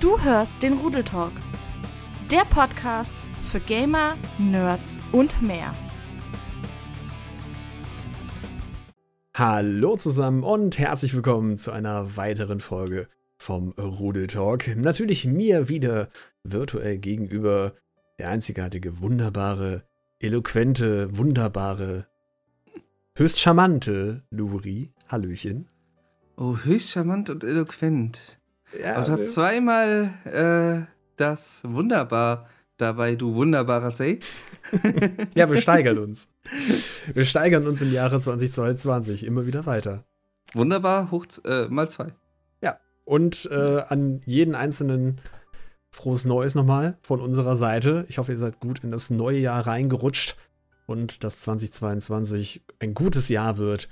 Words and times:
Du 0.00 0.16
hörst 0.22 0.62
den 0.62 0.74
Rudel 0.74 1.02
Talk, 1.02 1.32
der 2.30 2.44
Podcast 2.44 3.16
für 3.50 3.58
Gamer, 3.58 4.16
Nerds 4.38 5.00
und 5.10 5.42
mehr. 5.42 5.74
Hallo 9.34 9.96
zusammen 9.96 10.44
und 10.44 10.78
herzlich 10.78 11.14
willkommen 11.14 11.56
zu 11.56 11.72
einer 11.72 12.16
weiteren 12.16 12.60
Folge 12.60 13.08
vom 13.38 13.70
Rudel 13.72 14.28
Talk. 14.28 14.68
Natürlich 14.76 15.26
mir 15.26 15.68
wieder 15.68 16.10
virtuell 16.44 16.98
gegenüber 16.98 17.72
der 18.20 18.28
einzigartige, 18.28 19.00
wunderbare, 19.00 19.82
eloquente, 20.20 21.18
wunderbare, 21.18 22.06
höchst 23.16 23.40
charmante 23.40 24.22
Luri. 24.30 24.92
Hallöchen. 25.08 25.68
Oh, 26.36 26.56
höchst 26.56 26.90
charmant 26.90 27.30
und 27.30 27.42
eloquent. 27.42 28.38
Ja, 28.80 28.96
Aber 28.96 29.04
du 29.06 29.12
hast 29.12 29.34
zweimal 29.34 30.10
äh, 30.24 30.86
das 31.16 31.62
wunderbar 31.64 32.46
dabei, 32.76 33.14
du 33.14 33.34
wunderbarer 33.34 33.90
Say. 33.90 34.20
ja, 35.34 35.50
wir 35.50 35.60
steigern 35.60 35.98
uns. 35.98 36.28
Wir 37.12 37.24
steigern 37.24 37.66
uns 37.66 37.82
im 37.82 37.92
Jahre 37.92 38.20
2022 38.20 39.24
immer 39.24 39.46
wieder 39.46 39.66
weiter. 39.66 40.04
Wunderbar, 40.54 41.10
hoch 41.10 41.26
äh, 41.44 41.66
mal 41.68 41.88
zwei. 41.88 42.12
Ja, 42.62 42.78
und 43.04 43.48
äh, 43.50 43.82
an 43.88 44.20
jeden 44.24 44.54
einzelnen 44.54 45.20
frohes 45.90 46.24
Neues 46.24 46.54
nochmal 46.54 46.98
von 47.02 47.20
unserer 47.20 47.56
Seite. 47.56 48.06
Ich 48.08 48.18
hoffe, 48.18 48.32
ihr 48.32 48.38
seid 48.38 48.60
gut 48.60 48.84
in 48.84 48.90
das 48.90 49.10
neue 49.10 49.38
Jahr 49.38 49.66
reingerutscht 49.66 50.36
und 50.86 51.24
dass 51.24 51.40
2022 51.40 52.62
ein 52.80 52.94
gutes 52.94 53.28
Jahr 53.28 53.58
wird 53.58 53.88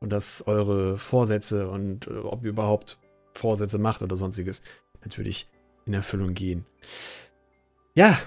und 0.00 0.10
dass 0.10 0.46
eure 0.46 0.98
Vorsätze 0.98 1.68
und 1.68 2.06
äh, 2.06 2.18
ob 2.18 2.44
ihr 2.44 2.50
überhaupt 2.50 2.98
Vorsätze 3.34 3.78
macht 3.78 4.02
oder 4.02 4.16
sonstiges 4.16 4.62
natürlich 5.02 5.48
in 5.86 5.94
Erfüllung 5.94 6.34
gehen. 6.34 6.64
Ja, 7.94 8.18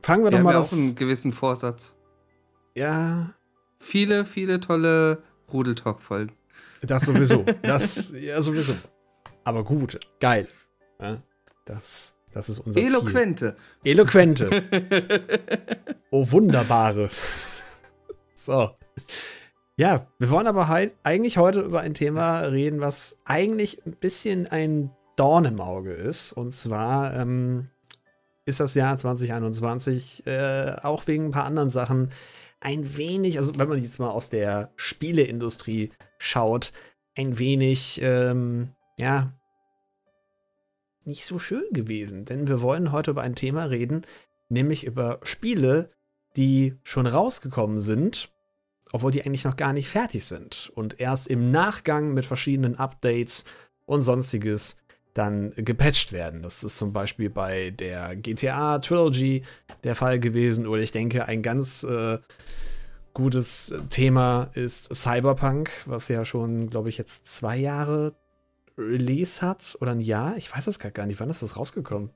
fangen 0.00 0.22
wir, 0.24 0.30
Wir 0.30 0.38
doch 0.38 0.44
mal 0.44 0.54
haben 0.54 0.62
ja 0.62 0.66
auch 0.66 0.72
einen 0.72 0.94
gewissen 0.94 1.32
Vorsatz. 1.32 1.94
ja, 2.74 3.34
Viele, 3.80 4.24
viele 4.24 4.60
tolle 4.60 5.24
Rudeltalk-Folgen. 5.52 6.32
das 6.82 7.02
sowieso. 7.04 7.44
das 7.62 8.12
ja 8.12 8.40
sowieso. 8.40 8.74
Aber 9.42 9.64
gut, 9.64 9.98
geil. 10.20 10.46
Ja, 11.00 11.20
das, 11.64 12.14
das 12.32 12.48
ist 12.48 12.60
unser 12.60 12.78
Ziel. 12.78 12.88
Eloquente. 12.90 13.56
Eloquente. 13.84 14.50
Oh, 16.14 16.30
wunderbare. 16.30 17.08
So. 18.34 18.76
Ja, 19.76 20.06
wir 20.18 20.30
wollen 20.30 20.46
aber 20.46 20.68
halt 20.68 20.92
eigentlich 21.02 21.38
heute 21.38 21.60
über 21.60 21.80
ein 21.80 21.94
Thema 21.94 22.40
reden, 22.40 22.80
was 22.80 23.18
eigentlich 23.24 23.84
ein 23.86 23.92
bisschen 23.92 24.46
ein 24.46 24.90
Dorn 25.16 25.46
im 25.46 25.60
Auge 25.60 25.92
ist. 25.92 26.32
Und 26.32 26.52
zwar 26.52 27.14
ähm, 27.14 27.70
ist 28.44 28.60
das 28.60 28.74
Jahr 28.74 28.98
2021 28.98 30.26
äh, 30.26 30.76
auch 30.82 31.06
wegen 31.06 31.26
ein 31.26 31.30
paar 31.30 31.44
anderen 31.44 31.70
Sachen 31.70 32.10
ein 32.60 32.96
wenig, 32.96 33.38
also 33.38 33.58
wenn 33.58 33.68
man 33.68 33.82
jetzt 33.82 33.98
mal 33.98 34.10
aus 34.10 34.28
der 34.28 34.70
Spieleindustrie 34.76 35.90
schaut, 36.18 36.72
ein 37.16 37.38
wenig, 37.38 38.00
ähm, 38.02 38.70
ja, 38.98 39.32
nicht 41.04 41.24
so 41.24 41.38
schön 41.38 41.64
gewesen. 41.72 42.24
Denn 42.24 42.46
wir 42.46 42.60
wollen 42.60 42.92
heute 42.92 43.10
über 43.10 43.22
ein 43.22 43.34
Thema 43.34 43.64
reden, 43.64 44.02
nämlich 44.48 44.84
über 44.84 45.18
Spiele, 45.22 45.90
die 46.36 46.76
schon 46.84 47.06
rausgekommen 47.06 47.80
sind, 47.80 48.31
obwohl 48.92 49.10
die 49.10 49.24
eigentlich 49.24 49.44
noch 49.44 49.56
gar 49.56 49.72
nicht 49.72 49.88
fertig 49.88 50.24
sind 50.24 50.70
und 50.74 51.00
erst 51.00 51.28
im 51.28 51.50
Nachgang 51.50 52.14
mit 52.14 52.26
verschiedenen 52.26 52.76
Updates 52.76 53.44
und 53.86 54.02
sonstiges 54.02 54.76
dann 55.14 55.52
gepatcht 55.56 56.12
werden. 56.12 56.42
Das 56.42 56.62
ist 56.62 56.78
zum 56.78 56.92
Beispiel 56.92 57.28
bei 57.28 57.70
der 57.70 58.16
GTA 58.16 58.78
Trilogy 58.78 59.42
der 59.84 59.94
Fall 59.94 60.20
gewesen 60.20 60.66
oder 60.66 60.82
ich 60.82 60.92
denke 60.92 61.26
ein 61.26 61.42
ganz 61.42 61.82
äh, 61.82 62.18
gutes 63.14 63.74
Thema 63.90 64.50
ist 64.54 64.94
Cyberpunk, 64.94 65.70
was 65.86 66.08
ja 66.08 66.24
schon, 66.24 66.70
glaube 66.70 66.88
ich, 66.88 66.96
jetzt 66.96 67.26
zwei 67.26 67.56
Jahre 67.56 68.14
Release 68.78 69.42
hat 69.42 69.76
oder 69.80 69.92
ein 69.92 70.00
Jahr. 70.00 70.36
Ich 70.36 70.54
weiß 70.54 70.78
gerade 70.78 70.92
gar 70.92 71.06
nicht. 71.06 71.20
Wann 71.20 71.30
ist 71.30 71.42
das 71.42 71.56
rausgekommen? 71.56 72.10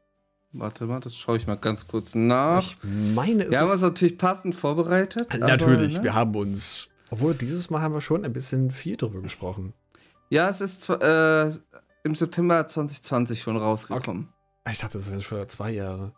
Warte 0.58 0.86
mal, 0.86 1.00
das 1.00 1.16
schaue 1.16 1.36
ich 1.36 1.46
mal 1.46 1.56
ganz 1.56 1.86
kurz 1.86 2.14
nach. 2.14 2.62
Ich 2.62 2.78
meine, 3.14 3.44
es 3.44 3.50
Wir 3.50 3.60
haben 3.60 3.70
uns 3.70 3.82
natürlich 3.82 4.18
passend 4.18 4.54
vorbereitet. 4.54 5.26
aber, 5.30 5.46
Natürlich, 5.46 5.98
ne? 5.98 6.04
wir 6.04 6.14
haben 6.14 6.34
uns. 6.34 6.88
Obwohl, 7.10 7.34
dieses 7.34 7.70
Mal 7.70 7.82
haben 7.82 7.94
wir 7.94 8.00
schon 8.00 8.24
ein 8.24 8.32
bisschen 8.32 8.70
viel 8.70 8.96
drüber 8.96 9.20
gesprochen. 9.22 9.74
Ja, 10.30 10.48
es 10.48 10.60
ist 10.60 10.88
äh, 10.88 11.50
im 12.02 12.14
September 12.14 12.66
2020 12.66 13.40
schon 13.40 13.56
rausgekommen. 13.56 14.28
Ich 14.70 14.78
dachte, 14.78 14.98
das 14.98 15.08
wären 15.08 15.22
schon 15.22 15.48
zwei 15.48 15.70
Jahre. 15.70 16.14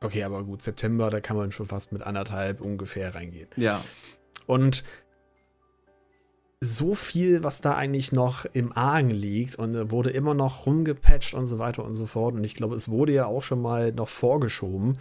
Okay, 0.00 0.22
aber 0.22 0.44
gut, 0.44 0.62
September, 0.62 1.10
da 1.10 1.20
kann 1.20 1.36
man 1.36 1.50
schon 1.50 1.66
fast 1.66 1.92
mit 1.92 2.02
anderthalb 2.02 2.60
ungefähr 2.60 3.14
reingehen. 3.14 3.48
Ja. 3.56 3.82
Und 4.46 4.84
so 6.60 6.94
viel, 6.94 7.44
was 7.44 7.60
da 7.60 7.74
eigentlich 7.76 8.10
noch 8.10 8.44
im 8.52 8.72
Argen 8.76 9.10
liegt 9.10 9.56
und 9.56 9.74
äh, 9.76 9.90
wurde 9.92 10.10
immer 10.10 10.34
noch 10.34 10.66
rumgepatcht 10.66 11.34
und 11.34 11.46
so 11.46 11.58
weiter 11.58 11.84
und 11.84 11.94
so 11.94 12.04
fort. 12.06 12.34
Und 12.34 12.42
ich 12.44 12.54
glaube, 12.54 12.74
es 12.74 12.88
wurde 12.88 13.12
ja 13.12 13.26
auch 13.26 13.42
schon 13.42 13.62
mal 13.62 13.92
noch 13.92 14.08
vorgeschoben. 14.08 14.98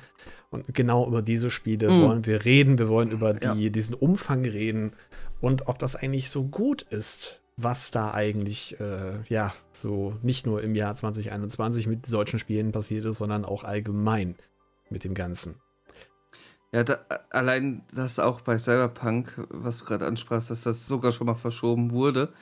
Und 0.51 0.73
genau 0.73 1.07
über 1.07 1.21
diese 1.21 1.49
Spiele 1.49 1.89
Mhm. 1.89 2.01
wollen 2.03 2.25
wir 2.25 2.45
reden. 2.45 2.77
Wir 2.77 2.89
wollen 2.89 3.09
über 3.11 3.33
die, 3.33 3.63
Ja. 3.65 3.69
diesen 3.69 3.95
Umfang 3.95 4.45
reden 4.45 4.91
und 5.41 5.67
ob 5.67 5.79
das 5.79 5.95
eigentlich 5.95 6.29
so 6.29 6.43
gut 6.43 6.83
ist, 6.83 7.41
was 7.57 7.89
da 7.89 8.13
eigentlich, 8.13 8.79
äh, 8.79 9.23
ja, 9.27 9.51
so 9.73 10.13
nicht 10.21 10.45
nur 10.45 10.61
im 10.61 10.75
Jahr 10.75 10.93
2021 10.93 11.87
mit 11.87 12.05
solchen 12.05 12.37
Spielen 12.37 12.71
passiert 12.71 13.03
ist, 13.05 13.17
sondern 13.17 13.45
auch 13.45 13.63
allgemein 13.63 14.35
mit 14.91 15.03
dem 15.03 15.15
Ganzen. 15.15 15.55
Ja, 16.73 16.83
da, 16.83 16.99
allein 17.29 17.83
das 17.93 18.19
auch 18.19 18.41
bei 18.41 18.59
Cyberpunk, 18.59 19.45
was 19.49 19.79
du 19.79 19.85
gerade 19.85 20.05
ansprachst, 20.05 20.51
dass 20.51 20.63
das 20.63 20.85
sogar 20.87 21.11
schon 21.11 21.27
mal 21.27 21.35
verschoben 21.35 21.91
wurde. 21.91 22.33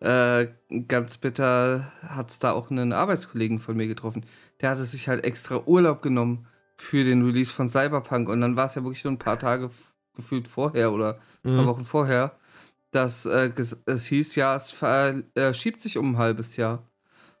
Äh, 0.00 0.48
ganz 0.88 1.18
bitter 1.18 1.92
hat 2.02 2.30
es 2.30 2.38
da 2.38 2.52
auch 2.52 2.70
einen 2.70 2.92
Arbeitskollegen 2.92 3.60
von 3.60 3.76
mir 3.76 3.86
getroffen. 3.86 4.24
Der 4.60 4.70
hatte 4.70 4.84
sich 4.84 5.08
halt 5.08 5.24
extra 5.24 5.62
Urlaub 5.66 6.02
genommen 6.02 6.46
für 6.78 7.04
den 7.04 7.24
Release 7.24 7.52
von 7.52 7.68
Cyberpunk 7.68 8.28
und 8.28 8.40
dann 8.40 8.56
war 8.56 8.66
es 8.66 8.74
ja 8.74 8.82
wirklich 8.84 9.04
nur 9.04 9.12
ein 9.12 9.18
paar 9.18 9.38
Tage 9.38 9.70
gefühlt 10.14 10.48
vorher 10.48 10.92
oder 10.92 11.18
ein 11.44 11.54
paar 11.54 11.64
Mhm. 11.64 11.68
Wochen 11.68 11.84
vorher, 11.84 12.36
dass 12.90 13.26
äh, 13.26 13.50
es 13.86 14.06
hieß, 14.06 14.34
ja, 14.36 14.56
es 14.56 14.72
verschiebt 14.72 15.80
sich 15.80 15.98
um 15.98 16.12
ein 16.12 16.18
halbes 16.18 16.56
Jahr. 16.56 16.88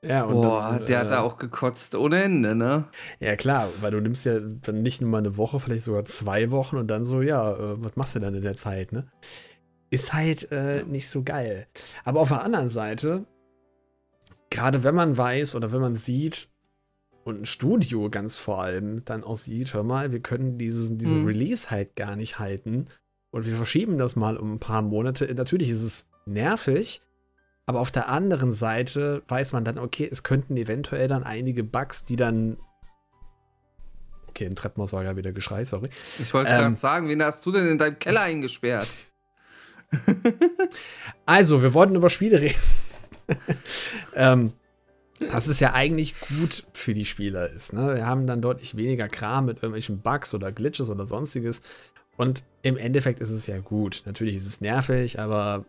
Ja, 0.06 0.26
Boah, 0.26 0.72
dann, 0.78 0.86
der 0.86 0.98
hat 1.00 1.06
äh, 1.06 1.10
da 1.10 1.20
auch 1.20 1.38
gekotzt 1.38 1.94
ohne 1.94 2.22
Ende, 2.22 2.54
ne? 2.54 2.84
Ja, 3.20 3.36
klar, 3.36 3.68
weil 3.80 3.90
du 3.90 4.00
nimmst 4.00 4.24
ja 4.26 4.38
dann 4.40 4.82
nicht 4.82 5.00
nur 5.00 5.10
mal 5.10 5.18
eine 5.18 5.36
Woche, 5.36 5.60
vielleicht 5.60 5.84
sogar 5.84 6.04
zwei 6.04 6.50
Wochen 6.50 6.76
und 6.76 6.88
dann 6.88 7.04
so, 7.04 7.22
ja, 7.22 7.52
äh, 7.52 7.82
was 7.82 7.96
machst 7.96 8.14
du 8.14 8.20
dann 8.20 8.34
in 8.34 8.42
der 8.42 8.54
Zeit, 8.54 8.92
ne? 8.92 9.06
Ist 9.90 10.12
halt 10.12 10.50
äh, 10.52 10.82
nicht 10.84 11.08
so 11.08 11.22
geil. 11.22 11.66
Aber 12.04 12.20
auf 12.20 12.28
der 12.28 12.42
anderen 12.42 12.68
Seite, 12.68 13.24
gerade 14.50 14.84
wenn 14.84 14.94
man 14.94 15.16
weiß 15.16 15.54
oder 15.54 15.72
wenn 15.72 15.80
man 15.80 15.96
sieht, 15.96 16.50
und 17.24 17.40
ein 17.40 17.46
Studio 17.46 18.10
ganz 18.10 18.36
vor 18.36 18.62
allem 18.62 19.02
dann 19.06 19.24
auch 19.24 19.38
sieht, 19.38 19.72
hör 19.72 19.82
mal, 19.82 20.12
wir 20.12 20.20
können 20.20 20.58
diesen, 20.58 20.98
diesen 20.98 21.22
Mhm. 21.22 21.26
Release 21.26 21.70
halt 21.70 21.96
gar 21.96 22.16
nicht 22.16 22.38
halten 22.38 22.88
und 23.30 23.46
wir 23.46 23.56
verschieben 23.56 23.96
das 23.96 24.14
mal 24.14 24.36
um 24.36 24.52
ein 24.54 24.60
paar 24.60 24.82
Monate. 24.82 25.32
Natürlich 25.34 25.70
ist 25.70 25.82
es 25.82 26.08
nervig, 26.26 27.00
aber 27.66 27.80
auf 27.80 27.90
der 27.90 28.08
anderen 28.08 28.52
Seite 28.52 29.22
weiß 29.28 29.52
man 29.52 29.64
dann, 29.64 29.78
okay, 29.78 30.08
es 30.10 30.22
könnten 30.22 30.56
eventuell 30.56 31.08
dann 31.08 31.24
einige 31.24 31.64
Bugs, 31.64 32.04
die 32.04 32.16
dann. 32.16 32.58
Okay, 34.28 34.44
im 34.46 34.56
Treppenhaus 34.56 34.92
war 34.92 35.04
ja 35.04 35.16
wieder 35.16 35.32
Geschrei, 35.32 35.64
sorry. 35.64 35.88
Ich 36.18 36.34
wollte 36.34 36.50
Ähm. 36.50 36.58
gerade 36.58 36.74
sagen, 36.74 37.08
wen 37.08 37.22
hast 37.22 37.46
du 37.46 37.52
denn 37.52 37.68
in 37.68 37.78
deinem 37.78 37.98
Keller 37.98 38.22
eingesperrt? 38.22 38.88
Also, 41.26 41.62
wir 41.62 41.72
wollten 41.72 41.94
über 41.94 42.10
Spiele 42.10 42.40
reden. 42.40 42.58
ähm, 44.14 44.52
das 45.32 45.48
ist 45.48 45.60
ja 45.60 45.72
eigentlich 45.72 46.14
gut 46.20 46.66
für 46.74 46.92
die 46.92 47.06
Spieler 47.06 47.48
ist. 47.48 47.72
Ne? 47.72 47.94
Wir 47.94 48.06
haben 48.06 48.26
dann 48.26 48.42
deutlich 48.42 48.76
weniger 48.76 49.08
Kram 49.08 49.46
mit 49.46 49.58
irgendwelchen 49.58 50.00
Bugs 50.02 50.34
oder 50.34 50.52
Glitches 50.52 50.90
oder 50.90 51.06
sonstiges. 51.06 51.62
Und 52.16 52.44
im 52.62 52.76
Endeffekt 52.76 53.20
ist 53.20 53.30
es 53.30 53.46
ja 53.46 53.58
gut. 53.58 54.02
Natürlich 54.04 54.36
ist 54.36 54.46
es 54.46 54.60
nervig, 54.60 55.18
aber 55.18 55.64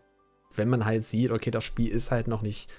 wenn 0.56 0.68
man 0.68 0.84
halt 0.84 1.04
sieht, 1.04 1.30
okay, 1.30 1.50
das 1.50 1.64
Spiel 1.64 1.90
ist 1.90 2.10
halt 2.10 2.28
noch 2.28 2.42
nicht 2.42 2.70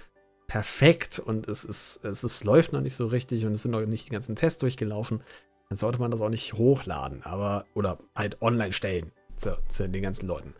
perfekt 0.47 1.19
und 1.19 1.47
es, 1.47 1.63
ist, 1.63 2.03
es 2.03 2.23
ist, 2.23 2.43
läuft 2.43 2.73
noch 2.73 2.81
nicht 2.81 2.95
so 2.95 3.07
richtig 3.07 3.45
und 3.45 3.53
es 3.53 3.63
sind 3.63 3.71
noch 3.71 3.85
nicht 3.85 4.07
die 4.07 4.13
ganzen 4.13 4.35
Tests 4.35 4.59
durchgelaufen, 4.59 5.21
dann 5.69 5.77
sollte 5.77 5.99
man 5.99 6.11
das 6.11 6.21
auch 6.21 6.29
nicht 6.29 6.53
hochladen, 6.53 7.23
aber 7.23 7.65
oder 7.73 7.99
halt 8.15 8.41
online 8.41 8.71
stellen 8.71 9.11
zu, 9.35 9.57
zu 9.67 9.89
den 9.89 10.01
ganzen 10.01 10.27
Leuten. 10.27 10.53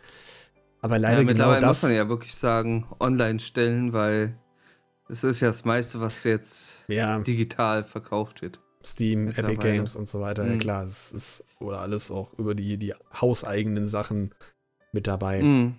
Aber 0.82 1.00
leider 1.00 1.18
ja, 1.18 1.20
genau 1.22 1.32
mittlerweile 1.32 1.62
das. 1.62 1.82
muss 1.82 1.90
man 1.90 1.96
ja 1.98 2.10
wirklich 2.10 2.36
sagen, 2.36 2.88
online 3.00 3.40
stellen, 3.40 3.94
weil 3.94 4.38
es 5.10 5.24
ist 5.24 5.40
ja 5.40 5.48
das 5.48 5.66
meiste, 5.66 6.02
was 6.02 6.24
jetzt 6.24 6.84
ja, 6.88 7.20
digital 7.20 7.84
verkauft 7.84 8.42
wird. 8.42 8.62
Steam, 8.84 9.30
Epic. 9.30 9.56
Games 9.56 9.96
und 9.96 10.08
so 10.08 10.20
weiter. 10.22 10.46
Ja 10.46 10.54
Mhm. 10.54 10.60
klar, 10.60 10.84
es 10.86 11.12
ist 11.12 11.44
oder 11.60 11.80
alles 11.80 12.12
auch 12.12 12.34
über 12.38 12.56
die, 12.56 12.78
die 12.78 12.94
hauseigenen 13.14 13.88
Sachen 13.88 14.34
mit 14.92 15.08
dabei. 15.08 15.44
Mhm. 15.44 15.76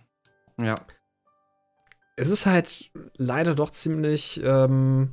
Ja. 0.61 0.75
Es 2.19 2.31
ist 2.31 2.47
halt 2.47 2.91
leider 3.17 3.55
doch 3.55 3.71
ziemlich, 3.71 4.41
ähm, 4.43 5.11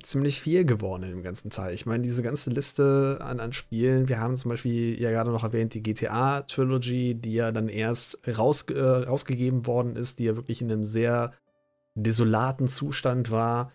ziemlich 0.00 0.40
viel 0.40 0.64
geworden 0.64 1.02
dem 1.02 1.24
ganzen 1.24 1.50
Teil. 1.50 1.74
Ich 1.74 1.84
meine, 1.84 2.04
diese 2.04 2.22
ganze 2.22 2.50
Liste 2.50 3.18
an, 3.20 3.40
an 3.40 3.52
Spielen, 3.52 4.08
wir 4.08 4.20
haben 4.20 4.36
zum 4.36 4.50
Beispiel 4.50 5.00
ja 5.00 5.10
gerade 5.10 5.32
noch 5.32 5.42
erwähnt, 5.42 5.74
die 5.74 5.82
GTA-Trilogy, 5.82 7.16
die 7.16 7.34
ja 7.34 7.50
dann 7.50 7.68
erst 7.68 8.20
raus, 8.28 8.62
äh, 8.68 8.80
rausgegeben 8.80 9.66
worden 9.66 9.96
ist, 9.96 10.20
die 10.20 10.26
ja 10.26 10.36
wirklich 10.36 10.62
in 10.62 10.70
einem 10.70 10.84
sehr 10.84 11.32
desolaten 11.96 12.68
Zustand 12.68 13.32
war, 13.32 13.72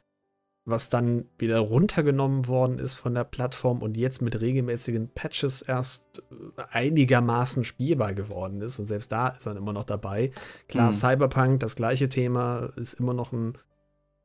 was 0.65 0.89
dann 0.89 1.25
wieder 1.38 1.60
runtergenommen 1.60 2.48
worden 2.48 2.80
ist 2.80 2.95
von 2.95 3.13
der 3.13 3.25
Plattform 3.25 3.81
und 3.81 3.98
jetzt 3.98 4.21
mit 4.21 4.39
regelmäßigen 4.39 5.10
Patches 5.13 5.62
erst 5.62 6.24
äh, 6.57 6.62
einigermaßen 6.71 7.65
spielbar 7.65 8.13
geworden 8.13 8.62
ist. 8.62 8.80
Und 8.80 8.86
selbst 8.86 9.12
da 9.12 9.30
ist 9.30 9.45
er 9.45 9.57
immer 9.57 9.74
noch 9.74 9.83
dabei. 9.83 10.31
Klar, 10.69 10.88
mhm. 10.88 10.94
Cyberpunk, 10.94 11.60
das 11.60 11.75
gleiche 11.75 12.07
Thema, 12.07 12.69
ist 12.77 12.94
immer 12.94 13.13
noch 13.13 13.33
ein 13.33 13.57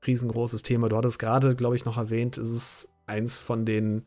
riesengroßes 0.07 0.63
Thema. 0.63 0.89
Du 0.89 0.97
hattest 0.97 1.19
gerade, 1.19 1.57
glaube 1.57 1.75
ich, 1.75 1.85
noch 1.85 1.99
erwähnt, 1.99 2.39
ist 2.39 2.51
es 2.51 2.89
eins 3.07 3.39
von 3.39 3.65
den 3.65 4.07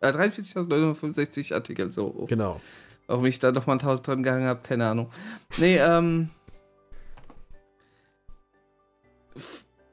43.965 0.02 1.52
äh, 1.52 1.56
Artikel, 1.56 1.92
so. 1.92 2.16
Oh. 2.16 2.28
Genau. 2.28 2.62
Warum 3.08 3.26
ich 3.26 3.40
da 3.40 3.52
nochmal 3.52 3.76
1000 3.76 4.08
dran 4.08 4.24
gehangen 4.24 4.48
habe, 4.48 4.62
keine 4.64 4.88
Ahnung. 4.88 5.10
Nee, 5.58 5.78
ähm. 5.78 6.30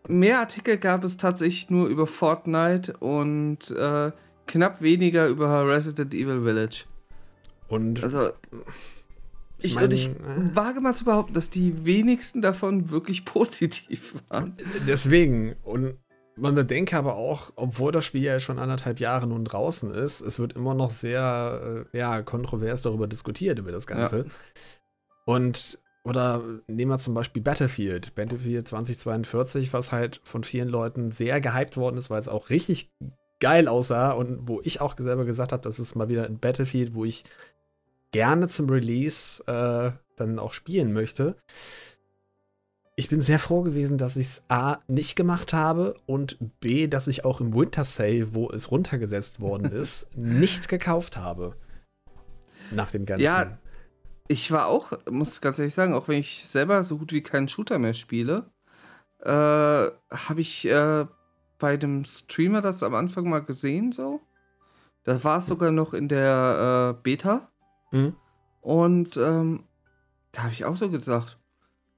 Mehr 0.09 0.39
Artikel 0.41 0.79
gab 0.79 1.05
es 1.05 1.17
tatsächlich 1.17 1.71
nur 1.71 1.87
über 1.89 2.07
Fortnite 2.07 2.97
und 2.99 3.71
äh, 3.71 4.11
knapp 4.47 4.83
weniger 4.83 5.29
über 5.29 5.67
Resident 5.67 6.13
Evil 6.15 6.43
Village. 6.43 6.85
Und. 7.73 8.03
Also. 8.05 8.33
Ich, 9.65 9.77
mein, 9.77 9.91
ich 9.93 10.09
äh, 10.09 10.55
wage 10.55 10.81
mal 10.81 10.93
zu 10.93 11.05
behaupten, 11.05 11.35
dass 11.35 11.49
die 11.49 11.87
wenigsten 11.87 12.43
davon 12.43 12.91
wirklich 12.91 13.25
positiv 13.25 14.15
waren. 14.29 14.57
Deswegen, 14.89 15.55
und 15.63 15.95
man 16.37 16.55
bedenke 16.55 16.97
aber 16.97 17.15
auch, 17.15 17.53
obwohl 17.57 17.93
das 17.93 18.05
Spiel 18.05 18.25
ja 18.25 18.41
schon 18.41 18.59
anderthalb 18.59 18.99
Jahre 18.99 19.27
nun 19.27 19.45
draußen 19.45 19.95
ist, 19.95 20.21
es 20.21 20.39
wird 20.39 20.55
immer 20.55 20.75
noch 20.75 20.91
sehr 20.91 21.87
äh, 21.93 21.97
ja, 21.97 22.23
kontrovers 22.23 22.83
darüber 22.83 23.07
diskutiert, 23.07 23.59
über 23.59 23.71
das 23.73 23.87
Ganze. 23.87 24.19
Ja. 24.19 24.25
Und, 25.25 25.79
oder 26.05 26.43
nehmen 26.67 26.91
wir 26.91 26.99
zum 26.99 27.15
Beispiel 27.15 27.43
Battlefield, 27.43 28.15
Battlefield 28.17 28.67
2042, 28.67 29.73
was 29.73 29.93
halt 29.93 30.21
von 30.25 30.43
vielen 30.43 30.69
Leuten 30.69 31.11
sehr 31.13 31.41
gehypt 31.41 31.77
worden 31.77 31.99
ist, 31.99 32.11
weil 32.11 32.21
es 32.21 32.29
auch 32.29 32.51
richtig 32.51 32.93
geil 33.43 33.67
aussah 33.67 34.13
und 34.13 34.47
wo 34.47 34.61
ich 34.63 34.81
auch 34.81 34.95
selber 34.97 35.25
gesagt 35.25 35.53
habe, 35.53 35.63
das 35.63 35.81
ist 35.81 35.97
mal 35.97 36.09
wieder 36.09 36.27
ein 36.27 36.39
Battlefield, 36.39 36.95
wo 36.95 37.05
ich 37.05 37.25
gerne 38.13 38.49
zum 38.49 38.71
Release 38.71 39.43
äh, 39.47 39.93
dann 40.17 40.39
auch 40.39 40.53
spielen 40.53 40.93
möchte 40.93 41.37
ich 42.95 43.09
bin 43.09 43.21
sehr 43.21 43.39
froh 43.39 43.63
gewesen, 43.63 43.97
dass 43.99 44.17
ich 44.17 44.27
es 44.27 44.45
A 44.49 44.79
nicht 44.87 45.17
gemacht 45.17 45.53
habe 45.53 45.97
und 46.07 46.37
B, 46.61 46.87
dass 46.89 47.09
ich 47.09 47.25
auch 47.25 47.41
im 47.41 47.55
Winter 47.55 47.85
Sale, 47.85 48.35
wo 48.35 48.51
es 48.51 48.71
runtergesetzt 48.71 49.41
worden 49.41 49.73
ist, 49.73 50.15
nicht 50.17 50.69
gekauft 50.69 51.17
habe. 51.17 51.57
Nach 52.71 52.91
dem 52.91 53.07
Ganzen. 53.07 53.25
Ja, 53.25 53.59
ich 54.29 54.51
war 54.53 54.67
auch, 54.67 54.93
muss 55.11 55.41
ganz 55.41 55.59
ehrlich 55.59 55.75
sagen, 55.75 55.95
auch 55.95 56.09
wenn 56.09 56.21
ich 56.21 56.47
selber 56.47 56.85
so 56.85 56.99
gut 56.99 57.13
wie 57.13 57.23
keinen 57.23 57.49
Shooter 57.49 57.79
mehr 57.79 57.95
spiele, 57.95 58.51
äh, 59.21 59.31
habe 59.31 60.41
ich 60.41 60.67
äh, 60.69 61.07
bei 61.59 61.77
dem 61.77 62.05
Streamer 62.05 62.61
das 62.61 62.83
am 62.83 62.95
Anfang 62.95 63.29
mal 63.29 63.43
gesehen, 63.43 63.93
so. 63.93 64.21
Da 65.05 65.25
war 65.25 65.39
es 65.39 65.47
sogar 65.47 65.73
noch 65.73 65.95
in 65.95 66.09
der 66.09 66.95
äh, 66.95 67.03
Beta. 67.03 67.52
Mhm. 67.93 68.15
Und 68.61 69.17
ähm, 69.17 69.65
da 70.33 70.45
habe 70.45 70.53
ich 70.53 70.65
auch 70.65 70.77
so 70.77 70.91
gesagt, 70.91 71.39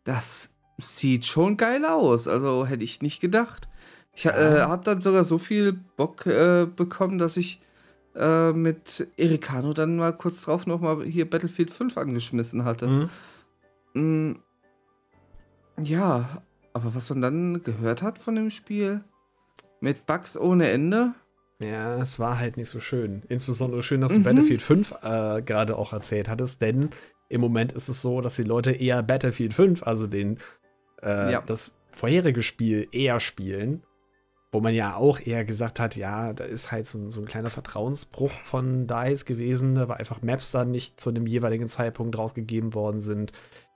das 0.04 0.50
sieht 0.78 1.24
schon 1.24 1.56
geil 1.56 1.84
aus. 1.84 2.28
Also 2.28 2.66
hätte 2.66 2.84
ich 2.84 3.02
nicht 3.02 3.20
gedacht. 3.20 3.68
Ich 4.12 4.26
äh, 4.26 4.60
habe 4.60 4.84
dann 4.84 5.00
sogar 5.00 5.24
so 5.24 5.38
viel 5.38 5.72
Bock 5.72 6.26
äh, 6.26 6.66
bekommen, 6.66 7.18
dass 7.18 7.36
ich 7.36 7.60
äh, 8.14 8.52
mit 8.52 9.08
Ericano 9.16 9.72
dann 9.72 9.96
mal 9.96 10.12
kurz 10.12 10.42
drauf 10.42 10.66
nochmal 10.66 11.04
hier 11.04 11.28
Battlefield 11.28 11.70
5 11.70 11.98
angeschmissen 11.98 12.64
hatte. 12.64 12.86
Mhm. 12.86 13.10
Mm, 13.94 14.36
ja, 15.82 16.42
aber 16.72 16.94
was 16.94 17.10
man 17.10 17.22
dann 17.22 17.62
gehört 17.62 18.02
hat 18.02 18.18
von 18.18 18.36
dem 18.36 18.50
Spiel, 18.50 19.02
mit 19.80 20.06
Bugs 20.06 20.36
ohne 20.36 20.70
Ende. 20.70 21.14
Ja, 21.60 22.00
es 22.00 22.18
war 22.18 22.38
halt 22.38 22.56
nicht 22.56 22.68
so 22.68 22.80
schön. 22.80 23.22
Insbesondere 23.28 23.82
schön, 23.82 24.00
dass 24.00 24.12
du 24.12 24.18
mhm. 24.18 24.24
Battlefield 24.24 24.62
5 24.62 24.94
äh, 25.02 25.42
gerade 25.42 25.76
auch 25.76 25.92
erzählt 25.92 26.28
hattest, 26.28 26.60
denn 26.62 26.90
im 27.28 27.40
Moment 27.40 27.72
ist 27.72 27.88
es 27.88 28.02
so, 28.02 28.20
dass 28.20 28.36
die 28.36 28.42
Leute 28.42 28.72
eher 28.72 29.02
Battlefield 29.02 29.54
5, 29.54 29.82
also 29.84 30.06
den 30.06 30.38
äh, 31.02 31.32
ja. 31.32 31.42
das 31.42 31.72
vorherige 31.90 32.42
Spiel 32.42 32.88
eher 32.92 33.20
spielen, 33.20 33.82
wo 34.52 34.60
man 34.60 34.74
ja 34.74 34.96
auch 34.96 35.20
eher 35.20 35.44
gesagt 35.44 35.80
hat, 35.80 35.96
ja, 35.96 36.32
da 36.32 36.44
ist 36.44 36.70
halt 36.70 36.86
so, 36.86 37.10
so 37.10 37.20
ein 37.20 37.26
kleiner 37.26 37.50
Vertrauensbruch 37.50 38.32
von 38.44 38.86
DICE 38.86 39.24
gewesen, 39.24 39.76
weil 39.76 39.98
einfach 39.98 40.22
Maps 40.22 40.52
dann 40.52 40.70
nicht 40.70 41.00
zu 41.00 41.12
dem 41.12 41.26
jeweiligen 41.26 41.68
Zeitpunkt 41.68 42.18
rausgegeben 42.18 42.74
worden 42.74 43.00
sind 43.00 43.32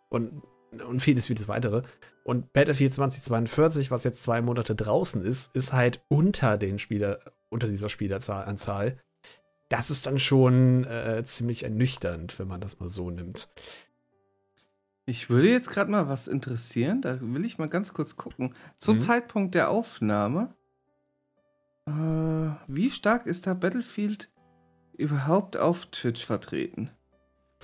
und, 0.09 0.43
und 0.87 1.01
vieles, 1.01 1.27
vieles 1.29 1.49
weitere. 1.49 1.83
Und 2.25 2.53
Battlefield 2.53 2.93
2042, 2.93 3.91
was 3.91 4.05
jetzt 4.05 4.23
zwei 4.23 4.43
Monate 4.43 4.75
draußen 4.75 5.25
ist, 5.25 5.55
ist 5.57 5.73
halt 5.73 6.05
unter 6.09 6.59
den 6.59 6.79
Spieler, 6.79 7.21
unter 7.49 7.69
dieser 7.69 7.89
Spieleranzahl. 7.89 8.99
Das 9.69 9.91
ist 9.91 10.07
dann 10.07 10.19
schon 10.19 10.85
äh, 10.85 11.23
ziemlich 11.25 11.63
ernüchternd, 11.63 12.39
wenn 12.39 12.49
man 12.49 12.61
das 12.61 12.81
mal 12.81 12.89
so 12.89 13.11
nimmt. 13.11 13.51
Ich 15.05 15.31
würde 15.31 15.49
jetzt 15.49 15.71
gerade 15.71 15.91
mal 15.91 16.09
was 16.09 16.29
interessieren. 16.29 17.01
Da 17.01 17.19
will 17.21 17.45
ich 17.45 17.59
mal 17.59 17.69
ganz 17.69 17.95
kurz 17.95 18.17
gucken. 18.17 18.55
Zum 18.79 18.97
mhm. 18.97 19.01
Zeitpunkt 19.01 19.55
der 19.55 19.71
Aufnahme. 19.71 20.55
Äh, 21.87 22.51
wie 22.67 22.91
stark 22.91 23.27
ist 23.27 23.47
da 23.47 23.55
Battlefield 23.55 24.31
überhaupt 24.97 25.57
auf 25.57 25.87
Twitch 25.87 26.27
vertreten? 26.27 26.91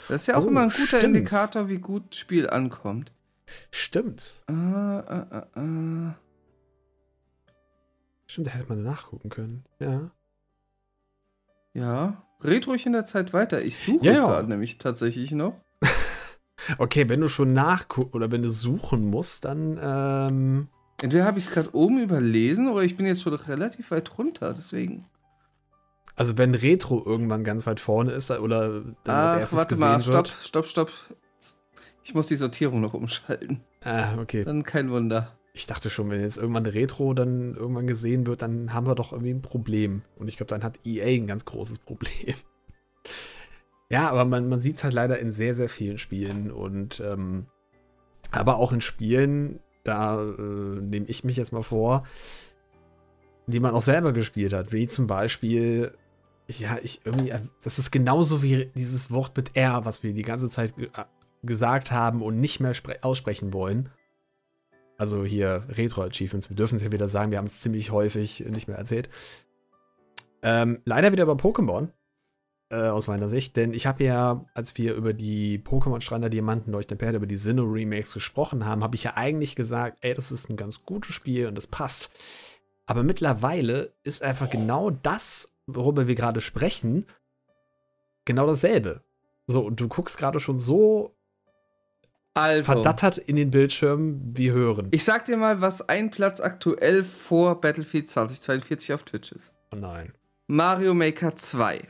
Das 0.08 0.22
ist 0.22 0.26
ja 0.28 0.36
auch 0.36 0.44
oh, 0.44 0.48
immer 0.48 0.62
ein 0.62 0.70
guter 0.70 0.98
stimmt. 0.98 1.16
Indikator, 1.16 1.68
wie 1.68 1.78
gut 1.78 2.04
das 2.10 2.18
Spiel 2.18 2.48
ankommt. 2.48 3.12
Stimmt. 3.70 4.42
Äh, 4.48 4.52
äh, 4.52 5.24
äh, 5.30 5.60
äh. 5.60 6.12
Stimmt, 8.34 8.48
da 8.48 8.50
hätte 8.50 8.68
man 8.68 8.82
nachgucken 8.82 9.28
können. 9.28 9.64
Ja. 9.78 10.10
Ja. 11.72 12.26
Red 12.42 12.66
ruhig 12.66 12.84
in 12.84 12.92
der 12.92 13.06
Zeit 13.06 13.32
weiter. 13.32 13.62
Ich 13.62 13.78
suche 13.78 14.04
ja, 14.04 14.24
gerade 14.24 14.48
nämlich 14.48 14.78
tatsächlich 14.78 15.30
noch. 15.30 15.54
Okay, 16.78 17.08
wenn 17.08 17.20
du 17.20 17.28
schon 17.28 17.52
nachgucken 17.52 18.16
oder 18.16 18.32
wenn 18.32 18.42
du 18.42 18.50
suchen 18.50 19.10
musst, 19.10 19.44
dann. 19.44 19.78
Ähm 19.80 20.68
Entweder 21.02 21.26
habe 21.26 21.38
ich 21.38 21.46
es 21.46 21.50
gerade 21.52 21.74
oben 21.74 22.00
überlesen 22.00 22.68
oder 22.68 22.82
ich 22.82 22.96
bin 22.96 23.04
jetzt 23.06 23.22
schon 23.22 23.34
relativ 23.34 23.90
weit 23.90 24.18
runter, 24.18 24.54
deswegen. 24.54 25.04
Also 26.16 26.38
wenn 26.38 26.54
Retro 26.54 27.04
irgendwann 27.04 27.44
ganz 27.44 27.66
weit 27.66 27.80
vorne 27.80 28.12
ist 28.12 28.30
oder 28.30 28.80
dann 29.04 29.14
Ach, 29.14 29.32
als 29.34 29.40
erstes 29.40 29.58
warte 29.58 29.76
mal, 29.76 30.00
stopp, 30.00 30.28
stopp, 30.40 30.66
stopp. 30.66 30.90
Ich 32.02 32.14
muss 32.14 32.28
die 32.28 32.36
Sortierung 32.36 32.80
noch 32.80 32.94
umschalten. 32.94 33.60
Ah, 33.84 34.16
okay. 34.18 34.44
Dann 34.44 34.62
kein 34.62 34.90
Wunder. 34.90 35.36
Ich 35.56 35.68
dachte 35.68 35.88
schon, 35.88 36.10
wenn 36.10 36.20
jetzt 36.20 36.36
irgendwann 36.36 36.66
Retro 36.66 37.14
dann 37.14 37.54
irgendwann 37.54 37.86
gesehen 37.86 38.26
wird, 38.26 38.42
dann 38.42 38.74
haben 38.74 38.88
wir 38.88 38.96
doch 38.96 39.12
irgendwie 39.12 39.32
ein 39.32 39.40
Problem. 39.40 40.02
Und 40.16 40.26
ich 40.26 40.36
glaube, 40.36 40.50
dann 40.50 40.64
hat 40.64 40.80
EA 40.84 41.06
ein 41.06 41.28
ganz 41.28 41.44
großes 41.44 41.78
Problem. 41.78 42.34
Ja, 43.90 44.10
aber 44.10 44.24
man, 44.24 44.48
man 44.48 44.60
sieht 44.60 44.76
es 44.76 44.82
halt 44.82 44.94
leider 44.94 45.18
in 45.18 45.30
sehr, 45.30 45.54
sehr 45.54 45.68
vielen 45.68 45.98
Spielen 45.98 46.50
und 46.50 47.00
ähm, 47.00 47.46
aber 48.32 48.56
auch 48.56 48.72
in 48.72 48.80
Spielen, 48.80 49.60
da 49.84 50.20
äh, 50.20 50.80
nehme 50.80 51.06
ich 51.06 51.22
mich 51.22 51.36
jetzt 51.36 51.52
mal 51.52 51.62
vor, 51.62 52.04
die 53.46 53.60
man 53.60 53.74
auch 53.74 53.82
selber 53.82 54.12
gespielt 54.12 54.52
hat, 54.54 54.72
wie 54.72 54.86
zum 54.86 55.06
Beispiel, 55.06 55.94
ja, 56.48 56.78
ich 56.82 57.02
irgendwie, 57.04 57.30
äh, 57.30 57.40
das 57.62 57.78
ist 57.78 57.90
genauso 57.90 58.42
wie 58.42 58.72
dieses 58.74 59.10
Wort 59.10 59.36
mit 59.36 59.54
R, 59.54 59.84
was 59.84 60.02
wir 60.02 60.14
die 60.14 60.22
ganze 60.22 60.48
Zeit 60.48 60.74
äh, 60.78 60.88
gesagt 61.42 61.92
haben 61.92 62.22
und 62.22 62.40
nicht 62.40 62.60
mehr 62.60 62.72
aussprechen 63.02 63.52
wollen. 63.52 63.90
Also 64.96 65.24
hier 65.24 65.64
Retro-Achievements, 65.68 66.48
wir 66.50 66.56
dürfen 66.56 66.76
es 66.76 66.84
ja 66.84 66.92
wieder 66.92 67.08
sagen, 67.08 67.30
wir 67.30 67.38
haben 67.38 67.46
es 67.46 67.60
ziemlich 67.60 67.90
häufig 67.90 68.40
nicht 68.40 68.68
mehr 68.68 68.78
erzählt. 68.78 69.08
Ähm, 70.42 70.80
leider 70.84 71.10
wieder 71.10 71.26
bei 71.26 71.32
Pokémon 71.32 71.88
äh, 72.70 72.88
aus 72.88 73.08
meiner 73.08 73.28
Sicht, 73.28 73.56
denn 73.56 73.74
ich 73.74 73.86
habe 73.86 74.04
ja, 74.04 74.44
als 74.54 74.76
wir 74.76 74.94
über 74.94 75.12
die 75.12 75.58
Pokémon 75.58 76.00
Strand 76.00 76.22
der 76.22 76.30
Diamanten 76.30 76.70
Leuchtende 76.70 77.02
Perle, 77.02 77.16
über 77.16 77.26
die 77.26 77.36
Sinnoh 77.36 77.64
Remakes 77.64 78.14
gesprochen 78.14 78.66
haben, 78.66 78.84
habe 78.84 78.94
ich 78.94 79.04
ja 79.04 79.16
eigentlich 79.16 79.56
gesagt, 79.56 79.98
ey, 80.02 80.14
das 80.14 80.30
ist 80.30 80.48
ein 80.48 80.56
ganz 80.56 80.84
gutes 80.84 81.14
Spiel 81.14 81.48
und 81.48 81.56
das 81.56 81.66
passt. 81.66 82.10
Aber 82.86 83.02
mittlerweile 83.02 83.94
ist 84.02 84.22
einfach 84.22 84.50
genau 84.50 84.90
das, 84.90 85.52
worüber 85.66 86.06
wir 86.06 86.14
gerade 86.14 86.40
sprechen, 86.40 87.06
genau 88.24 88.46
dasselbe. 88.46 89.02
So, 89.46 89.64
und 89.64 89.80
du 89.80 89.88
guckst 89.88 90.18
gerade 90.18 90.40
schon 90.40 90.58
so 90.58 91.16
Also, 92.34 92.72
verdattert 92.72 93.18
in 93.18 93.36
den 93.36 93.50
Bildschirm 93.52 94.20
wie 94.34 94.50
hören. 94.50 94.88
ich 94.90 95.04
sag 95.04 95.24
dir 95.24 95.36
mal, 95.36 95.60
was 95.60 95.88
ein 95.88 96.10
Platz 96.10 96.40
aktuell 96.40 97.04
vor 97.04 97.60
Battlefield 97.60 98.10
2042 98.10 98.92
auf 98.92 99.04
Twitch 99.04 99.32
ist. 99.32 99.54
oh 99.72 99.76
nein. 99.76 100.12
Mario 100.46 100.92
Maker 100.94 101.36
2. 101.36 101.88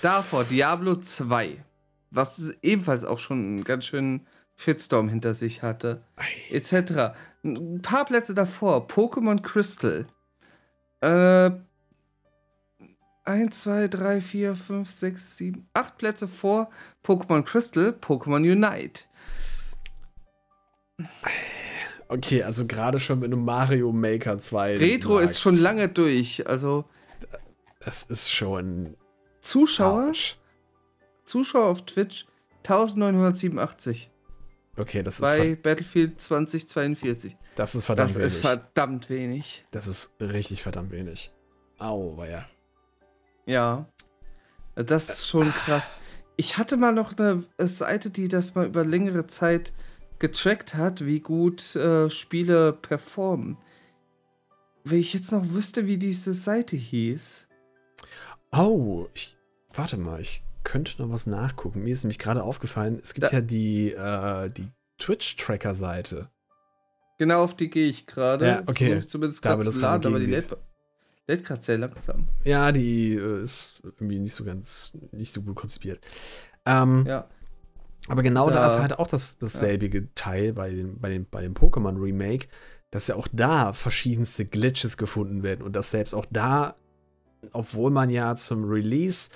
Davor 0.00 0.44
Diablo 0.44 0.96
2. 0.96 1.64
Was 2.10 2.52
ebenfalls 2.62 3.04
auch 3.04 3.18
schon 3.18 3.38
einen 3.38 3.64
ganz 3.64 3.86
schönen 3.86 4.26
Shitstorm 4.56 5.08
hinter 5.08 5.34
sich 5.34 5.62
hatte. 5.62 6.02
Ei. 6.16 6.54
Etc. 6.56 7.14
Ein 7.44 7.80
paar 7.82 8.04
Plätze 8.04 8.34
davor. 8.34 8.88
Pokémon 8.88 9.40
Crystal. 9.40 10.06
Äh. 11.00 11.50
1, 13.24 13.60
2, 13.60 13.86
3, 13.86 14.20
4, 14.20 14.56
5, 14.56 14.90
6, 14.90 15.36
7, 15.36 15.68
8 15.74 15.96
Plätze 15.96 16.26
vor 16.26 16.70
Pokémon 17.04 17.42
Crystal, 17.44 17.92
Pokémon 17.92 18.42
Unite. 18.42 19.04
Okay, 22.08 22.42
also 22.42 22.66
gerade 22.66 23.00
schon 23.00 23.20
mit 23.20 23.32
einem 23.32 23.44
Mario 23.44 23.90
Maker 23.92 24.38
2. 24.38 24.76
Retro 24.78 25.18
ist 25.18 25.40
schon 25.40 25.56
lange 25.56 25.88
durch. 25.88 26.46
Also 26.46 26.84
Das 27.80 28.02
ist 28.04 28.30
schon. 28.30 28.96
Zuschauer, 29.40 30.10
Autsch. 30.10 30.36
Zuschauer 31.24 31.66
auf 31.66 31.84
Twitch 31.86 32.26
1987 32.64 34.10
Okay, 34.76 35.02
das 35.02 35.16
ist, 35.16 35.20
bei 35.20 35.54
Battlefield 35.56 36.20
2042. 36.20 37.36
das 37.56 37.74
ist 37.74 37.84
verdammt 37.84 38.10
Das 38.10 38.16
wenig. 38.16 38.26
ist 38.34 38.36
verdammt 38.40 39.10
wenig. 39.10 39.64
das 39.70 39.86
ist 39.86 40.10
richtig 40.20 40.62
verdammt 40.62 40.92
wenig. 40.92 41.30
Au, 41.78 42.16
war 42.16 42.28
ja. 42.28 42.46
Ja. 43.46 43.86
Das 44.74 45.08
ist 45.10 45.28
schon 45.28 45.50
krass. 45.52 45.94
Ich 46.36 46.56
hatte 46.58 46.76
mal 46.76 46.92
noch 46.92 47.16
eine 47.18 47.44
Seite, 47.58 48.10
die 48.10 48.28
das 48.28 48.54
mal 48.54 48.66
über 48.66 48.84
längere 48.84 49.26
Zeit 49.26 49.72
getrackt 50.18 50.74
hat, 50.74 51.04
wie 51.04 51.20
gut 51.20 51.76
äh, 51.76 52.08
Spiele 52.10 52.72
performen. 52.72 53.56
Wenn 54.84 54.98
ich 55.00 55.12
jetzt 55.14 55.30
noch 55.32 55.44
wüsste, 55.52 55.86
wie 55.86 55.98
diese 55.98 56.34
Seite 56.34 56.76
hieß. 56.76 57.46
Oh, 58.52 59.06
ich. 59.14 59.36
Warte 59.74 59.96
mal, 59.96 60.20
ich 60.20 60.42
könnte 60.64 61.00
noch 61.00 61.10
was 61.10 61.26
nachgucken. 61.26 61.82
Mir 61.84 61.94
ist 61.94 62.04
nämlich 62.04 62.18
gerade 62.18 62.42
aufgefallen, 62.42 62.98
es 63.02 63.14
gibt 63.14 63.24
Da- 63.28 63.30
ja 63.32 63.40
die, 63.40 63.92
äh, 63.92 64.50
die 64.50 64.68
Twitch-Tracker-Seite. 64.98 66.28
Genau 67.18 67.42
auf 67.44 67.54
die 67.54 67.70
gehe 67.70 67.88
ich 67.88 68.06
gerade. 68.06 68.46
Ja, 68.46 68.62
okay. 68.66 69.00
Zumindest 69.00 69.42
gerade 69.42 69.62
zu 69.68 69.78
laden, 69.80 70.06
aber 70.06 70.18
die 70.20 70.26
lädt, 70.26 70.56
lädt 71.28 71.44
gerade 71.44 71.62
sehr 71.62 71.78
langsam. 71.78 72.28
Ja, 72.44 72.72
die 72.72 73.14
äh, 73.14 73.42
ist 73.42 73.80
irgendwie 73.84 74.18
nicht 74.18 74.34
so 74.34 74.44
ganz, 74.44 74.92
nicht 75.12 75.32
so 75.32 75.42
gut 75.42 75.54
konzipiert. 75.56 76.00
Ähm, 76.66 77.04
Ja. 77.06 77.26
Aber 78.08 78.22
genau 78.24 78.48
da, 78.50 78.56
Da- 78.56 78.66
ist 78.66 78.78
halt 78.80 78.98
auch 78.98 79.06
das, 79.06 79.38
dasselbige 79.38 80.12
Teil 80.16 80.52
bei 80.52 80.70
dem, 80.70 80.98
bei 80.98 81.08
dem, 81.10 81.26
bei 81.30 81.40
dem 81.42 81.54
Pokémon 81.54 82.00
Remake, 82.02 82.48
dass 82.90 83.06
ja 83.06 83.14
auch 83.14 83.28
da 83.32 83.72
verschiedenste 83.72 84.44
Glitches 84.44 84.96
gefunden 84.96 85.42
werden 85.44 85.62
und 85.62 85.76
dass 85.76 85.90
selbst 85.90 86.12
auch 86.12 86.26
da, 86.30 86.74
obwohl 87.52 87.92
man 87.92 88.10
ja 88.10 88.34
zum 88.34 88.64
Release 88.64 89.30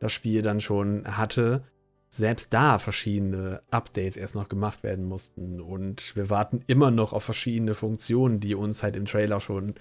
das 0.00 0.12
Spiel 0.12 0.42
dann 0.42 0.60
schon 0.60 1.06
hatte, 1.16 1.64
selbst 2.10 2.52
da 2.52 2.78
verschiedene 2.78 3.62
Updates 3.70 4.16
erst 4.18 4.34
noch 4.34 4.48
gemacht 4.50 4.82
werden 4.82 5.06
mussten. 5.06 5.60
Und 5.60 6.14
wir 6.14 6.28
warten 6.28 6.62
immer 6.66 6.90
noch 6.90 7.12
auf 7.14 7.24
verschiedene 7.24 7.74
Funktionen, 7.74 8.38
die 8.40 8.54
uns 8.54 8.82
halt 8.82 8.96
im 8.96 9.06
Trailer 9.06 9.40
schon 9.40 9.74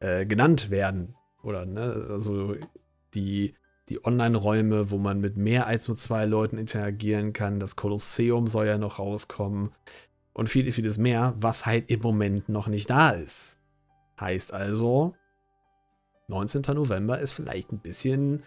äh, 0.00 0.26
genannt 0.26 0.70
werden. 0.70 1.14
Oder, 1.42 1.64
ne, 1.66 2.06
also 2.10 2.56
die, 3.14 3.54
die 3.88 4.04
Online-Räume, 4.04 4.90
wo 4.90 4.98
man 4.98 5.20
mit 5.20 5.36
mehr 5.36 5.66
als 5.66 5.88
nur 5.88 5.96
zwei 5.96 6.24
Leuten 6.24 6.58
interagieren 6.58 7.32
kann. 7.32 7.60
Das 7.60 7.76
Kolosseum 7.76 8.46
soll 8.46 8.66
ja 8.66 8.78
noch 8.78 8.98
rauskommen. 8.98 9.72
Und 10.32 10.48
vieles, 10.48 10.74
vieles 10.74 10.98
mehr, 10.98 11.34
was 11.38 11.66
halt 11.66 11.90
im 11.90 12.00
Moment 12.00 12.48
noch 12.48 12.68
nicht 12.68 12.88
da 12.88 13.10
ist. 13.10 13.58
Heißt 14.18 14.52
also, 14.52 15.14
19. 16.28 16.62
November 16.74 17.18
ist 17.18 17.32
vielleicht 17.32 17.72
ein 17.72 17.80
bisschen, 17.80 18.44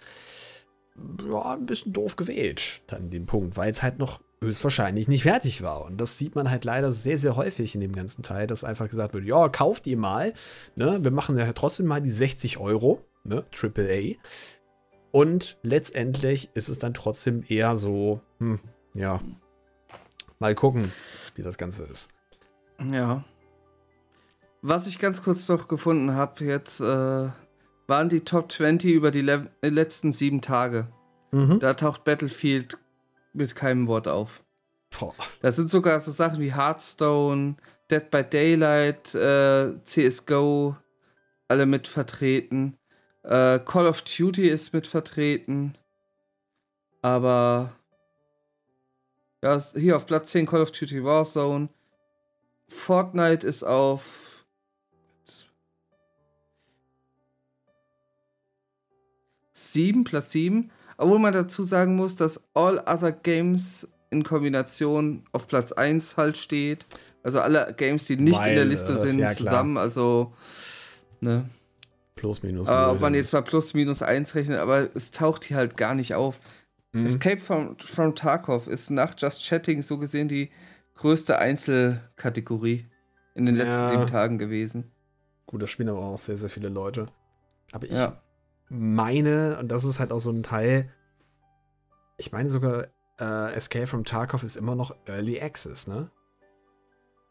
ja, 1.27 1.53
ein 1.53 1.65
bisschen 1.65 1.93
doof 1.93 2.15
gewählt, 2.15 2.81
dann 2.87 3.09
den 3.09 3.25
Punkt, 3.25 3.57
weil 3.57 3.71
es 3.71 3.83
halt 3.83 3.99
noch 3.99 4.21
höchstwahrscheinlich 4.43 5.07
nicht 5.07 5.23
fertig 5.23 5.61
war. 5.61 5.83
Und 5.85 5.97
das 5.99 6.17
sieht 6.17 6.35
man 6.35 6.49
halt 6.49 6.65
leider 6.65 6.91
sehr, 6.91 7.17
sehr 7.17 7.35
häufig 7.35 7.75
in 7.75 7.81
dem 7.81 7.93
ganzen 7.93 8.23
Teil, 8.23 8.47
dass 8.47 8.63
einfach 8.63 8.89
gesagt 8.89 9.13
wird, 9.13 9.25
ja, 9.25 9.49
kauft 9.49 9.87
ihr 9.87 9.97
mal, 9.97 10.33
ne, 10.75 11.03
wir 11.03 11.11
machen 11.11 11.37
ja 11.37 11.51
trotzdem 11.53 11.87
mal 11.87 12.01
die 12.01 12.11
60 12.11 12.59
Euro, 12.59 13.03
ne, 13.23 13.43
AAA. 13.51 14.15
Und 15.11 15.57
letztendlich 15.63 16.49
ist 16.53 16.69
es 16.69 16.79
dann 16.79 16.93
trotzdem 16.93 17.43
eher 17.47 17.75
so, 17.75 18.21
hm, 18.39 18.59
ja, 18.93 19.21
mal 20.39 20.55
gucken, 20.55 20.91
wie 21.35 21.43
das 21.43 21.57
Ganze 21.57 21.83
ist. 21.83 22.09
Ja. 22.91 23.23
Was 24.61 24.87
ich 24.87 24.99
ganz 24.99 25.23
kurz 25.23 25.47
noch 25.49 25.67
gefunden 25.67 26.13
habe, 26.13 26.45
jetzt 26.45 26.79
äh, 26.79 27.29
waren 27.87 28.09
die 28.09 28.21
Top 28.21 28.51
20 28.51 28.91
über 28.91 29.11
die 29.11 29.21
le 29.21 29.49
letzten 29.61 30.13
sieben 30.13 30.41
Tage. 30.41 30.87
Mhm. 31.31 31.59
Da 31.59 31.73
taucht 31.73 32.03
Battlefield 32.03 32.77
mit 33.33 33.55
keinem 33.55 33.87
Wort 33.87 34.07
auf. 34.07 34.43
Boah. 34.97 35.15
Da 35.41 35.51
sind 35.51 35.69
sogar 35.69 35.99
so 35.99 36.11
Sachen 36.11 36.39
wie 36.39 36.53
Hearthstone, 36.53 37.55
Dead 37.89 38.09
by 38.09 38.23
Daylight, 38.23 39.13
äh, 39.15 39.73
CSGO, 39.83 40.77
alle 41.47 41.65
mit 41.65 41.87
vertreten. 41.87 42.77
Äh, 43.23 43.59
Call 43.59 43.87
of 43.87 44.01
Duty 44.03 44.47
ist 44.47 44.73
mit 44.73 44.87
vertreten. 44.87 45.77
Aber 47.01 47.73
ja, 49.43 49.61
hier 49.75 49.95
auf 49.95 50.05
Platz 50.05 50.31
10 50.31 50.45
Call 50.45 50.61
of 50.61 50.71
Duty 50.71 51.03
Warzone. 51.03 51.69
Fortnite 52.67 53.45
ist 53.45 53.63
auf 53.63 54.45
sieben, 59.51 60.03
Platz 60.03 60.31
7. 60.31 60.71
Obwohl 60.97 61.19
man 61.19 61.33
dazu 61.33 61.63
sagen 61.63 61.95
muss, 61.95 62.15
dass 62.15 62.43
All 62.53 62.79
Other 62.79 63.11
Games 63.11 63.87
in 64.09 64.23
Kombination 64.23 65.23
auf 65.31 65.47
Platz 65.47 65.71
1 65.71 66.17
halt 66.17 66.37
steht. 66.37 66.85
Also 67.23 67.39
alle 67.39 67.73
Games, 67.75 68.05
die 68.05 68.17
nicht 68.17 68.39
in 68.39 68.55
der 68.55 68.63
Weil, 68.63 68.67
Liste 68.69 68.93
äh, 68.93 68.97
sind, 68.97 69.19
ja, 69.19 69.29
zusammen. 69.29 69.77
Also, 69.77 70.33
ne. 71.19 71.49
Plus, 72.15 72.43
minus. 72.43 72.69
Null, 72.69 72.85
ob 72.91 73.01
man 73.01 73.15
jetzt 73.15 73.33
mal 73.33 73.41
plus, 73.41 73.73
minus 73.73 74.01
1 74.01 74.35
rechnet, 74.35 74.59
aber 74.59 74.87
es 74.95 75.11
taucht 75.11 75.45
hier 75.45 75.57
halt 75.57 75.77
gar 75.77 75.95
nicht 75.95 76.15
auf. 76.15 76.39
Mhm. 76.91 77.05
Escape 77.05 77.39
from, 77.39 77.77
from 77.79 78.15
Tarkov 78.15 78.67
ist 78.67 78.91
nach 78.91 79.15
Just 79.17 79.43
Chatting 79.43 79.81
so 79.81 79.97
gesehen 79.97 80.27
die 80.27 80.51
größte 80.95 81.39
Einzelkategorie 81.39 82.85
in 83.35 83.45
den 83.45 83.55
letzten 83.55 83.83
Ja. 83.83 83.89
sieben 83.89 84.07
Tagen 84.07 84.37
gewesen. 84.37 84.91
Gut, 85.47 85.61
das 85.61 85.69
spielen 85.69 85.89
aber 85.89 85.99
auch 85.99 86.19
sehr, 86.19 86.37
sehr 86.37 86.49
viele 86.49 86.69
Leute. 86.69 87.07
Aber 87.71 87.85
ich 87.85 87.93
Ja. 87.93 88.21
Meine, 88.73 89.57
und 89.59 89.69
das 89.69 89.85
ist 89.85 89.99
halt 89.99 90.11
auch 90.11 90.19
so 90.19 90.31
ein 90.31 90.43
Teil, 90.43 90.91
ich 92.17 92.31
meine 92.31 92.49
sogar, 92.49 92.87
äh, 93.19 93.53
Escape 93.53 93.87
from 93.87 94.05
Tarkov 94.05 94.43
ist 94.43 94.55
immer 94.55 94.75
noch 94.75 94.95
Early 95.05 95.39
Access, 95.39 95.87
ne? 95.87 96.09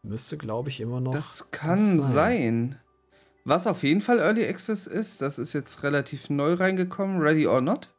Müsste, 0.01 0.37
glaube 0.37 0.69
ich, 0.69 0.81
immer 0.81 0.99
noch. 0.99 1.11
Das 1.11 1.51
kann 1.51 1.99
sein. 1.99 2.11
sein. 2.11 2.79
Was 3.45 3.67
auf 3.67 3.83
jeden 3.83 4.01
Fall 4.01 4.19
Early 4.19 4.47
Access 4.47 4.87
ist, 4.87 5.21
das 5.21 5.37
ist 5.37 5.53
jetzt 5.53 5.83
relativ 5.83 6.29
neu 6.29 6.53
reingekommen, 6.53 7.21
Ready 7.21 7.47
or 7.47 7.61
Not. 7.61 7.89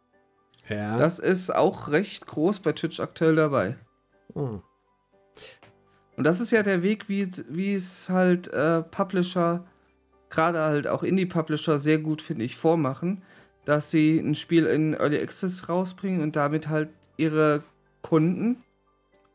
ja. 0.68 0.96
Das 0.96 1.18
ist 1.18 1.54
auch 1.54 1.88
recht 1.88 2.26
groß 2.26 2.60
bei 2.60 2.72
Twitch 2.72 3.00
aktuell 3.00 3.36
dabei. 3.36 3.78
Hm. 4.34 4.62
Und 6.16 6.24
das 6.24 6.40
ist 6.40 6.50
ja 6.50 6.62
der 6.62 6.82
Weg, 6.82 7.08
wie, 7.08 7.28
wie 7.48 7.74
es 7.74 8.08
halt 8.08 8.48
äh, 8.48 8.82
Publisher, 8.82 9.64
gerade 10.30 10.60
halt 10.60 10.86
auch 10.86 11.02
Indie-Publisher, 11.02 11.78
sehr 11.78 11.98
gut, 11.98 12.22
finde 12.22 12.44
ich, 12.44 12.56
vormachen, 12.56 13.22
dass 13.64 13.90
sie 13.90 14.18
ein 14.18 14.34
Spiel 14.34 14.66
in 14.66 14.94
Early 14.94 15.20
Access 15.20 15.68
rausbringen 15.68 16.20
und 16.20 16.36
damit 16.36 16.68
halt 16.68 16.90
ihre 17.16 17.62
Kunden, 18.02 18.62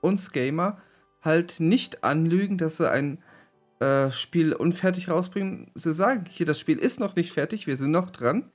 uns 0.01 0.31
Gamer, 0.31 0.77
halt 1.21 1.59
nicht 1.59 2.03
anlügen, 2.03 2.57
dass 2.57 2.77
sie 2.77 2.89
ein 2.89 3.19
äh, 3.79 4.12
Spiel 4.12 4.53
unfertig 4.53 5.09
rausbringen. 5.09 5.71
Sie 5.75 5.93
sagen, 5.93 6.25
hier, 6.29 6.45
das 6.45 6.59
Spiel 6.59 6.77
ist 6.77 7.00
noch 7.00 7.15
nicht 7.15 7.31
fertig, 7.31 7.67
wir 7.67 7.77
sind 7.77 7.91
noch 7.91 8.12
dran. 8.12 8.51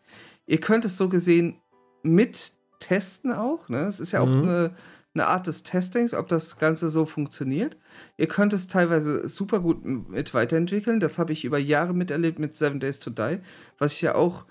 Ihr 0.46 0.60
könnt 0.60 0.84
es 0.84 0.96
so 0.96 1.08
gesehen 1.08 1.60
mit 2.02 2.52
testen 2.78 3.32
auch. 3.32 3.68
Ne? 3.68 3.80
Es 3.80 4.00
ist 4.00 4.12
ja 4.12 4.20
auch 4.20 4.28
Mhm. 4.28 4.42
eine, 4.42 4.74
eine 5.14 5.26
Art 5.26 5.46
des 5.46 5.62
Testings, 5.62 6.12
ob 6.12 6.28
das 6.28 6.58
Ganze 6.58 6.90
so 6.90 7.06
funktioniert. 7.06 7.76
Ihr 8.16 8.28
könnt 8.28 8.52
es 8.52 8.66
teilweise 8.68 9.26
super 9.28 9.60
gut 9.60 9.84
mit 9.84 10.34
weiterentwickeln. 10.34 11.00
Das 11.00 11.18
habe 11.18 11.32
ich 11.32 11.44
über 11.44 11.58
Jahre 11.58 11.94
miterlebt 11.94 12.38
mit 12.38 12.56
Seven 12.56 12.80
Days 12.80 12.98
to 12.98 13.10
Die, 13.10 13.38
was 13.78 13.94
ich 13.94 14.02
ja 14.02 14.14
auch 14.14 14.44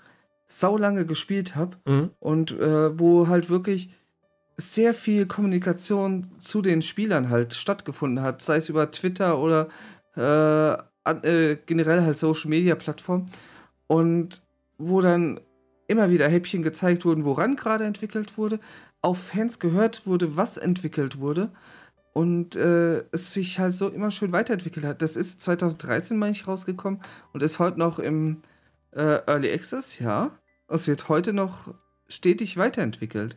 saulange 0.60 1.04
gespielt 1.06 1.56
habe 1.56 1.76
Mhm. 1.86 2.10
und 2.20 2.52
äh, 2.52 2.98
wo 2.98 3.28
halt 3.28 3.50
wirklich 3.50 3.90
sehr 4.56 4.94
viel 4.94 5.26
Kommunikation 5.26 6.38
zu 6.38 6.62
den 6.62 6.80
Spielern 6.80 7.28
halt 7.28 7.54
stattgefunden 7.54 8.22
hat, 8.22 8.40
sei 8.40 8.56
es 8.58 8.68
über 8.68 8.88
Twitter 8.90 9.38
oder 9.38 9.68
äh, 10.16 10.72
äh, 11.10 11.56
generell 11.66 12.02
halt 12.02 12.16
Social 12.18 12.48
Media 12.50 12.76
Plattformen 12.76 13.26
und 13.88 14.42
wo 14.78 15.00
dann 15.00 15.40
immer 15.88 16.08
wieder 16.10 16.28
Häppchen 16.28 16.62
gezeigt 16.62 17.04
wurden, 17.04 17.24
woran 17.24 17.56
gerade 17.56 17.84
entwickelt 17.84 18.38
wurde, 18.38 18.60
auf 19.02 19.18
Fans 19.18 19.58
gehört 19.58 20.06
wurde, 20.06 20.36
was 20.36 20.56
entwickelt 20.56 21.18
wurde 21.18 21.50
und 22.12 22.54
äh, 22.54 23.04
es 23.10 23.32
sich 23.34 23.58
halt 23.58 23.72
so 23.74 23.88
immer 23.88 24.12
schön 24.12 24.30
weiterentwickelt 24.32 24.86
hat. 24.86 25.02
Das 25.02 25.16
ist 25.16 25.42
2013, 25.42 26.16
meine 26.16 26.30
ich, 26.32 26.46
rausgekommen 26.46 27.00
und 27.32 27.42
ist 27.42 27.58
heute 27.58 27.78
noch 27.80 27.98
im 27.98 28.40
äh, 28.92 29.18
Early 29.26 29.52
Access, 29.52 29.98
ja. 29.98 30.30
Es 30.74 30.88
wird 30.88 31.08
heute 31.08 31.32
noch 31.32 31.72
stetig 32.08 32.56
weiterentwickelt. 32.56 33.36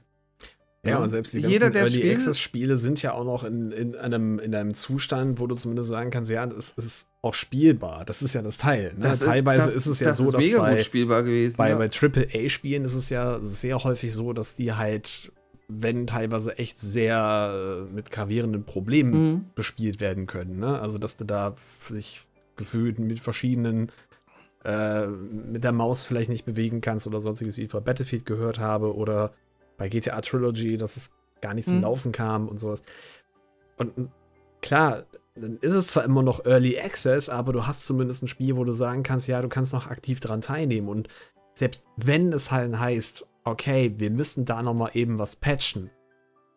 Ja, 0.84 1.00
und 1.00 1.10
selbst 1.10 1.34
die 1.34 1.41
ganzen 1.41 1.51
Jeder, 1.51 1.70
der 1.70 1.82
Early 1.84 1.94
Spiel- 1.96 2.12
Access 2.13 2.39
Spiele 2.39 2.77
sind 2.77 3.01
ja 3.01 3.12
auch 3.12 3.25
noch 3.25 3.44
in, 3.44 3.72
in, 3.72 3.96
einem, 3.96 4.39
in 4.39 4.56
einem 4.56 4.74
Zustand, 4.74 5.38
wo 5.39 5.48
du 5.48 5.53
zumindest 5.56 5.89
sagen 5.89 6.12
kannst, 6.12 6.32
ja, 6.32 6.46
es 6.46 6.72
ist 6.77 7.08
auch 7.22 7.34
spielbar. 7.34 8.06
Das 8.06 8.22
ist 8.22 8.34
ja 8.34 8.41
das 8.41 8.58
Teil. 8.58 8.94
Ne? 8.94 9.01
Das 9.01 9.22
ist- 9.22 9.27
Teilweise 9.27 9.63
das- 9.63 9.75
ist 9.75 9.86
es 9.88 10.00
ja 10.00 10.08
das 10.08 10.17
so, 10.17 10.25
ist 10.25 10.34
dass 10.34 10.44
mega 10.46 10.62
bei, 10.62 10.74
gut 10.75 10.84
spielbar 10.84 11.24
gewesen. 11.24 11.58
bei, 11.58 11.72
ja. 11.72 11.75
bei 11.77 11.89
AAA-Spielen 11.89 12.86
ist 12.86 12.94
es 12.94 13.10
ja 13.10 13.39
sehr 13.41 13.84
häufig 13.84 14.13
so, 14.13 14.32
dass 14.32 14.56
die 14.56 14.74
halt, 14.74 15.32
wenn 15.67 16.08
teilweise 16.08 16.58
echt 16.58 16.79
sehr 16.79 17.86
äh, 17.89 17.94
mit 17.94 18.10
gravierenden 18.12 18.63
Problemen 18.63 19.12
Mhm. 19.34 19.46
bespielt 19.56 20.00
werden 20.00 20.25
können. 20.25 20.60
Ne? 20.60 20.79
Also, 20.79 21.00
dass 21.00 21.17
du 21.17 21.25
da 21.25 21.56
sich 21.89 22.22
gefühlt 22.56 22.98
mit 23.00 23.20
verschiedenen 23.20 23.91
äh, 24.67 25.07
mit 25.07 25.63
der 25.63 25.71
Maus 25.71 26.05
vielleicht 26.05 26.29
nicht 26.29 26.45
bewegen 26.45 26.81
kannst 26.81 27.07
oder 27.07 27.21
sonstiges, 27.21 27.57
wie 27.57 27.63
ich 27.63 27.69
bei 27.69 27.79
Battlefield 27.79 28.25
gehört 28.25 28.59
habe 28.59 28.93
oder 28.95 29.33
bei 29.77 29.89
GTA 29.89 30.21
Trilogy, 30.21 30.77
dass 30.77 30.97
es 30.97 31.12
gar 31.41 31.53
nicht 31.53 31.67
zum 31.67 31.77
Mhm. 31.77 31.83
Laufen 31.83 32.12
kam 32.12 32.47
und 32.50 32.59
sowas. 32.59 32.83
Und 33.77 34.12
klar, 34.62 35.05
dann 35.36 35.57
ist 35.62 35.74
es 35.74 35.88
zwar 35.88 36.03
immer 36.03 36.21
noch 36.21 36.45
Early 36.45 36.79
Access, 36.79 37.29
aber 37.29 37.53
du 37.53 37.65
hast 37.65 37.86
zumindest 37.86 38.24
ein 38.24 38.27
Spiel, 38.27 38.57
wo 38.57 38.63
du 38.63 38.74
sagen 38.74 39.03
kannst, 39.03 39.27
ja, 39.27 39.41
du 39.41 39.50
kannst 39.50 39.71
noch 39.71 39.88
aktiv 39.88 40.19
dran 40.19 40.41
teilnehmen. 40.41 40.89
Und 40.89 41.07
selbst 41.53 41.86
wenn 41.95 42.33
es 42.33 42.51
halt 42.51 42.77
heißt, 42.77 43.25
okay, 43.43 43.93
wir 43.97 44.12
müssen 44.12 44.45
da 44.45 44.62
noch 44.62 44.74
mal 44.74 44.91
eben 44.93 45.17
was 45.17 45.38
patchen 45.38 45.89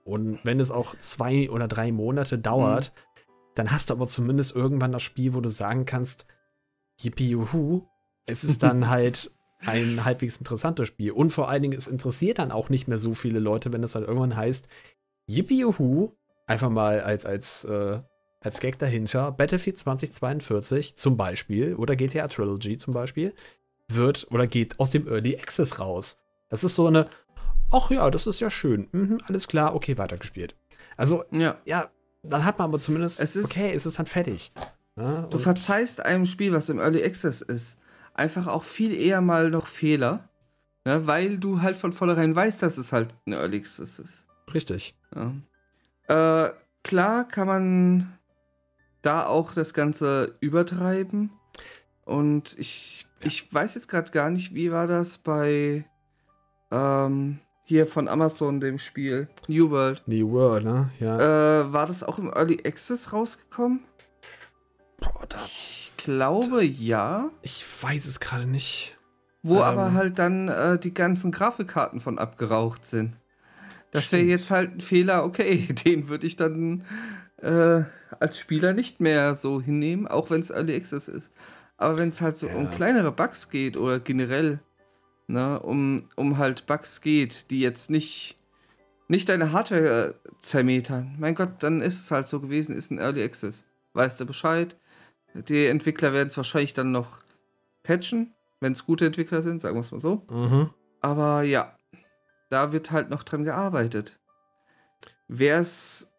und 0.05 0.41
wenn 0.45 0.59
es 0.59 0.73
auch 0.73 0.97
zwei 0.99 1.49
oder 1.51 1.69
drei 1.69 1.93
Monate 1.93 2.39
dauert, 2.39 2.93
dann 3.55 3.71
hast 3.71 3.91
du 3.91 3.95
aber 3.95 4.07
zumindest 4.07 4.57
irgendwann 4.57 4.93
das 4.93 5.03
Spiel, 5.03 5.35
wo 5.35 5.41
du 5.41 5.49
sagen 5.49 5.85
kannst, 5.85 6.27
yippie 7.01 7.31
juhu, 7.31 7.83
es 8.31 8.45
ist 8.45 8.63
dann 8.63 8.89
halt 8.89 9.31
ein 9.67 10.05
halbwegs 10.05 10.39
interessantes 10.39 10.89
Spiel. 10.89 11.13
Und 11.13 11.31
vor 11.33 11.49
allen 11.49 11.63
Dingen, 11.63 11.77
es 11.79 11.87
interessiert 11.87 12.39
dann 12.39 12.51
auch 12.51 12.69
nicht 12.71 12.89
mehr 12.89 12.99
so 12.99 13.13
viele 13.15 13.39
Leute, 13.41 13.73
wenn 13.73 13.83
es 13.85 13.93
dann 13.93 14.05
irgendwann 14.05 14.37
heißt, 14.37 14.67
yippie 15.27 15.61
juhu, 15.61 16.13
einfach 16.47 16.71
mal 16.71 17.01
als, 17.03 17.27
als, 17.27 17.65
äh, 17.65 18.01
als 18.41 18.61
Gag 18.61 18.79
dahinter, 18.79 19.33
Battlefield 19.33 19.79
2042 19.79 20.97
zum 20.97 21.17
Beispiel 21.17 21.75
oder 21.75 21.95
GTA 21.97 22.29
Trilogy 22.29 22.79
zum 22.79 22.95
Beispiel, 22.95 23.35
wird 23.89 24.27
oder 24.31 24.47
geht 24.47 24.81
aus 24.81 24.91
dem 24.93 25.07
Early 25.09 25.37
Access 25.37 25.79
raus. 25.79 26.21
Das 26.49 26.65
ist 26.65 26.75
so 26.75 26.87
eine, 26.87 27.09
ach 27.71 27.91
ja, 27.91 28.11
das 28.11 28.27
ist 28.27 28.41
ja 28.41 28.51
schön, 28.51 28.89
mhm, 28.93 29.19
alles 29.29 29.47
klar, 29.47 29.75
okay, 29.75 29.99
weitergespielt. 29.99 30.57
Also, 30.97 31.25
ja. 31.33 31.59
ja, 31.67 31.91
dann 32.23 32.45
hat 32.45 32.59
man 32.59 32.69
aber 32.69 32.79
zumindest, 32.79 33.21
Es 33.21 33.37
ist- 33.37 33.45
okay, 33.47 33.73
es 33.75 33.85
ist 33.87 33.99
dann 33.99 34.07
fertig. 34.07 34.53
Ja, 34.97 35.23
Du 35.23 35.37
und- 35.37 35.43
verzeihst 35.43 36.05
einem 36.05 36.25
Spiel, 36.25 36.53
was 36.53 36.69
im 36.71 36.79
Early 36.79 37.05
Access 37.05 37.43
ist, 37.43 37.79
einfach 38.21 38.47
auch 38.47 38.65
viel 38.65 38.95
eher 38.95 39.21
mal 39.21 39.51
noch 39.51 39.67
Fehler, 39.67 40.29
ne, 40.85 41.07
weil 41.07 41.39
du 41.39 41.63
halt 41.63 41.79
von 41.79 41.93
vornherein 41.93 42.37
weißt, 42.37 42.63
dass 42.63 42.79
es 42.79 42.93
halt 42.93 43.09
ein 43.27 43.33
Early 43.33 43.59
Access 43.59 43.99
ist. 43.99 44.27
richtig. 44.53 44.95
Ja. 45.15 45.33
Äh, 46.47 46.53
klar 46.85 47.27
kann 47.27 47.49
man 47.49 48.19
da 49.03 49.27
auch 49.27 49.55
das 49.55 49.75
Ganze 49.75 50.35
übertreiben. 50.41 51.31
Und 52.05 52.59
ich, 52.59 53.07
ich 53.23 53.53
weiß 53.53 53.75
jetzt 53.77 53.89
gerade 53.89 54.11
gar 54.11 54.31
nicht, 54.31 54.55
wie 54.55 54.71
war 54.71 54.87
das 54.87 55.19
bei 55.19 55.85
ähm, 56.71 57.39
hier 57.65 57.87
von 57.87 58.09
Amazon, 58.09 58.61
dem 58.61 58.79
Spiel 58.79 59.29
New 59.47 59.71
World. 59.71 60.03
New 60.07 60.31
World, 60.33 60.65
ne? 60.65 60.91
Ja. 60.99 61.61
Äh, 61.61 61.73
war 61.73 61.87
das 61.87 62.03
auch 62.03 62.19
im 62.19 62.29
Early 62.29 62.59
Access 62.67 63.13
rausgekommen? 63.13 63.85
Boah, 64.99 65.27
da, 65.29 65.39
Ich 65.47 65.90
glaube 66.17 66.65
ja. 66.65 67.31
ich 67.43 67.65
weiß 67.83 68.07
es 68.07 68.21
gerade 68.21 68.47
nicht. 68.47 68.97
Wo 69.43 69.57
Ähm. 69.57 69.63
aber 69.63 69.95
halt 69.95 70.19
dann 70.19 70.49
äh, 70.49 70.79
die 70.79 70.93
ganzen 70.93 71.31
Grafikkarten 71.31 72.01
von 72.01 72.19
abgeraucht 72.19 72.85
sind. 72.85 73.17
Das 73.91 74.13
wäre 74.13 74.23
jetzt 74.23 74.51
halt 74.51 74.77
ein 74.77 74.81
Fehler, 74.81 75.25
okay, 75.25 75.67
den 75.85 76.09
würde 76.09 76.27
ich 76.27 76.37
dann 76.37 76.85
äh, 77.39 77.83
als 78.19 78.39
Spieler 78.39 78.73
nicht 78.73 79.01
mehr 79.01 79.35
so 79.35 79.61
hinnehmen, 79.61 80.07
auch 80.07 80.31
wenn 80.31 80.41
es 80.41 80.51
Early 80.51 80.77
Access 80.77 81.09
ist. 81.09 81.33
Aber 81.77 81.97
wenn 81.97 82.11
es 82.11 82.21
halt 82.21 82.37
so 82.37 82.49
um 82.49 82.65
Ja. 82.65 82.71
kleinere 82.71 83.11
Bugs 83.13 83.49
geht 83.49 83.77
oder 83.77 84.01
generell, 84.01 84.61
ne, 85.27 85.59
um, 85.61 86.09
um 86.17 86.37
halt 86.39 86.67
Bugs 86.67 87.01
geht, 87.01 87.51
die 87.51 87.61
jetzt 87.61 87.89
nicht, 87.89 88.37
nicht 89.09 89.29
deine 89.29 89.53
Hardware 89.53 90.15
äh, 90.15 90.15
zermetern, 90.41 91.17
mein 91.19 91.35
Gott, 91.35 91.63
dann 91.63 91.81
ist 91.81 92.01
es 92.01 92.11
halt 92.11 92.29
so 92.29 92.41
gewesen, 92.41 92.77
ist 92.77 92.91
ein 92.91 92.99
Early 92.99 93.23
Access. 93.25 93.65
Weißt 93.95 94.21
du 94.21 94.27
Bescheid? 94.27 94.77
Die 95.35 95.67
Entwickler 95.67 96.13
werden 96.13 96.29
es 96.29 96.37
wahrscheinlich 96.37 96.75
dann 96.75 96.93
noch 96.93 97.19
patchen, 97.83 98.35
wenn 98.61 98.73
es 98.73 98.85
gute 98.85 99.07
Entwickler 99.07 99.43
sind, 99.43 99.63
sagen 99.63 99.77
wir 99.77 99.81
es 99.81 99.93
mal 99.93 100.01
so. 100.01 100.27
Mhm. 100.31 100.71
Aber 101.01 101.43
ja, 101.43 101.77
da 102.51 102.73
wird 102.73 102.91
halt 102.91 103.11
noch 103.11 103.23
dran 103.23 103.45
gearbeitet. 103.45 104.19
Wer 105.29 105.61
es 105.61 106.13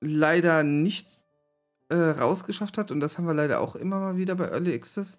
leider 0.00 0.62
nicht 0.62 1.18
äh, 1.88 1.94
rausgeschafft 1.96 2.78
hat, 2.78 2.90
und 2.90 3.00
das 3.00 3.18
haben 3.18 3.26
wir 3.26 3.34
leider 3.34 3.60
auch 3.60 3.76
immer 3.76 3.98
mal 3.98 4.16
wieder 4.16 4.34
bei 4.34 4.46
Early 4.48 4.74
Access, 4.74 5.18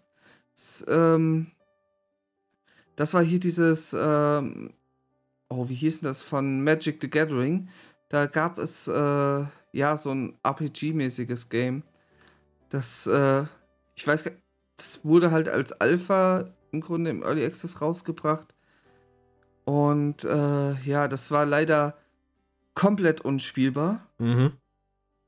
s- 0.55 0.85
ähm, 0.87 1.51
das 2.95 3.13
war 3.13 3.21
hier 3.23 3.39
dieses, 3.39 3.95
ähm, 3.97 4.73
oh, 5.49 5.69
wie 5.69 5.75
hieß 5.75 5.99
denn 5.99 6.07
das, 6.09 6.23
von 6.23 6.63
Magic 6.63 6.97
the 7.01 7.09
Gathering. 7.09 7.69
Da 8.09 8.25
gab 8.25 8.57
es, 8.57 8.87
äh, 8.87 9.43
ja, 9.73 9.97
so 9.97 10.11
ein 10.11 10.37
RPG-mäßiges 10.43 11.49
Game. 11.49 11.83
Das, 12.69 13.07
äh, 13.07 13.45
ich 13.95 14.05
weiß 14.05 14.23
gar 14.23 14.33
das 14.77 15.03
wurde 15.03 15.31
halt 15.31 15.49
als 15.49 15.73
Alpha 15.73 16.45
im 16.71 16.81
Grunde 16.81 17.09
im 17.09 17.23
Early 17.23 17.43
Access 17.43 17.81
rausgebracht. 17.81 18.53
Und 19.65 20.23
äh, 20.23 20.73
ja, 20.83 21.07
das 21.07 21.31
war 21.31 21.45
leider 21.45 21.97
komplett 22.73 23.21
unspielbar. 23.21 24.07
Mhm. 24.19 24.53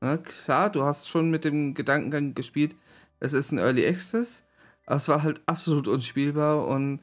Ne? 0.00 0.18
Klar, 0.18 0.70
du 0.70 0.84
hast 0.84 1.08
schon 1.08 1.30
mit 1.30 1.44
dem 1.44 1.74
Gedankengang 1.74 2.34
gespielt, 2.34 2.74
es 3.18 3.34
ist 3.34 3.52
ein 3.52 3.58
Early 3.58 3.86
Access, 3.86 4.46
aber 4.86 4.96
es 4.96 5.08
war 5.08 5.22
halt 5.22 5.42
absolut 5.46 5.88
unspielbar 5.88 6.66
und 6.66 7.00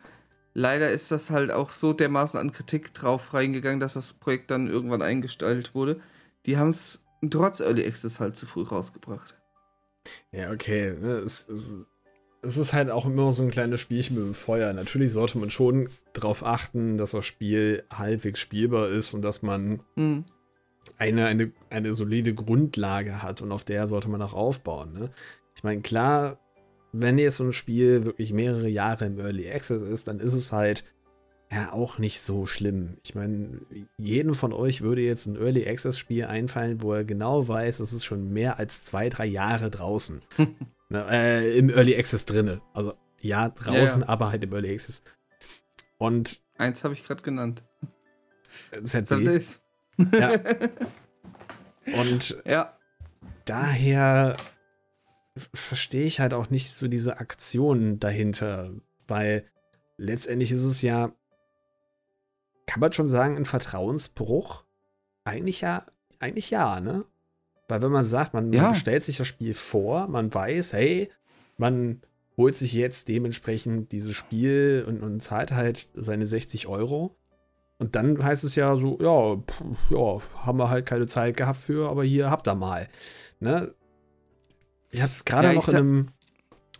leider 0.55 0.89
ist 0.89 1.11
das 1.11 1.29
halt 1.29 1.51
auch 1.51 1.69
so 1.69 1.93
dermaßen 1.93 2.39
an 2.39 2.51
Kritik 2.51 2.93
drauf 2.93 3.35
reingegangen, 3.35 3.79
dass 3.79 3.93
das 3.93 4.13
Projekt 4.13 4.49
dann 4.49 4.67
irgendwann 4.67 5.03
eingestellt 5.03 5.75
wurde. 5.75 6.01
Die 6.47 6.57
haben 6.57 6.69
es 6.69 7.03
trotz 7.29 7.59
Early 7.59 7.85
Access 7.85 8.19
halt 8.19 8.35
zu 8.35 8.47
früh 8.47 8.63
rausgebracht. 8.63 9.36
Ja, 10.31 10.51
okay. 10.51 10.93
ne, 10.99 11.17
Es, 11.17 11.47
es, 11.47 11.77
es 12.41 12.57
ist 12.57 12.73
halt 12.73 12.89
auch 12.89 13.05
immer 13.05 13.31
so 13.31 13.43
ein 13.43 13.49
kleines 13.49 13.81
Spielchen 13.81 14.15
mit 14.15 14.25
dem 14.25 14.33
Feuer. 14.33 14.71
Natürlich 14.73 15.11
sollte 15.11 15.37
man 15.37 15.49
schon 15.49 15.89
darauf 16.13 16.43
achten, 16.45 16.97
dass 16.97 17.11
das 17.11 17.25
Spiel 17.25 17.83
halbwegs 17.91 18.39
spielbar 18.39 18.89
ist 18.89 19.13
und 19.13 19.21
dass 19.21 19.41
man 19.41 19.81
Hm. 19.95 20.23
eine, 20.97 21.25
eine, 21.25 21.51
eine 21.69 21.93
solide 21.93 22.33
Grundlage 22.33 23.21
hat 23.21 23.41
und 23.41 23.51
auf 23.51 23.63
der 23.63 23.87
sollte 23.87 24.09
man 24.09 24.21
auch 24.21 24.33
aufbauen. 24.33 24.93
Ne? 24.93 25.09
Ich 25.55 25.63
meine, 25.63 25.81
klar, 25.81 26.39
wenn 26.93 27.17
jetzt 27.17 27.37
so 27.37 27.43
ein 27.43 27.53
Spiel 27.53 28.05
wirklich 28.05 28.31
mehrere 28.33 28.69
Jahre 28.69 29.05
im 29.05 29.19
Early 29.19 29.51
Access 29.51 29.81
ist, 29.81 30.07
dann 30.07 30.19
ist 30.19 30.33
es 30.33 30.51
halt 30.51 30.83
ja 31.51 31.71
auch 31.71 31.97
nicht 31.97 32.21
so 32.21 32.45
schlimm. 32.45 32.97
Ich 33.03 33.15
meine, 33.15 33.61
jedem 33.97 34.35
von 34.35 34.51
euch 34.53 34.81
würde 34.81 35.01
jetzt 35.01 35.25
ein 35.27 35.35
Early 35.37 35.67
Access 35.67 35.97
Spiel 35.97 36.25
einfallen, 36.25 36.81
wo 36.81 36.93
er 36.93 37.05
genau 37.05 37.47
weiß, 37.47 37.79
es 37.79 37.93
ist 37.93 38.03
schon 38.05 38.31
mehr 38.33 38.57
als 38.59 38.83
zwei, 38.83 39.09
drei 39.09 39.25
Jahre 39.25 39.69
draußen. 39.71 40.21
ne, 40.89 41.05
äh, 41.09 41.57
Im 41.57 41.69
Early 41.69 41.95
Access 41.97 42.25
drinne. 42.25 42.61
Also 42.73 42.93
ja, 43.21 43.49
draußen, 43.49 44.01
Ja, 44.01 44.05
ja. 44.05 44.09
aber 44.09 44.29
halt 44.31 44.43
im 44.43 44.53
Early 44.53 44.73
Access. 44.73 45.03
Und 45.97 46.41
Eins 46.57 46.83
habe 46.83 46.93
ich 46.93 47.03
gerade 47.05 47.23
genannt. 47.23 47.63
ZB, 48.83 49.05
Sundays. 49.05 49.61
ja. 50.13 50.31
Und 52.01 52.41
Ja. 52.45 52.77
daher 53.45 54.35
verstehe 55.53 56.05
ich 56.05 56.19
halt 56.19 56.33
auch 56.33 56.49
nicht 56.49 56.71
so 56.73 56.87
diese 56.87 57.19
Aktion 57.19 57.99
dahinter, 57.99 58.71
weil 59.07 59.45
letztendlich 59.97 60.51
ist 60.51 60.63
es 60.63 60.81
ja, 60.81 61.11
kann 62.67 62.79
man 62.79 62.93
schon 62.93 63.07
sagen, 63.07 63.35
ein 63.37 63.45
Vertrauensbruch? 63.45 64.63
Eigentlich 65.23 65.61
ja, 65.61 65.85
eigentlich 66.19 66.51
ja, 66.51 66.79
ne? 66.79 67.05
Weil 67.67 67.81
wenn 67.81 67.91
man 67.91 68.05
sagt, 68.05 68.33
man, 68.33 68.53
Ja. 68.53 68.63
man 68.63 68.75
stellt 68.75 69.03
sich 69.03 69.17
das 69.17 69.27
Spiel 69.27 69.53
vor, 69.53 70.07
man 70.07 70.33
weiß, 70.33 70.73
hey, 70.73 71.09
man 71.57 72.01
holt 72.37 72.55
sich 72.55 72.71
jetzt 72.73 73.07
dementsprechend 73.09 73.91
dieses 73.91 74.15
Spiel 74.15 74.85
und, 74.87 75.01
und 75.01 75.19
zahlt 75.21 75.51
halt 75.51 75.89
seine 75.95 76.27
60 76.27 76.67
Euro. 76.67 77.15
Und 77.79 77.95
dann 77.95 78.23
heißt 78.23 78.43
es 78.43 78.55
ja 78.55 78.75
so, 78.75 78.97
ja, 79.01 79.35
pff, 79.35 79.61
ja, 79.89 80.21
haben 80.45 80.59
wir 80.59 80.69
halt 80.69 80.85
keine 80.85 81.07
Zeit 81.07 81.35
gehabt 81.35 81.59
für, 81.59 81.89
aber 81.89 82.03
hier 82.03 82.29
habt 82.31 82.47
ihr 82.47 82.55
mal. 82.55 82.87
Ne? 83.39 83.73
Ich 84.89 85.01
habe 85.01 85.11
es 85.11 85.25
gerade 85.25 85.49
Ja, 85.49 85.53
noch 85.53 85.67
in 85.67 85.75
einem, 85.75 86.07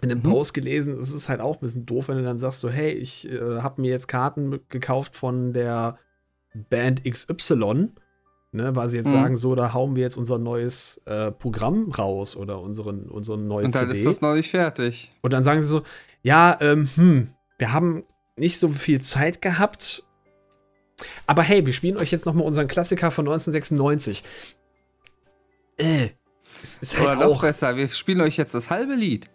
in 0.02 0.12
einem 0.12 0.20
Mhm. 0.20 0.30
Post 0.30 0.54
gelesen. 0.54 1.00
Es 1.00 1.12
ist 1.14 1.30
halt 1.30 1.42
auch 1.42 1.56
ein 1.56 1.62
bisschen 1.62 1.86
doof, 1.86 2.08
wenn 2.08 2.18
du 2.18 2.24
dann 2.24 2.38
sagst 2.38 2.60
so, 2.60 2.70
hey, 2.70 2.92
ich 2.92 3.30
äh, 3.32 3.60
habe 3.62 3.82
mir 3.82 3.90
jetzt 3.90 4.08
Karten 4.08 4.60
gekauft 4.70 5.16
von 5.16 5.54
der 5.54 5.98
Band 6.70 7.04
XY, 7.04 7.90
ne, 8.52 8.76
weil 8.76 8.90
sie 8.90 8.98
jetzt 8.98 9.08
Mhm. 9.08 9.12
sagen, 9.12 9.38
so, 9.38 9.56
da 9.56 9.74
hauen 9.74 9.96
wir 9.96 10.04
jetzt 10.04 10.18
unser 10.18 10.38
neues 10.38 11.02
äh, 11.06 11.32
Programm 11.32 11.92
raus 11.92 12.36
oder 12.36 12.62
unseren, 12.62 13.10
unseren 13.10 13.48
neuen 13.48 13.68
Und 13.68 13.76
dann 13.76 13.88
CD. 13.88 14.00
ist 14.00 14.06
das 14.06 14.22
noch 14.22 14.34
nicht 14.36 14.50
fertig. 14.52 15.10
Und 15.22 15.34
dann 15.34 15.44
sagen 15.44 15.62
sie 15.64 15.68
so, 15.70 15.82
ja, 16.22 16.58
ähm, 16.62 16.88
hm, 16.96 17.30
wir 17.58 17.74
haben 17.74 18.04
nicht 18.36 18.60
so 18.60 18.70
viel 18.70 19.02
Zeit 19.02 19.42
gehabt. 19.42 20.04
Aber 21.28 21.44
hey, 21.44 21.66
wir 21.66 21.74
spielen 21.74 21.98
euch 21.98 22.12
jetzt 22.12 22.26
noch 22.26 22.34
mal 22.34 22.44
unseren 22.44 22.68
Klassiker 22.68 23.12
von 23.12 23.26
1996. 23.28 24.24
Äh, 25.78 26.10
ist 26.82 27.00
Oder 27.00 27.10
halt 27.10 27.20
noch 27.20 27.28
auch, 27.28 27.42
besser, 27.42 27.76
wir 27.76 27.88
spielen 27.88 28.22
euch 28.22 28.38
jetzt 28.38 28.54
das 28.56 28.70
halbe 28.70 28.96
Lied. 28.96 29.30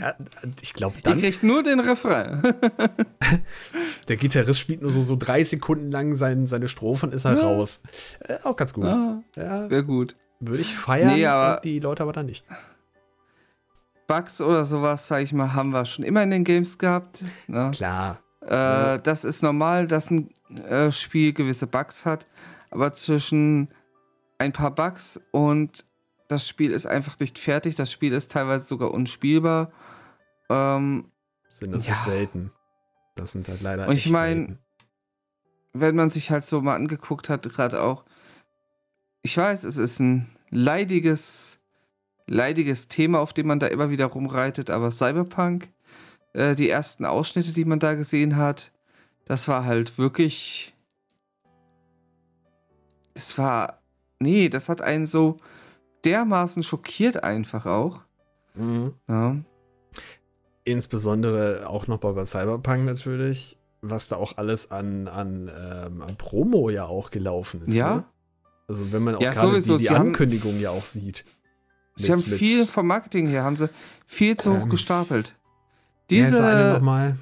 Ja, 0.00 0.14
ich 0.62 0.74
glaube, 0.74 0.96
Ihr 0.98 1.02
dann, 1.02 1.18
kriegt 1.20 1.42
nur 1.42 1.62
den 1.62 1.80
Refrain. 1.80 2.42
der 4.08 4.16
Gitarrist 4.16 4.60
spielt 4.60 4.82
nur 4.82 4.90
so, 4.90 5.02
so 5.02 5.16
drei 5.16 5.42
Sekunden 5.42 5.90
lang 5.90 6.14
sein, 6.14 6.46
seine 6.46 6.68
Strophen, 6.68 7.10
ist 7.12 7.24
halt 7.24 7.38
Ja. 7.38 7.44
raus. 7.46 7.82
Äh, 8.20 8.36
auch 8.44 8.54
ganz 8.56 8.72
gut. 8.74 8.84
ah, 8.84 9.22
Ja, 9.36 9.68
Wäre 9.70 9.84
gut. 9.84 10.14
würde 10.38 10.60
ich 10.60 10.74
feiern, 10.74 11.14
Nee, 11.14 11.26
und 11.26 11.64
die 11.64 11.80
Leute 11.80 12.02
aber 12.04 12.12
dann 12.12 12.26
nicht. 12.26 12.44
Bugs 14.06 14.40
oder 14.40 14.64
sowas, 14.64 15.08
sag 15.08 15.22
ich 15.22 15.32
mal, 15.32 15.54
haben 15.54 15.70
wir 15.70 15.84
schon 15.84 16.04
immer 16.04 16.22
in 16.22 16.30
den 16.30 16.44
Games 16.44 16.78
gehabt. 16.78 17.24
Ne? 17.48 17.72
Klar. 17.74 18.20
Äh, 18.42 19.00
das 19.02 19.24
ist 19.24 19.42
normal, 19.42 19.88
dass 19.88 20.10
ein 20.12 20.30
äh, 20.68 20.92
Spiel 20.92 21.32
gewisse 21.32 21.66
Bugs 21.66 22.04
hat, 22.06 22.28
aber 22.70 22.92
zwischen 22.92 23.68
ein 24.38 24.52
paar 24.52 24.72
Bugs 24.72 25.20
und 25.32 25.84
das 26.28 26.48
Spiel 26.48 26.72
ist 26.72 26.86
einfach 26.86 27.18
nicht 27.18 27.38
fertig. 27.38 27.74
Das 27.76 27.90
Spiel 27.92 28.12
ist 28.12 28.30
teilweise 28.30 28.66
sogar 28.66 28.90
unspielbar. 28.92 29.70
Ähm, 30.50 31.10
Sind 31.48 31.72
das 31.72 31.86
Ja. 31.86 31.94
echt 31.94 32.06
Welten. 32.06 32.52
Das 33.14 33.32
sind 33.32 33.48
halt 33.48 33.62
leider 33.62 33.88
Und 33.88 33.94
ich 33.94 34.06
echt 34.06 34.12
mein, 34.12 34.38
Welten. 34.38 34.58
wenn 35.72 35.96
man 35.96 36.10
sich 36.10 36.30
halt 36.30 36.44
so 36.44 36.60
mal 36.60 36.74
angeguckt 36.74 37.28
hat, 37.28 37.42
gerade 37.50 37.80
auch, 37.82 38.04
ich 39.22 39.36
weiß, 39.36 39.64
es 39.64 39.76
ist 39.76 40.00
ein 40.00 40.26
leidiges, 40.50 41.58
leidiges 42.26 42.88
Thema, 42.88 43.20
auf 43.20 43.32
dem 43.32 43.46
man 43.46 43.58
da 43.58 43.66
immer 43.68 43.90
wieder 43.90 44.06
rumreitet, 44.06 44.70
aber 44.70 44.90
Cyberpunk, 44.90 45.68
äh, 46.34 46.54
die 46.54 46.68
ersten 46.70 47.04
Ausschnitte, 47.04 47.52
die 47.52 47.64
man 47.64 47.78
da 47.80 47.94
gesehen 47.94 48.36
hat, 48.36 48.70
das 49.24 49.48
war 49.48 49.64
halt 49.64 49.98
wirklich. 49.98 50.72
Das 53.14 53.38
war. 53.38 53.80
Nee, 54.18 54.48
das 54.48 54.68
hat 54.68 54.80
einen 54.82 55.06
so 55.06 55.36
dermaßen 56.06 56.62
schockiert 56.62 57.22
einfach 57.24 57.66
auch. 57.66 58.02
Mhm. 58.54 58.94
Ja. 59.08 59.36
Insbesondere 60.64 61.68
auch 61.68 61.86
noch 61.86 61.98
bei 61.98 62.24
Cyberpunk 62.24 62.84
natürlich, 62.84 63.58
was 63.82 64.08
da 64.08 64.16
auch 64.16 64.36
alles 64.36 64.70
an, 64.72 65.06
an, 65.06 65.48
ähm, 65.48 66.02
an 66.02 66.16
Promo 66.16 66.70
ja 66.70 66.86
auch 66.86 67.10
gelaufen 67.10 67.62
ist. 67.66 67.74
Ja. 67.74 67.96
Ne? 67.96 68.04
Also 68.66 68.90
wenn 68.92 69.04
man 69.04 69.14
auch 69.14 69.20
Ja, 69.20 69.32
gerade 69.32 69.48
sowieso, 69.48 69.78
die, 69.78 69.84
die 69.84 69.90
haben- 69.90 70.08
Ankündigung 70.08 70.58
ja 70.58 70.70
auch 70.70 70.84
sieht. 70.84 71.24
Sie 71.98 72.12
haben 72.12 72.22
viel 72.22 72.66
vom 72.66 72.86
Marketing 72.88 73.26
her, 73.26 73.42
haben 73.42 73.56
sie 73.56 73.70
viel 74.06 74.36
zu 74.36 74.54
hoch 74.54 74.64
Ähm, 74.64 74.68
gestapelt. 74.68 75.34
Wer 76.10 76.24
ist 76.24 76.28
Diese. 76.32 76.44
eine 76.44 76.74
nochmal? 76.74 77.16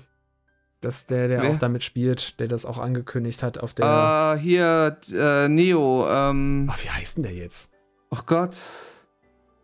Das 0.80 1.06
der, 1.06 1.28
der 1.28 1.42
Wer? 1.42 1.50
auch 1.50 1.58
damit 1.60 1.84
spielt, 1.84 2.40
der 2.40 2.48
das 2.48 2.64
auch 2.64 2.78
angekündigt 2.78 3.44
hat 3.44 3.56
auf 3.58 3.72
der. 3.72 4.34
Äh, 4.36 4.40
hier, 4.40 4.96
äh, 5.12 5.48
Neo, 5.48 6.08
ähm, 6.10 6.68
Ach, 6.72 6.82
wie 6.82 6.90
heißt 6.90 7.18
denn 7.18 7.22
der 7.22 7.34
jetzt? 7.34 7.70
Oh 8.16 8.22
Gott. 8.26 8.56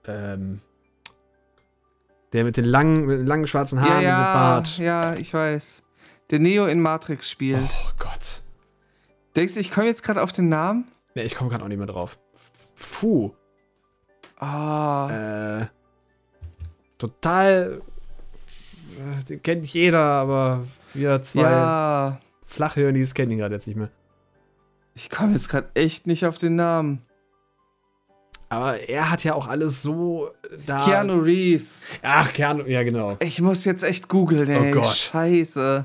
Ähm, 0.07 0.61
der 2.33 2.45
mit 2.45 2.57
den 2.57 2.65
langen, 2.65 3.07
mit 3.07 3.19
den 3.21 3.27
langen 3.27 3.47
schwarzen 3.47 3.79
Ja, 3.79 3.83
Haaren 3.85 3.95
und 3.97 4.03
mit 4.03 4.09
ja, 4.09 4.33
Bart. 4.35 4.79
ja, 4.79 5.15
ich 5.15 5.35
weiß. 5.35 5.83
Der 6.31 6.39
Neo 6.39 6.67
in 6.67 6.81
Matrix 6.81 7.29
spielt. 7.31 7.77
Oh 7.87 7.91
Gott. 7.99 8.43
Denkst 9.37 9.55
du, 9.55 9.61
ich 9.61 9.71
komme 9.71 9.87
jetzt 9.87 10.03
gerade 10.03 10.23
auf 10.23 10.33
den 10.33 10.49
Namen? 10.49 10.91
Ne, 11.15 11.25
ich 11.25 11.35
komme 11.35 11.51
gerade 11.51 11.65
auch 11.65 11.69
nicht 11.69 11.79
mehr 11.79 11.87
drauf. 11.87 12.19
Puh. 13.01 13.33
Ah, 14.39 15.61
Äh, 15.63 15.67
total. 16.99 17.83
äh, 18.97 19.25
Den 19.25 19.43
kennt 19.43 19.67
jeder, 19.67 20.01
aber 20.03 20.65
wir 20.95 21.23
zwei 21.23 21.43
ja. 21.51 22.21
Flachhirnis 22.47 23.13
kennen 23.15 23.33
ihn 23.33 23.39
gerade 23.39 23.55
jetzt 23.55 23.67
nicht 23.67 23.77
mehr. 23.77 23.91
Ich 24.95 25.11
komme 25.11 25.33
jetzt 25.35 25.49
gerade 25.49 25.69
echt 25.75 26.07
nicht 26.07 26.25
auf 26.27 26.39
den 26.39 26.57
Namen. 26.57 27.03
Aber 28.51 28.81
er 28.89 29.11
hat 29.11 29.23
ja 29.23 29.35
auch 29.35 29.47
alles 29.47 29.81
so 29.81 30.31
da. 30.67 30.85
Keanu 30.85 31.21
Reeves. 31.21 31.87
Ach, 32.03 32.33
Keanu, 32.33 32.65
ja, 32.67 32.83
genau. 32.83 33.17
Ich 33.21 33.41
muss 33.41 33.65
jetzt 33.65 33.85
echt 33.85 34.09
googeln, 34.09 34.51
ey. 34.51 34.71
Oh 34.73 34.81
Gott. 34.81 34.87
Scheiße. 34.87 35.85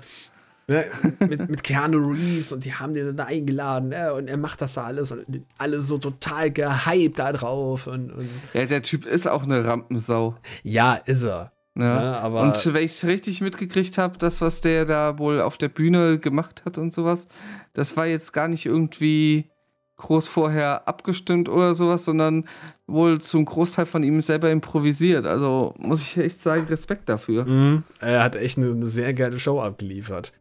Ne, 0.67 0.85
mit, 1.19 1.47
mit 1.47 1.63
Keanu 1.63 1.99
Reeves 2.09 2.51
und 2.51 2.65
die 2.65 2.73
haben 2.73 2.95
den 2.95 3.15
da 3.15 3.25
eingeladen 3.25 3.89
ne, 3.89 4.11
und 4.15 4.27
er 4.27 4.37
macht 4.37 4.63
das 4.63 4.73
da 4.73 4.85
alles 4.85 5.11
und 5.11 5.23
alle 5.59 5.79
so 5.79 5.99
total 5.99 6.49
gehypt 6.49 7.19
da 7.19 7.33
drauf. 7.33 7.85
Und, 7.85 8.11
und 8.11 8.27
Ja, 8.55 8.65
der 8.65 8.81
Typ 8.81 9.05
ist 9.05 9.27
auch 9.27 9.43
eine 9.43 9.63
Rampensau. 9.63 10.35
ja, 10.63 10.95
ist 10.95 11.21
er. 11.21 11.51
Ne? 11.75 11.85
Ne, 11.85 12.17
aber 12.17 12.41
und 12.41 12.73
wenn 12.73 12.83
ich 12.83 12.93
es 12.93 13.05
richtig 13.05 13.41
mitgekriegt 13.41 13.99
habe, 13.99 14.17
das, 14.17 14.41
was 14.41 14.61
der 14.61 14.85
da 14.85 15.19
wohl 15.19 15.39
auf 15.39 15.57
der 15.57 15.67
Bühne 15.67 16.17
gemacht 16.17 16.63
hat 16.65 16.79
und 16.79 16.93
sowas, 16.93 17.27
das 17.73 17.95
war 17.95 18.07
jetzt 18.07 18.33
gar 18.33 18.47
nicht 18.47 18.65
irgendwie 18.65 19.51
groß 19.97 20.27
vorher 20.27 20.87
abgestimmt 20.87 21.47
oder 21.47 21.73
sowas, 21.73 22.03
sondern 22.05 22.45
wohl 22.85 23.21
zum 23.21 23.45
Großteil 23.45 23.85
von 23.85 24.03
ihm 24.03 24.19
selber 24.21 24.51
improvisiert. 24.51 25.25
Also 25.25 25.73
muss 25.77 26.01
ich 26.01 26.17
echt 26.17 26.41
sagen, 26.41 26.65
Respekt 26.67 27.07
dafür. 27.09 27.45
Mhm. 27.45 27.83
er 27.99 28.21
hat 28.23 28.35
echt 28.35 28.57
eine, 28.57 28.71
eine 28.71 28.87
sehr 28.87 29.13
geile 29.13 29.39
Show 29.39 29.61
abgeliefert. 29.61 30.33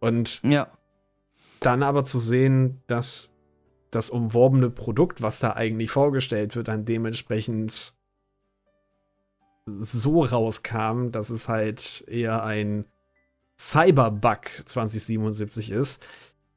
Und 0.00 0.40
Ja. 0.42 0.68
dann 1.60 1.82
aber 1.82 2.04
zu 2.04 2.18
sehen, 2.18 2.80
dass 2.86 3.32
das 3.90 4.08
umworbene 4.08 4.70
Produkt, 4.70 5.20
was 5.20 5.38
da 5.40 5.52
eigentlich 5.52 5.90
vorgestellt 5.90 6.56
wird, 6.56 6.68
dann 6.68 6.86
dementsprechend 6.86 7.92
so 9.66 10.24
rauskam, 10.24 11.10
dass 11.10 11.30
es 11.30 11.48
halt 11.48 12.04
eher 12.08 12.42
ein 12.42 12.86
Cyberbug 13.58 14.46
2077 14.64 15.70
ist, 15.70 16.02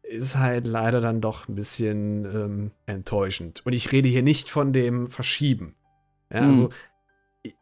ist 0.10 0.38
halt 0.38 0.68
leider 0.68 1.02
dann 1.02 1.22
doch 1.22 1.48
ein 1.48 1.56
bisschen 1.56 2.26
ähm, 2.26 2.72
enttäuschend. 2.86 3.66
Und 3.66 3.74
ich 3.74 3.92
rede 3.92 4.08
hier 4.10 4.24
nicht 4.24 4.50
von 4.50 4.72
dem 4.74 5.08
Verschieben. 5.08 5.76
Ja, 6.32 6.42
Mhm. 6.42 6.48
also 6.48 6.70
ich- 7.44 7.56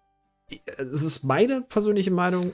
ich- 0.50 0.62
es 0.78 1.04
ist 1.04 1.24
meine 1.24 1.62
persönliche 1.62 2.12
Meinung. 2.12 2.54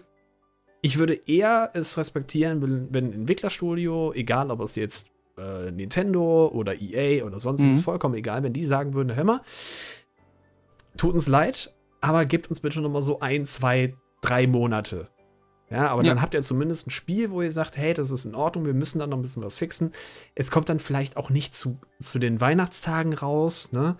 Ich 0.81 0.97
würde 0.97 1.13
eher 1.25 1.71
es 1.73 1.97
respektieren, 1.97 2.61
wenn, 2.61 2.93
wenn 2.93 3.05
ein 3.07 3.13
Entwicklerstudio, 3.13 4.13
egal 4.13 4.51
ob 4.51 4.61
es 4.61 4.75
jetzt 4.75 5.07
äh, 5.37 5.71
Nintendo 5.71 6.47
oder 6.53 6.81
EA 6.81 7.23
oder 7.23 7.39
sonstiges, 7.39 7.77
Mhm. 7.77 7.81
vollkommen 7.83 8.15
egal, 8.15 8.43
wenn 8.43 8.51
die 8.51 8.65
sagen 8.65 8.93
würden, 8.93 9.15
hör 9.15 9.23
mal, 9.23 9.41
tut 10.97 11.13
uns 11.13 11.27
leid, 11.29 11.73
aber 12.01 12.25
gebt 12.25 12.49
uns 12.49 12.59
bitte 12.59 12.81
noch 12.81 12.89
mal 12.89 13.01
so 13.01 13.19
ein, 13.21 13.45
zwei, 13.45 13.93
drei 14.21 14.47
Monate. 14.47 15.07
Ja, 15.69 15.87
aber 15.87 16.03
Ja. 16.03 16.09
dann 16.09 16.21
habt 16.21 16.33
ihr 16.33 16.41
zumindest 16.41 16.87
ein 16.87 16.91
Spiel, 16.91 17.29
wo 17.31 17.41
ihr 17.41 17.51
sagt, 17.51 17.77
hey, 17.77 17.93
das 17.93 18.09
ist 18.09 18.25
in 18.25 18.33
Ordnung, 18.35 18.65
wir 18.65 18.73
müssen 18.73 18.99
dann 18.99 19.11
noch 19.11 19.17
ein 19.17 19.21
bisschen 19.21 19.43
was 19.43 19.57
fixen. 19.57 19.91
Es 20.35 20.49
kommt 20.49 20.67
dann 20.69 20.79
vielleicht 20.79 21.15
auch 21.15 21.29
nicht 21.29 21.55
zu, 21.55 21.79
zu 21.99 22.17
den 22.19 22.41
Weihnachtstagen 22.41 23.13
raus, 23.13 23.71
ne? 23.71 23.97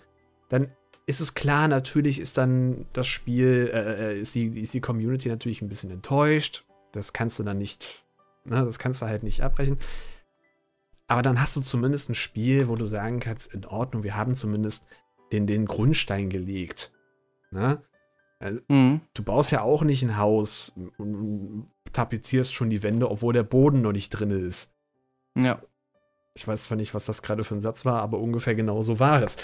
Dann 0.48 0.72
ist 1.06 1.20
es 1.20 1.34
klar, 1.34 1.68
natürlich 1.68 2.20
ist 2.20 2.38
dann 2.38 2.86
das 2.92 3.06
Spiel, 3.06 3.70
äh, 3.72 4.12
äh, 4.14 4.20
ist, 4.20 4.34
die, 4.34 4.60
ist 4.60 4.74
die 4.74 4.80
Community 4.80 5.28
natürlich 5.28 5.62
ein 5.62 5.68
bisschen 5.68 5.90
enttäuscht. 5.90 6.64
Das 6.92 7.12
kannst 7.12 7.38
du 7.38 7.44
dann 7.44 7.58
nicht, 7.58 8.04
ne, 8.44 8.64
das 8.64 8.78
kannst 8.80 9.00
du 9.02 9.06
halt 9.06 9.22
nicht 9.22 9.42
abbrechen. 9.42 9.78
Aber 11.06 11.22
dann 11.22 11.40
hast 11.40 11.56
du 11.56 11.60
zumindest 11.60 12.08
ein 12.10 12.14
Spiel, 12.14 12.68
wo 12.68 12.76
du 12.76 12.84
sagen 12.84 13.18
kannst, 13.20 13.52
in 13.52 13.64
Ordnung, 13.64 14.02
wir 14.04 14.16
haben 14.16 14.34
zumindest 14.34 14.84
den, 15.32 15.46
den 15.46 15.66
Grundstein 15.66 16.30
gelegt. 16.30 16.92
Ne? 17.50 17.82
Mhm. 18.68 19.00
Du 19.14 19.22
baust 19.22 19.52
ja 19.52 19.62
auch 19.62 19.82
nicht 19.82 20.02
ein 20.02 20.16
Haus 20.16 20.72
und 20.96 21.66
tapezierst 21.92 22.54
schon 22.54 22.70
die 22.70 22.82
Wände, 22.82 23.10
obwohl 23.10 23.32
der 23.32 23.42
Boden 23.42 23.82
noch 23.82 23.92
nicht 23.92 24.10
drin 24.10 24.30
ist. 24.30 24.70
Ja. 25.36 25.60
Ich 26.34 26.46
weiß 26.46 26.62
zwar 26.62 26.76
nicht, 26.76 26.94
was 26.94 27.04
das 27.04 27.22
gerade 27.22 27.44
für 27.44 27.54
ein 27.54 27.60
Satz 27.60 27.84
war, 27.84 28.00
aber 28.00 28.18
ungefähr 28.18 28.54
genau 28.54 28.82
so 28.82 28.98
war 28.98 29.22
es. 29.22 29.36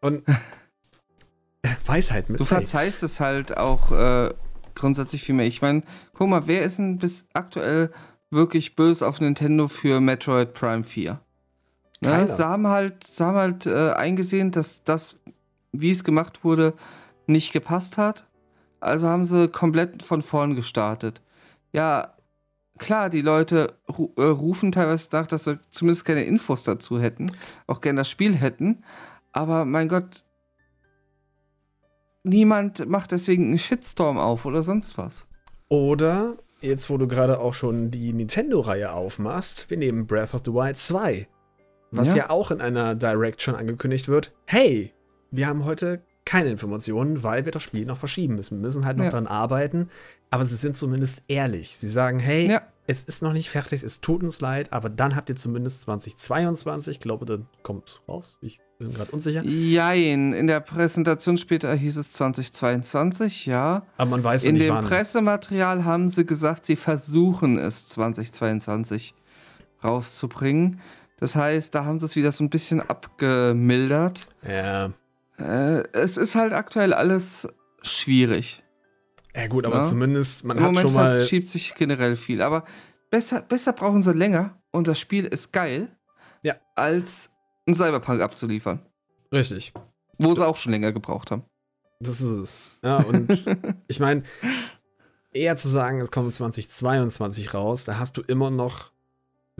Und 0.00 0.22
Weisheit 1.86 2.28
mit 2.28 2.40
Du 2.40 2.44
verzeihst 2.44 3.02
es 3.02 3.20
halt 3.20 3.56
auch 3.56 3.90
äh, 3.90 4.32
grundsätzlich 4.74 5.22
viel 5.22 5.34
mehr. 5.34 5.46
Ich 5.46 5.62
meine, 5.62 5.82
guck 6.14 6.28
mal, 6.28 6.46
wer 6.46 6.62
ist 6.62 6.78
denn 6.78 6.98
bis 6.98 7.26
aktuell 7.32 7.90
wirklich 8.30 8.76
böse 8.76 9.06
auf 9.06 9.20
Nintendo 9.20 9.66
für 9.66 10.00
Metroid 10.00 10.54
Prime 10.54 10.84
4? 10.84 11.20
Ne? 12.00 12.28
Sie 12.32 12.44
haben 12.44 12.66
halt, 12.66 13.04
sie 13.04 13.24
haben 13.24 13.36
halt 13.36 13.66
äh, 13.66 13.92
eingesehen, 13.92 14.52
dass 14.52 14.82
das, 14.84 15.16
wie 15.72 15.90
es 15.90 16.04
gemacht 16.04 16.44
wurde, 16.44 16.74
nicht 17.30 17.52
gepasst 17.52 17.98
hat. 17.98 18.26
Also 18.80 19.08
haben 19.08 19.24
sie 19.24 19.48
komplett 19.48 20.02
von 20.02 20.22
vorn 20.22 20.54
gestartet. 20.54 21.22
Ja, 21.72 22.14
klar, 22.78 23.10
die 23.10 23.20
Leute 23.20 23.74
ru 23.88 24.10
äh, 24.16 24.22
rufen 24.22 24.72
teilweise 24.72 25.08
nach, 25.12 25.26
dass 25.26 25.44
sie 25.44 25.58
zumindest 25.70 26.04
keine 26.04 26.24
Infos 26.24 26.62
dazu 26.62 27.00
hätten, 27.00 27.32
auch 27.66 27.80
gerne 27.80 28.00
das 28.00 28.10
Spiel 28.10 28.34
hätten. 28.34 28.82
Aber 29.32 29.64
mein 29.64 29.88
Gott, 29.88 30.24
niemand 32.22 32.88
macht 32.88 33.12
deswegen 33.12 33.46
einen 33.46 33.58
Shitstorm 33.58 34.18
auf 34.18 34.46
oder 34.46 34.62
sonst 34.62 34.98
was. 34.98 35.26
Oder 35.68 36.36
jetzt 36.60 36.90
wo 36.90 36.98
du 36.98 37.06
gerade 37.06 37.38
auch 37.38 37.54
schon 37.54 37.90
die 37.90 38.12
Nintendo-Reihe 38.12 38.92
aufmachst, 38.92 39.70
wir 39.70 39.76
nehmen 39.76 40.06
Breath 40.06 40.34
of 40.34 40.42
the 40.44 40.52
Wild 40.52 40.78
2. 40.78 41.28
Was 41.92 42.08
ja. 42.08 42.16
ja 42.16 42.30
auch 42.30 42.50
in 42.50 42.60
einer 42.60 42.94
Direct 42.94 43.42
schon 43.42 43.54
angekündigt 43.54 44.08
wird. 44.08 44.32
Hey, 44.46 44.92
wir 45.30 45.46
haben 45.46 45.64
heute 45.64 46.02
keine 46.30 46.50
Informationen, 46.50 47.24
weil 47.24 47.44
wir 47.44 47.50
das 47.50 47.64
Spiel 47.64 47.84
noch 47.84 47.98
verschieben 47.98 48.36
müssen. 48.36 48.58
Wir 48.58 48.62
müssen 48.62 48.84
halt 48.84 48.98
noch 48.98 49.04
ja. 49.06 49.10
dran 49.10 49.26
arbeiten, 49.26 49.88
aber 50.30 50.44
sie 50.44 50.54
sind 50.54 50.76
zumindest 50.76 51.22
ehrlich. 51.26 51.76
Sie 51.76 51.88
sagen, 51.88 52.20
hey, 52.20 52.48
ja. 52.48 52.62
es 52.86 53.02
ist 53.02 53.20
noch 53.20 53.32
nicht 53.32 53.50
fertig, 53.50 53.82
es 53.82 54.00
tut 54.00 54.22
uns 54.22 54.40
leid, 54.40 54.72
aber 54.72 54.88
dann 54.90 55.16
habt 55.16 55.28
ihr 55.28 55.34
zumindest 55.34 55.80
2022, 55.80 56.98
ich 56.98 57.00
glaube, 57.00 57.26
dann 57.26 57.48
kommt 57.64 58.00
raus. 58.06 58.38
Ich 58.42 58.60
bin 58.78 58.94
gerade 58.94 59.10
unsicher. 59.10 59.42
Jein, 59.42 60.32
in 60.32 60.46
der 60.46 60.60
Präsentation 60.60 61.36
später 61.36 61.74
hieß 61.74 61.96
es 61.96 62.12
2022, 62.12 63.46
ja. 63.46 63.84
Aber 63.96 64.10
man 64.10 64.22
weiß 64.22 64.44
in 64.44 64.54
nicht 64.54 64.62
In 64.62 64.68
dem 64.68 64.76
wann. 64.76 64.84
Pressematerial 64.84 65.84
haben 65.84 66.08
sie 66.08 66.24
gesagt, 66.24 66.64
sie 66.64 66.76
versuchen 66.76 67.58
es 67.58 67.88
2022 67.88 69.14
rauszubringen. 69.82 70.80
Das 71.18 71.34
heißt, 71.34 71.74
da 71.74 71.84
haben 71.84 71.98
sie 71.98 72.06
es 72.06 72.14
wieder 72.14 72.30
so 72.30 72.44
ein 72.44 72.50
bisschen 72.50 72.80
abgemildert. 72.80 74.28
Ja. 74.48 74.92
Äh, 75.40 75.82
es 75.92 76.16
ist 76.16 76.34
halt 76.34 76.52
aktuell 76.52 76.92
alles 76.92 77.48
schwierig. 77.82 78.62
Ja, 79.34 79.46
gut, 79.46 79.64
aber 79.64 79.76
ja? 79.76 79.82
zumindest, 79.82 80.44
man 80.44 80.56
Im 80.56 80.62
hat 80.62 80.70
Moment 80.70 80.88
schon 80.88 80.94
mal. 80.94 81.14
schiebt 81.14 81.48
sich 81.48 81.74
generell 81.74 82.16
viel. 82.16 82.42
Aber 82.42 82.64
besser, 83.10 83.42
besser 83.42 83.72
brauchen 83.72 84.02
sie 84.02 84.12
länger 84.12 84.60
und 84.72 84.88
das 84.88 84.98
Spiel 84.98 85.24
ist 85.24 85.52
geil, 85.52 85.88
ja. 86.42 86.56
als 86.74 87.30
ein 87.66 87.74
Cyberpunk 87.74 88.20
abzuliefern. 88.20 88.80
Richtig. 89.32 89.72
Wo 90.18 90.34
sie 90.34 90.46
auch 90.46 90.56
schon 90.56 90.72
länger 90.72 90.92
gebraucht 90.92 91.30
haben. 91.30 91.44
Das 92.00 92.20
ist 92.20 92.30
es. 92.30 92.58
Ja, 92.82 92.98
und 92.98 93.44
ich 93.88 94.00
meine, 94.00 94.24
eher 95.32 95.56
zu 95.56 95.68
sagen, 95.68 96.00
es 96.00 96.10
kommt 96.10 96.34
2022 96.34 97.54
raus, 97.54 97.84
da 97.84 97.98
hast 97.98 98.16
du 98.16 98.22
immer 98.22 98.50
noch 98.50 98.92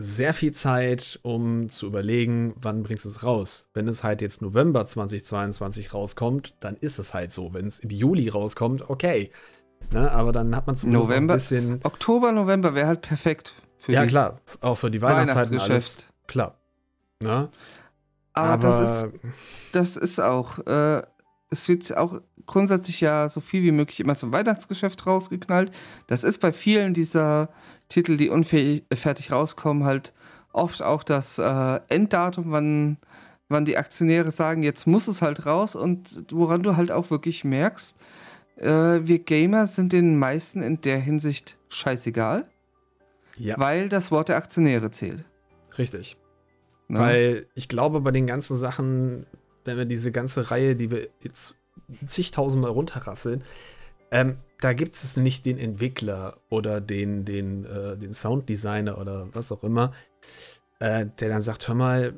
sehr 0.01 0.33
viel 0.33 0.51
Zeit, 0.51 1.19
um 1.21 1.69
zu 1.69 1.85
überlegen, 1.85 2.53
wann 2.59 2.83
bringst 2.83 3.05
du 3.05 3.09
es 3.09 3.23
raus. 3.23 3.69
Wenn 3.73 3.87
es 3.87 4.03
halt 4.03 4.21
jetzt 4.21 4.41
November 4.41 4.85
2022 4.85 5.93
rauskommt, 5.93 6.55
dann 6.59 6.75
ist 6.75 6.97
es 6.99 7.13
halt 7.13 7.31
so. 7.31 7.53
Wenn 7.53 7.67
es 7.67 7.79
im 7.79 7.89
Juli 7.89 8.29
rauskommt, 8.29 8.89
okay. 8.89 9.31
Ne, 9.91 10.11
aber 10.11 10.31
dann 10.31 10.55
hat 10.55 10.67
man 10.67 10.75
zumindest 10.75 11.09
November, 11.09 11.33
ein 11.33 11.37
bisschen. 11.37 11.79
Oktober, 11.83 12.31
November 12.31 12.75
wäre 12.75 12.87
halt 12.87 13.01
perfekt. 13.01 13.53
Für 13.77 13.93
ja, 13.93 14.05
klar. 14.05 14.41
Auch 14.59 14.75
für 14.75 14.91
die 14.91 15.01
Weihnachtszeiten 15.01 15.59
alles. 15.59 16.07
Klar. 16.27 16.59
Ne? 17.21 17.49
Aber, 18.33 18.49
aber, 18.49 18.67
das 18.67 18.79
ist, 18.79 19.13
das 19.71 19.97
ist 19.97 20.19
auch, 20.19 20.59
äh, 20.65 21.01
es 21.49 21.67
wird 21.67 21.95
auch 21.97 22.21
grundsätzlich 22.45 23.01
ja 23.01 23.27
so 23.27 23.41
viel 23.41 23.63
wie 23.63 23.71
möglich 23.71 23.99
immer 23.99 24.15
zum 24.15 24.31
Weihnachtsgeschäft 24.31 25.05
rausgeknallt. 25.05 25.71
Das 26.07 26.23
ist 26.23 26.39
bei 26.39 26.53
vielen 26.53 26.93
dieser 26.93 27.49
Titel, 27.91 28.17
die 28.17 28.29
unfertig 28.29 29.31
rauskommen, 29.31 29.83
halt 29.83 30.13
oft 30.53 30.81
auch 30.81 31.03
das 31.03 31.37
äh, 31.37 31.79
Enddatum, 31.89 32.51
wann, 32.51 32.97
wann 33.49 33.65
die 33.65 33.77
Aktionäre 33.77 34.31
sagen, 34.31 34.63
jetzt 34.63 34.87
muss 34.87 35.07
es 35.07 35.21
halt 35.21 35.45
raus 35.45 35.75
und 35.75 36.25
woran 36.31 36.63
du 36.63 36.77
halt 36.77 36.91
auch 36.91 37.11
wirklich 37.11 37.43
merkst, 37.43 37.95
äh, 38.57 38.67
wir 39.03 39.19
Gamer 39.19 39.67
sind 39.67 39.93
den 39.93 40.17
meisten 40.17 40.61
in 40.61 40.81
der 40.81 40.99
Hinsicht 40.99 41.57
scheißegal, 41.69 42.45
ja. 43.37 43.59
weil 43.59 43.89
das 43.89 44.11
Wort 44.11 44.29
der 44.29 44.37
Aktionäre 44.37 44.91
zählt. 44.91 45.23
Richtig. 45.77 46.17
Na? 46.87 46.99
Ne? 46.99 47.05
Weil 47.05 47.45
ich 47.55 47.67
glaube, 47.67 48.01
bei 48.01 48.11
den 48.11 48.27
ganzen 48.27 48.57
Sachen, 48.57 49.25
wenn 49.65 49.77
wir 49.77 49.85
diese 49.85 50.11
ganze 50.11 50.49
Reihe, 50.49 50.75
die 50.75 50.91
wir 50.91 51.09
jetzt 51.21 51.55
zigtausendmal 52.07 52.71
runterrasseln, 52.71 53.43
ähm, 54.11 54.37
da 54.61 54.73
gibt 54.73 54.95
es 54.95 55.17
nicht 55.17 55.45
den 55.45 55.57
Entwickler 55.57 56.37
oder 56.49 56.79
den, 56.79 57.25
den, 57.25 57.65
äh, 57.65 57.97
den 57.97 58.13
Sounddesigner 58.13 58.97
oder 58.99 59.27
was 59.33 59.51
auch 59.51 59.63
immer, 59.63 59.91
äh, 60.79 61.07
der 61.19 61.29
dann 61.29 61.41
sagt, 61.41 61.67
hör 61.67 61.75
mal, 61.75 62.13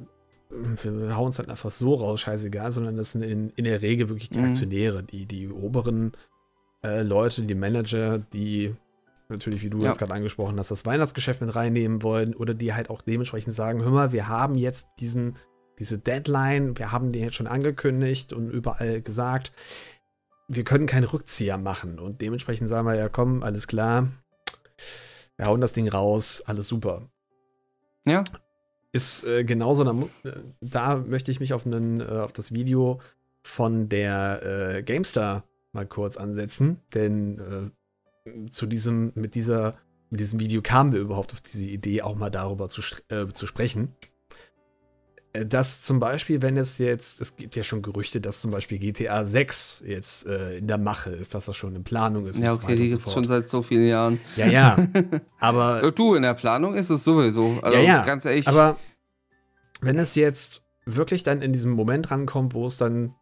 wir 0.50 1.16
hauen 1.16 1.30
es 1.30 1.40
halt 1.40 1.50
einfach 1.50 1.72
so 1.72 1.96
raus, 1.96 2.22
scheißegal, 2.22 2.70
sondern 2.70 2.98
das 2.98 3.14
sind 3.14 3.24
in, 3.24 3.50
in 3.52 3.64
der 3.64 3.82
Regel 3.82 4.10
wirklich 4.10 4.30
die 4.30 4.40
mhm. 4.40 4.50
Aktionäre, 4.50 5.04
die, 5.04 5.26
die 5.26 5.50
oberen 5.50 6.12
äh, 6.84 7.02
Leute, 7.02 7.44
die 7.44 7.56
Manager, 7.56 8.20
die 8.20 8.76
natürlich, 9.30 9.64
wie 9.64 9.70
du 9.70 9.80
ja. 9.80 9.86
das 9.86 9.98
gerade 9.98 10.14
angesprochen 10.14 10.60
hast, 10.60 10.70
das 10.70 10.86
Weihnachtsgeschäft 10.86 11.42
mit 11.42 11.56
reinnehmen 11.56 12.04
wollen 12.04 12.36
oder 12.36 12.54
die 12.54 12.74
halt 12.74 12.90
auch 12.90 13.02
dementsprechend 13.02 13.56
sagen, 13.56 13.84
hör 13.84 13.92
mal, 13.92 14.12
wir 14.12 14.28
haben 14.28 14.56
jetzt 14.56 14.88
diesen, 15.00 15.38
diese 15.80 15.98
Deadline, 15.98 16.78
wir 16.78 16.92
haben 16.92 17.14
den 17.14 17.24
jetzt 17.24 17.36
schon 17.36 17.48
angekündigt 17.48 18.34
und 18.34 18.50
überall 18.52 19.02
gesagt, 19.02 19.54
wir 20.56 20.64
können 20.64 20.88
keinen 20.88 21.06
Rückzieher 21.06 21.58
machen. 21.58 22.00
Und 22.00 22.22
dementsprechend 22.22 22.70
sagen 22.70 22.88
wir 22.88 22.96
ja, 22.96 23.10
komm, 23.10 23.44
alles 23.44 23.68
klar. 23.68 24.12
Wir 25.38 25.48
hauen 25.48 25.62
das 25.62 25.74
Ding 25.74 25.88
raus, 25.88 26.44
alles 26.46 26.68
super. 26.68 27.10
Ja. 28.06 28.24
Ist 28.92 29.24
äh, 29.24 29.44
genauso, 29.44 29.84
da, 29.84 29.92
äh, 30.30 30.34
da, 30.62 30.98
möchte 30.98 31.32
ich 31.32 31.40
mich 31.40 31.54
auf, 31.54 31.66
einen, 31.66 32.00
äh, 32.00 32.04
auf 32.04 32.32
das 32.32 32.54
Video 32.54 33.00
von 33.42 33.90
der 33.90 34.76
äh, 34.76 34.84
GameStar 34.84 35.44
mal 35.72 35.88
kurz 35.88 36.18
ansetzen, 36.18 36.80
denn 36.94 37.72
äh, 38.26 38.50
zu 38.50 38.68
diesem, 38.68 39.12
mit 39.16 39.34
dieser, 39.36 39.78
mit 40.12 40.20
diesem 40.20 40.40
Video 40.40 40.62
kamen 40.62 40.92
wir 40.92 41.00
überhaupt 41.00 41.34
auf 41.34 41.42
diese 41.42 41.66
Idee, 41.66 42.04
auch 42.04 42.16
mal 42.16 42.30
darüber 42.30 42.70
zu, 42.70 42.82
äh, 43.10 43.28
zu 43.28 43.48
sprechen. 43.48 43.96
Äh, 45.34 45.46
dass 45.46 45.82
zum 45.82 46.00
Beispiel, 46.00 46.42
wenn 46.42 46.58
es 46.58 46.78
jetzt, 46.78 47.20
es 47.20 47.36
gibt 47.36 47.56
ja 47.56 47.64
schon 47.64 47.82
Gerüchte, 47.82 48.22
dass 48.22 48.40
zum 48.40 48.52
Beispiel 48.52 48.78
GTA 48.78 49.26
6 49.26 49.84
jetzt 49.86 50.28
äh, 50.28 50.58
in 50.58 50.68
der 50.68 50.78
Mache 50.78 51.10
ist, 51.10 51.34
dass 51.34 51.46
das 51.46 51.58
schon 51.58 51.76
in 51.76 51.84
Planung 51.84 52.28
ist. 52.28 52.40
Ja, 52.40 52.54
okay, 52.54 52.76
die 52.76 52.88
gibt 52.88 53.06
es 53.06 53.12
schon 53.12 53.28
seit 53.28 53.50
so 53.50 53.62
vielen 53.64 53.88
Jahren. 53.88 54.20
Ja, 54.38 54.48
ja. 54.48 54.88
aber. 55.40 55.92
Du, 55.92 56.16
in 56.16 56.24
der 56.24 56.36
Planung 56.36 56.76
ist 56.76 56.90
es 56.90 57.04
sowieso. 57.04 57.60
Also, 57.62 57.78
ja, 57.78 57.84
ja. 57.84 58.06
ganz 58.06 58.26
ehrlich. 58.26 58.48
Aber 58.48 58.78
wenn 59.82 60.00
es 60.00 60.16
jetzt 60.16 60.62
wirklich 60.86 61.24
dann 61.24 61.42
in 61.42 61.52
diesem 61.52 61.72
Moment 61.72 62.12
rankommt, 62.12 62.54
wo 62.54 62.68
es 62.68 62.78
dann 62.78 63.16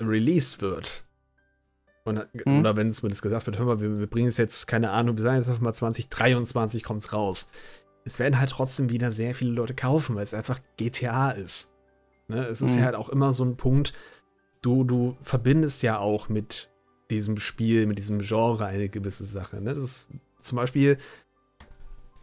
released 0.00 0.60
wird, 0.60 1.04
und, 2.06 2.18
hm. 2.44 2.60
oder 2.60 2.76
wenn 2.76 2.88
es 2.88 3.02
mir 3.02 3.08
das 3.08 3.22
gesagt 3.22 3.46
wird, 3.46 3.58
hör 3.58 3.64
mal, 3.64 3.80
wir, 3.80 3.98
wir 3.98 4.06
bringen 4.06 4.28
es 4.28 4.36
jetzt, 4.36 4.66
keine 4.66 4.90
Ahnung, 4.90 5.16
wir 5.16 5.22
sagen 5.22 5.38
jetzt 5.38 5.48
einfach 5.48 5.62
mal 5.62 5.72
2023 5.72 6.82
kommt 6.82 7.00
es 7.00 7.14
raus 7.14 7.48
es 8.04 8.18
werden 8.18 8.38
halt 8.38 8.50
trotzdem 8.50 8.90
wieder 8.90 9.10
sehr 9.10 9.34
viele 9.34 9.52
Leute 9.52 9.74
kaufen, 9.74 10.16
weil 10.16 10.22
es 10.22 10.34
einfach 10.34 10.60
GTA 10.76 11.30
ist. 11.30 11.72
Ne? 12.28 12.44
Es 12.46 12.60
ist 12.60 12.72
mhm. 12.72 12.78
ja 12.78 12.84
halt 12.86 12.96
auch 12.96 13.08
immer 13.08 13.32
so 13.32 13.44
ein 13.44 13.56
Punkt, 13.56 13.92
du, 14.62 14.84
du 14.84 15.16
verbindest 15.20 15.82
ja 15.82 15.98
auch 15.98 16.28
mit 16.28 16.70
diesem 17.10 17.38
Spiel, 17.38 17.86
mit 17.86 17.98
diesem 17.98 18.20
Genre 18.20 18.66
eine 18.66 18.88
gewisse 18.88 19.24
Sache. 19.24 19.60
Ne? 19.60 19.74
Das 19.74 19.82
ist 19.82 20.06
zum 20.40 20.56
Beispiel, 20.56 20.98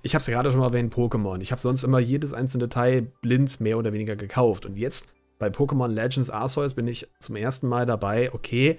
ich 0.04 0.14
habe 0.16 0.22
es 0.22 0.28
ja 0.28 0.34
gerade 0.34 0.52
schon 0.52 0.60
mal 0.60 0.68
erwähnt, 0.68 0.94
Pokémon. 0.94 1.40
Ich 1.42 1.52
habe 1.52 1.62
sonst 1.62 1.84
immer 1.84 2.00
jedes 2.00 2.34
einzelne 2.34 2.70
Teil 2.70 3.04
blind 3.22 3.60
mehr 3.60 3.78
oder 3.78 3.94
weniger 3.94 4.16
gekauft. 4.16 4.66
Und 4.66 4.78
jetzt 4.78 5.08
bei 5.40 5.48
Pokémon 5.48 5.88
Legends 5.88 6.30
Arceus 6.30 6.74
bin 6.74 6.88
ich 6.88 7.08
zum 7.20 7.36
ersten 7.36 7.68
Mal 7.68 7.86
dabei, 7.86 8.34
okay, 8.34 8.78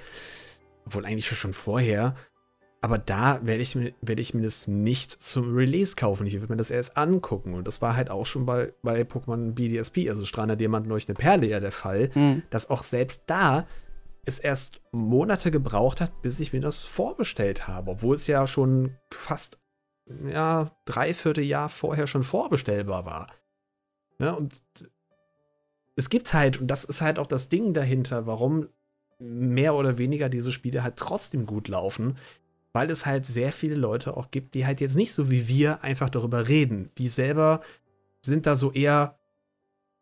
obwohl 0.84 1.06
eigentlich 1.06 1.26
schon 1.26 1.52
vorher, 1.52 2.14
aber 2.82 2.98
da 2.98 3.38
werde 3.46 3.62
ich, 3.62 3.76
werd 3.76 4.18
ich 4.18 4.34
mir 4.34 4.42
das 4.42 4.66
nicht 4.66 5.22
zum 5.22 5.54
Release 5.54 5.94
kaufen. 5.94 6.26
Ich 6.26 6.34
würde 6.34 6.52
mir 6.52 6.56
das 6.56 6.72
erst 6.72 6.96
angucken. 6.96 7.54
Und 7.54 7.68
das 7.68 7.80
war 7.80 7.94
halt 7.94 8.10
auch 8.10 8.26
schon 8.26 8.44
bei, 8.44 8.74
bei 8.82 9.02
Pokémon 9.02 9.52
BDSP, 9.52 10.08
also 10.08 10.26
Strahlender 10.26 10.56
Diamant 10.56 10.88
Leuchtende 10.88 11.18
Perle, 11.18 11.46
ja 11.46 11.60
der 11.60 11.70
Fall, 11.70 12.10
mhm. 12.12 12.42
dass 12.50 12.70
auch 12.70 12.82
selbst 12.82 13.22
da 13.28 13.68
es 14.24 14.40
erst 14.40 14.80
Monate 14.90 15.52
gebraucht 15.52 16.00
hat, 16.00 16.22
bis 16.22 16.40
ich 16.40 16.52
mir 16.52 16.60
das 16.60 16.80
vorbestellt 16.80 17.68
habe. 17.68 17.92
Obwohl 17.92 18.16
es 18.16 18.26
ja 18.26 18.48
schon 18.48 18.96
fast, 19.12 19.60
ja, 20.28 20.72
dreiviertel 20.84 21.44
Jahr 21.44 21.68
vorher 21.68 22.08
schon 22.08 22.24
vorbestellbar 22.24 23.06
war. 23.06 23.32
Ne? 24.18 24.34
Und 24.34 24.60
es 25.94 26.10
gibt 26.10 26.34
halt, 26.34 26.60
und 26.60 26.66
das 26.66 26.82
ist 26.82 27.00
halt 27.00 27.20
auch 27.20 27.28
das 27.28 27.48
Ding 27.48 27.74
dahinter, 27.74 28.26
warum 28.26 28.68
mehr 29.20 29.76
oder 29.76 29.98
weniger 29.98 30.28
diese 30.28 30.50
Spiele 30.50 30.82
halt 30.82 30.96
trotzdem 30.96 31.46
gut 31.46 31.68
laufen, 31.68 32.18
weil 32.72 32.90
es 32.90 33.06
halt 33.06 33.26
sehr 33.26 33.52
viele 33.52 33.74
Leute 33.74 34.16
auch 34.16 34.30
gibt, 34.30 34.54
die 34.54 34.66
halt 34.66 34.80
jetzt 34.80 34.96
nicht 34.96 35.12
so 35.12 35.30
wie 35.30 35.48
wir 35.48 35.82
einfach 35.82 36.10
darüber 36.10 36.48
reden. 36.48 36.90
Die 36.98 37.08
selber 37.08 37.60
sind 38.22 38.46
da 38.46 38.56
so 38.56 38.72
eher, 38.72 39.18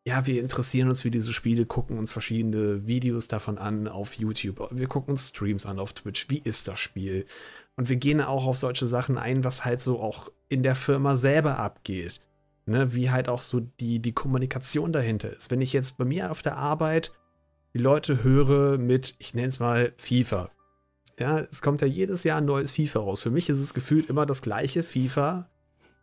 ja, 0.07 0.27
wir 0.27 0.41
interessieren 0.41 0.89
uns 0.89 1.03
für 1.03 1.11
diese 1.11 1.33
Spiele, 1.33 1.67
gucken 1.67 1.99
uns 1.99 2.13
verschiedene 2.13 2.87
Videos 2.87 3.29
davon 3.29 3.59
an 3.59 3.89
auf 3.89 4.15
YouTube. 4.15 4.69
Wir 4.71 4.87
gucken 4.87 5.13
uns 5.13 5.29
Streams 5.29 5.67
an 5.67 5.79
auf 5.79 5.93
Twitch. 5.93 6.29
Wie 6.29 6.41
ist 6.43 6.69
das 6.69 6.79
Spiel? 6.79 7.27
Und 7.77 7.89
wir 7.89 7.97
gehen 7.97 8.21
auch 8.21 8.47
auf 8.47 8.59
solche 8.59 8.87
Sachen 8.87 9.19
ein, 9.19 9.43
was 9.43 9.65
halt 9.65 9.81
so 9.81 10.01
auch 10.01 10.31
in 10.49 10.63
der 10.63 10.75
Firma 10.75 11.17
selber 11.17 11.59
abgeht. 11.59 12.21
Ne, 12.67 12.95
wie 12.95 13.11
halt 13.11 13.29
auch 13.29 13.41
so 13.41 13.59
die, 13.59 13.99
die 13.99 14.13
Kommunikation 14.13 14.93
dahinter 14.93 15.35
ist. 15.35 15.51
Wenn 15.51 15.61
ich 15.61 15.73
jetzt 15.73 15.97
bei 15.97 16.05
mir 16.05 16.31
auf 16.31 16.43
der 16.43 16.57
Arbeit 16.57 17.11
die 17.75 17.79
Leute 17.79 18.23
höre 18.23 18.79
mit, 18.79 19.15
ich 19.19 19.35
nenne 19.35 19.49
es 19.49 19.59
mal 19.59 19.93
FIFA, 19.97 20.51
ja, 21.21 21.41
es 21.51 21.63
kommt 21.63 21.83
ja 21.83 21.87
jedes 21.87 22.25
Jahr 22.25 22.39
ein 22.39 22.47
neues 22.47 22.73
FIFA 22.73 23.01
raus. 23.01 23.23
Für 23.23 23.31
mich 23.31 23.49
ist 23.49 23.59
es 23.59 23.75
gefühlt 23.75 24.09
immer 24.09 24.27
das 24.27 24.43
gleiche 24.43 24.83
FIFA 24.83 25.49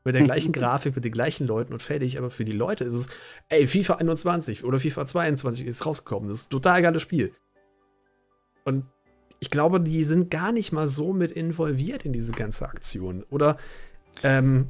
mit 0.03 0.15
der 0.15 0.23
gleichen 0.23 0.51
Grafik, 0.53 0.95
mit 0.95 1.03
den 1.03 1.11
gleichen 1.11 1.47
Leuten 1.47 1.73
und 1.73 1.81
fertig. 1.81 2.17
Aber 2.17 2.29
für 2.29 2.45
die 2.45 2.53
Leute 2.53 2.83
ist 2.83 2.93
es, 2.93 3.07
ey, 3.49 3.67
FIFA 3.67 3.95
21 3.95 4.63
oder 4.63 4.79
FIFA 4.79 5.05
22 5.05 5.65
ist 5.65 5.85
rausgekommen. 5.85 6.29
Das 6.29 6.39
ist 6.39 6.47
ein 6.47 6.51
total 6.51 6.81
geiles 6.81 7.01
Spiel. 7.01 7.33
Und 8.63 8.85
ich 9.39 9.49
glaube, 9.49 9.81
die 9.81 10.03
sind 10.03 10.29
gar 10.29 10.51
nicht 10.51 10.71
mal 10.71 10.87
so 10.87 11.13
mit 11.13 11.31
involviert 11.31 12.05
in 12.05 12.13
diese 12.13 12.31
ganze 12.31 12.67
Aktion. 12.67 13.23
Oder 13.29 13.57
ähm, 14.23 14.67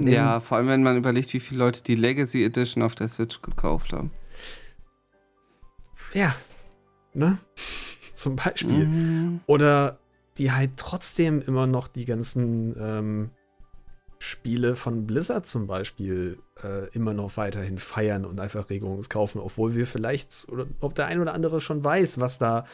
ja, 0.00 0.40
vor 0.40 0.56
allem 0.56 0.68
wenn 0.68 0.82
man 0.82 0.96
überlegt, 0.96 1.32
wie 1.34 1.40
viele 1.40 1.58
Leute 1.58 1.82
die 1.82 1.94
Legacy 1.94 2.44
Edition 2.44 2.82
auf 2.82 2.94
der 2.94 3.08
Switch 3.08 3.42
gekauft 3.42 3.92
haben. 3.92 4.10
Ja, 6.12 6.34
ne? 7.12 7.38
Zum 8.14 8.36
Beispiel. 8.36 8.86
Mhm. 8.86 9.40
Oder 9.46 9.98
die 10.38 10.52
halt 10.52 10.72
trotzdem 10.76 11.42
immer 11.42 11.66
noch 11.66 11.88
die 11.88 12.04
ganzen 12.04 12.74
ähm, 12.78 13.30
Spiele 14.18 14.74
von 14.74 15.06
Blizzard 15.06 15.46
zum 15.46 15.66
Beispiel 15.66 16.38
äh, 16.62 16.88
immer 16.90 17.12
noch 17.12 17.36
weiterhin 17.36 17.78
feiern 17.78 18.24
und 18.24 18.40
einfach 18.40 18.70
Regungen 18.70 19.02
kaufen, 19.08 19.38
obwohl 19.38 19.74
wir 19.74 19.86
vielleicht, 19.86 20.48
oder 20.48 20.66
ob 20.80 20.94
der 20.94 21.06
ein 21.06 21.20
oder 21.20 21.34
andere 21.34 21.60
schon 21.60 21.84
weiß, 21.84 22.20
was 22.20 22.38
da 22.38 22.64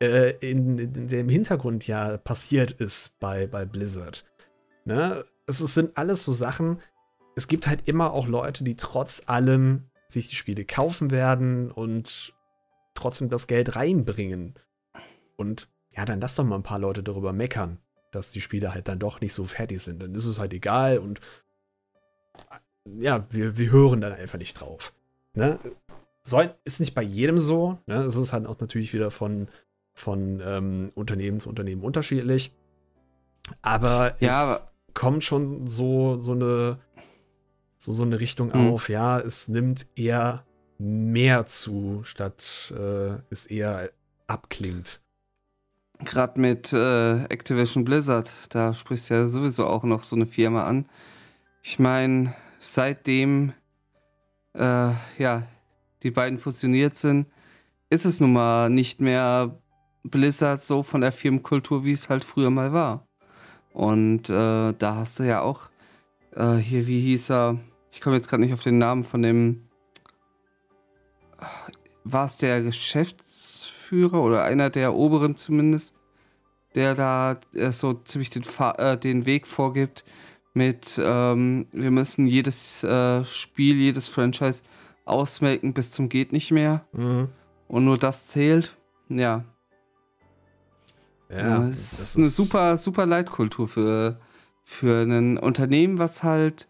äh, 0.00 0.32
in, 0.40 0.78
in, 0.78 1.08
dem 1.08 1.28
Hintergrund 1.28 1.86
ja 1.86 2.16
passiert 2.18 2.72
ist 2.72 3.18
bei, 3.20 3.46
bei 3.46 3.64
Blizzard. 3.64 4.24
Ne? 4.84 5.24
Es, 5.46 5.60
es 5.60 5.74
sind 5.74 5.96
alles 5.96 6.24
so 6.24 6.32
Sachen, 6.32 6.80
es 7.36 7.46
gibt 7.46 7.66
halt 7.66 7.86
immer 7.86 8.12
auch 8.12 8.26
Leute, 8.26 8.64
die 8.64 8.76
trotz 8.76 9.22
allem 9.26 9.84
sich 10.08 10.28
die 10.28 10.36
Spiele 10.36 10.64
kaufen 10.64 11.10
werden 11.10 11.70
und 11.70 12.34
trotzdem 12.94 13.28
das 13.28 13.46
Geld 13.46 13.76
reinbringen. 13.76 14.54
Und 15.36 15.68
ja, 15.90 16.04
dann 16.04 16.20
lass 16.20 16.34
doch 16.34 16.44
mal 16.44 16.56
ein 16.56 16.62
paar 16.62 16.78
Leute 16.78 17.02
darüber 17.02 17.32
meckern 17.32 17.78
dass 18.12 18.30
die 18.30 18.40
Spiele 18.40 18.72
halt 18.72 18.86
dann 18.86 18.98
doch 18.98 19.20
nicht 19.20 19.32
so 19.32 19.44
fertig 19.46 19.82
sind. 19.82 20.00
Dann 20.00 20.14
ist 20.14 20.26
es 20.26 20.38
halt 20.38 20.52
egal 20.52 20.98
und 20.98 21.20
ja, 22.98 23.26
wir, 23.30 23.56
wir 23.56 23.70
hören 23.72 24.00
dann 24.00 24.12
einfach 24.12 24.38
nicht 24.38 24.54
drauf. 24.54 24.92
Ne? 25.34 25.58
Soll, 26.22 26.54
ist 26.64 26.78
nicht 26.78 26.94
bei 26.94 27.02
jedem 27.02 27.40
so. 27.40 27.78
Ne? 27.86 28.02
Es 28.02 28.16
ist 28.16 28.32
halt 28.32 28.46
auch 28.46 28.60
natürlich 28.60 28.92
wieder 28.92 29.10
von, 29.10 29.48
von 29.94 30.40
ähm, 30.44 30.92
Unternehmen 30.94 31.40
zu 31.40 31.48
Unternehmen 31.48 31.82
unterschiedlich. 31.82 32.54
Aber 33.60 34.16
ja, 34.20 34.28
es 34.28 34.60
aber 34.60 34.72
kommt 34.94 35.24
schon 35.24 35.66
so, 35.66 36.22
so 36.22 36.32
eine 36.32 36.78
so, 37.76 37.92
so 37.92 38.04
eine 38.04 38.20
Richtung 38.20 38.48
mhm. 38.48 38.72
auf, 38.72 38.88
ja, 38.88 39.18
es 39.18 39.48
nimmt 39.48 39.86
eher 39.96 40.44
mehr 40.82 41.46
zu, 41.46 42.02
statt 42.04 42.74
äh, 42.76 43.16
es 43.30 43.46
eher 43.46 43.90
abklingt. 44.26 45.00
Gerade 46.04 46.40
mit 46.40 46.72
äh, 46.72 47.24
Activision 47.24 47.84
Blizzard, 47.84 48.34
da 48.50 48.74
sprichst 48.74 49.10
du 49.10 49.14
ja 49.14 49.26
sowieso 49.28 49.66
auch 49.66 49.84
noch 49.84 50.02
so 50.02 50.16
eine 50.16 50.26
Firma 50.26 50.64
an. 50.64 50.86
Ich 51.62 51.78
meine, 51.78 52.34
seitdem 52.58 53.52
äh, 54.54 54.90
ja, 55.18 55.46
die 56.02 56.10
beiden 56.10 56.38
fusioniert 56.38 56.96
sind, 56.96 57.26
ist 57.88 58.04
es 58.04 58.18
nun 58.18 58.32
mal 58.32 58.68
nicht 58.68 59.00
mehr 59.00 59.56
Blizzard 60.02 60.62
so 60.62 60.82
von 60.82 61.00
der 61.00 61.12
Firmenkultur, 61.12 61.84
wie 61.84 61.92
es 61.92 62.08
halt 62.08 62.24
früher 62.24 62.50
mal 62.50 62.72
war. 62.72 63.06
Und 63.72 64.28
äh, 64.28 64.72
da 64.72 64.96
hast 64.96 65.20
du 65.20 65.22
ja 65.22 65.40
auch 65.40 65.70
äh, 66.34 66.56
hier, 66.56 66.86
wie 66.86 67.00
hieß 67.00 67.30
er? 67.30 67.58
Ich 67.90 68.00
komme 68.00 68.16
jetzt 68.16 68.28
gerade 68.28 68.42
nicht 68.42 68.52
auf 68.52 68.62
den 68.62 68.78
Namen 68.78 69.04
von 69.04 69.22
dem. 69.22 69.68
War 72.04 72.26
es 72.26 72.36
der 72.36 72.62
Geschäftsführer 72.62 74.22
oder 74.22 74.44
einer 74.44 74.70
der 74.70 74.94
Oberen 74.94 75.36
zumindest, 75.36 75.94
der 76.74 76.94
da 76.94 77.38
äh, 77.54 77.70
so 77.72 77.94
ziemlich 77.94 78.30
den, 78.30 78.44
äh, 78.78 78.96
den 78.96 79.26
Weg 79.26 79.46
vorgibt 79.46 80.04
mit, 80.54 81.00
ähm, 81.02 81.66
wir 81.72 81.90
müssen 81.90 82.26
jedes 82.26 82.82
äh, 82.82 83.24
Spiel, 83.24 83.76
jedes 83.76 84.08
Franchise 84.08 84.62
ausmelken 85.04 85.72
bis 85.72 85.90
zum 85.90 86.08
geht 86.08 86.32
nicht 86.32 86.50
mehr. 86.50 86.84
Mhm. 86.92 87.28
Und 87.68 87.84
nur 87.84 87.98
das 87.98 88.26
zählt. 88.26 88.76
Ja. 89.08 89.44
Ja, 91.30 91.38
ja 91.38 91.58
das, 91.68 91.90
das 91.90 92.00
ist 92.00 92.16
eine 92.16 92.28
super, 92.28 92.76
super 92.76 93.06
Leitkultur 93.06 93.66
für, 93.66 94.20
für 94.62 95.02
ein 95.02 95.38
Unternehmen, 95.38 95.98
was 95.98 96.22
halt, 96.22 96.68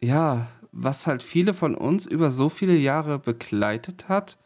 ja, 0.00 0.46
was 0.78 1.06
halt 1.06 1.22
viele 1.22 1.54
von 1.54 1.74
uns 1.74 2.06
über 2.06 2.30
so 2.30 2.48
viele 2.48 2.76
Jahre 2.76 3.18
begleitet 3.18 4.08
hat 4.08 4.38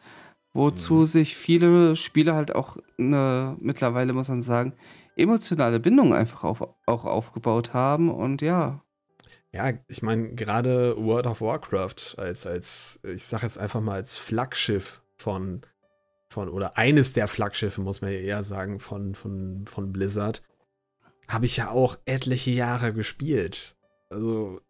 wozu 0.53 0.95
mhm. 0.95 1.05
sich 1.07 1.37
viele 1.37 1.97
Spieler 1.97 2.35
halt 2.35 2.55
auch 2.55 2.77
eine, 2.99 3.57
mittlerweile, 3.61 4.13
muss 4.13 4.29
man 4.29 4.43
sagen, 4.43 4.75
emotionale 5.17 5.81
Bindung 5.81 6.15
einfach 6.15 6.45
auf, 6.45 6.63
auch 6.87 7.05
aufgebaut 7.05 7.75
haben 7.75 8.11
und 8.11 8.43
ja. 8.43 8.83
Ja, 9.53 9.73
ich 9.89 10.03
meine, 10.03 10.35
gerade 10.35 10.97
World 10.97 11.27
of 11.27 11.41
Warcraft 11.41 12.17
als, 12.17 12.47
als, 12.47 13.01
ich 13.03 13.25
sag 13.25 13.43
jetzt 13.43 13.59
einfach 13.59 13.81
mal 13.81 13.95
als 13.95 14.17
Flaggschiff 14.17 15.03
von, 15.19 15.63
von, 16.29 16.49
oder 16.49 16.79
eines 16.79 17.13
der 17.13 17.27
Flaggschiffe, 17.27 17.81
muss 17.81 18.01
man 18.01 18.13
ja 18.13 18.19
eher 18.19 18.43
sagen, 18.45 18.79
von, 18.79 19.15
von, 19.15 19.65
von 19.67 19.93
Blizzard, 19.93 20.43
habe 21.27 21.47
ich 21.47 21.57
ja 21.57 21.71
auch 21.71 21.99
etliche 22.05 22.53
Jahre 22.53 22.93
gespielt. 22.93 23.77
Also 24.09 24.61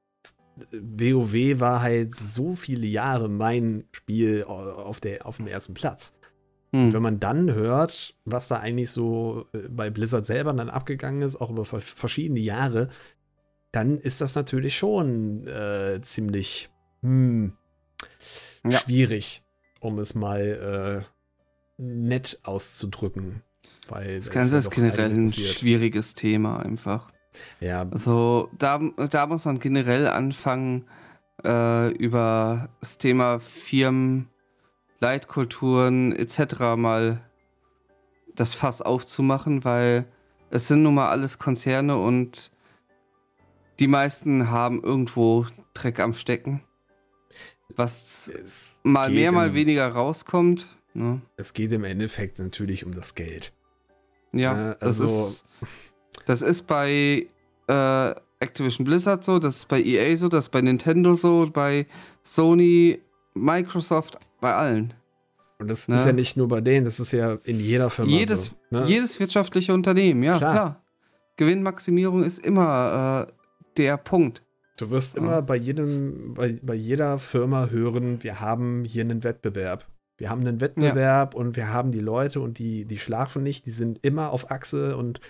WoW 0.73 1.61
war 1.61 1.83
halt 1.83 2.15
so 2.15 2.55
viele 2.55 2.87
Jahre 2.87 3.29
mein 3.29 3.85
Spiel 3.93 4.45
auf, 4.45 5.01
der, 5.01 5.27
auf 5.27 5.37
dem 5.37 5.47
ersten 5.47 5.75
Platz. 5.75 6.15
Hm. 6.73 6.87
Und 6.87 6.93
wenn 6.93 7.03
man 7.03 7.21
dann 7.21 7.53
hört, 7.53 8.15
was 8.25 8.49
da 8.49 8.59
eigentlich 8.59 8.91
so 8.91 9.47
äh, 9.53 9.69
bei 9.69 9.91
Blizzard 9.91 10.27
selber 10.27 10.53
dann 10.53 10.71
abgegangen 10.71 11.23
ist, 11.23 11.41
auch 11.41 11.51
über 11.51 11.65
verschiedene 11.65 12.41
Jahre, 12.41 12.89
dann 13.73 13.99
ist 13.99 14.21
das 14.21 14.35
natürlich 14.35 14.77
schon 14.77 15.47
äh, 15.47 16.01
ziemlich 16.03 16.71
hm, 17.03 17.53
ja. 18.65 18.79
schwierig, 18.79 19.43
um 19.81 19.99
es 19.99 20.15
mal 20.15 21.05
äh, 21.79 21.83
nett 21.83 22.41
auszudrücken. 22.43 23.43
Weil 23.89 24.17
das 24.17 24.31
Ganze 24.31 24.57
ist 24.57 24.71
generell 24.71 25.11
ein 25.11 25.33
schwieriges 25.33 26.15
Thema 26.15 26.61
einfach. 26.61 27.10
Ja. 27.61 27.87
Also 27.91 28.49
da, 28.59 28.79
da 29.11 29.27
muss 29.27 29.45
man 29.45 29.59
generell 29.59 30.09
anfangen, 30.09 30.87
äh, 31.45 31.89
über 31.93 32.69
das 32.81 32.99
Thema 32.99 33.39
Firmen, 33.39 34.29
Leitkulturen 35.01 36.13
etc. 36.13 36.77
mal 36.77 37.21
das 38.35 38.55
Fass 38.55 38.83
aufzumachen, 38.83 39.65
weil 39.65 40.07
es 40.51 40.69
sind 40.69 40.83
nun 40.83 40.95
mal 40.95 41.09
alles 41.09 41.39
Konzerne 41.39 41.97
und 41.97 42.51
die 43.79 43.87
meisten 43.87 44.51
haben 44.51 44.83
irgendwo 44.83 45.47
Dreck 45.73 46.01
am 46.01 46.13
Stecken. 46.13 46.63
Was 47.77 48.29
es 48.29 48.77
mal 48.83 49.11
mehr, 49.11 49.33
mal 49.33 49.55
weniger 49.55 49.89
rauskommt. 49.89 50.69
Ne? 50.93 51.23
Es 51.37 51.55
geht 51.55 51.73
im 51.73 51.85
Endeffekt 51.85 52.39
natürlich 52.41 52.85
um 52.85 52.95
das 52.95 53.15
Geld. 53.15 53.53
Ja, 54.33 54.73
äh, 54.73 54.77
also, 54.81 55.05
das 55.05 55.31
ist 55.31 55.45
das 56.27 56.43
ist 56.43 56.67
bei 56.67 57.27
äh, 57.67 58.15
Activision 58.41 58.85
Blizzard 58.85 59.23
so, 59.23 59.39
das 59.39 59.59
ist 59.59 59.69
bei 59.69 59.83
EA 59.83 60.17
so, 60.17 60.29
das 60.29 60.47
ist 60.47 60.51
bei 60.51 60.61
Nintendo 60.61 61.15
so, 61.15 61.49
bei 61.53 61.87
Sony, 62.23 63.01
Microsoft, 63.35 64.19
bei 64.41 64.55
allen. 64.55 64.95
Und 65.59 65.69
das 65.69 65.89
ne? 65.89 65.97
ist 65.97 66.07
ja 66.07 66.13
nicht 66.13 66.37
nur 66.37 66.49
bei 66.49 66.63
denen, 66.63 66.87
das 66.87 67.01
ist 67.01 67.13
ja 67.13 67.37
in 67.45 67.61
jeder 67.61 67.91
Firma 67.91 68.11
jedes, 68.11 68.47
so. 68.47 68.53
Ne? 68.71 68.87
Jedes 68.87 69.21
wirtschaftliche 69.21 69.75
Unternehmen, 69.75 70.23
ja, 70.23 70.39
klar. 70.39 70.53
klar. 70.53 70.85
Gewinnmaximierung 71.37 72.23
ist 72.25 72.39
immer 72.39 73.27
äh, 73.29 73.33
der 73.77 73.97
Punkt. 73.99 74.43
Du 74.79 74.91
wirst 74.91 75.15
ja. 75.15 75.23
immer 75.23 75.43
bei 75.43 75.57
jedem, 75.57 76.35
bei, 76.35 76.59
bei 76.63 76.75
jeder 76.75 77.19
Firma 77.19 77.67
hören, 77.67 78.23
wir 78.23 78.41
haben 78.41 78.85
hier 78.85 79.03
einen 79.03 79.23
Wettbewerb. 79.23 79.87
Wir 80.17 80.31
haben 80.31 80.41
einen 80.41 80.61
Wettbewerb 80.61 81.35
ja. 81.35 81.41
und 81.41 81.57
wir 81.57 81.69
haben 81.69 81.93
die 81.93 82.01
Leute 82.01 82.41
und 82.41 82.59
die, 82.59 82.87
die 82.87 82.99
schlafen 82.99 83.43
nicht, 83.43 83.67
die 83.67 83.71
sind 83.71 83.99
immer 84.03 84.31
auf 84.31 84.51
Achse 84.51 84.97
und 84.97 85.21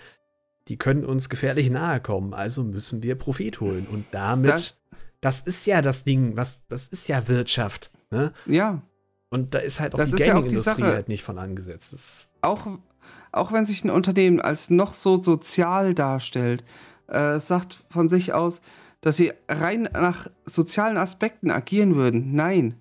die 0.67 0.77
können 0.77 1.05
uns 1.05 1.29
gefährlich 1.29 1.69
nahe 1.69 1.99
kommen, 1.99 2.33
also 2.33 2.63
müssen 2.63 3.03
wir 3.03 3.15
Profit 3.15 3.59
holen. 3.59 3.87
Und 3.91 4.05
damit, 4.11 4.51
das, 4.51 4.77
das 5.19 5.41
ist 5.41 5.65
ja 5.65 5.81
das 5.81 6.03
Ding, 6.03 6.35
was, 6.35 6.61
das 6.67 6.87
ist 6.87 7.07
ja 7.07 7.27
Wirtschaft. 7.27 7.91
Ne? 8.11 8.33
Ja. 8.45 8.81
Und 9.29 9.53
da 9.53 9.59
ist 9.59 9.79
halt 9.79 9.93
auch 9.93 9.97
das 9.97 10.11
die 10.11 10.23
Gaming-Industrie 10.23 10.81
ja 10.81 10.87
halt 10.87 11.07
nicht 11.07 11.23
von 11.23 11.37
angesetzt. 11.37 12.27
Auch, 12.41 12.67
auch 13.31 13.51
wenn 13.53 13.65
sich 13.65 13.83
ein 13.83 13.89
Unternehmen 13.89 14.41
als 14.41 14.69
noch 14.69 14.93
so 14.93 15.21
sozial 15.21 15.93
darstellt, 15.93 16.63
äh, 17.07 17.39
sagt 17.39 17.85
von 17.89 18.09
sich 18.09 18.33
aus, 18.33 18.61
dass 18.99 19.17
sie 19.17 19.33
rein 19.47 19.89
nach 19.93 20.29
sozialen 20.45 20.97
Aspekten 20.97 21.49
agieren 21.49 21.95
würden. 21.95 22.33
Nein. 22.35 22.75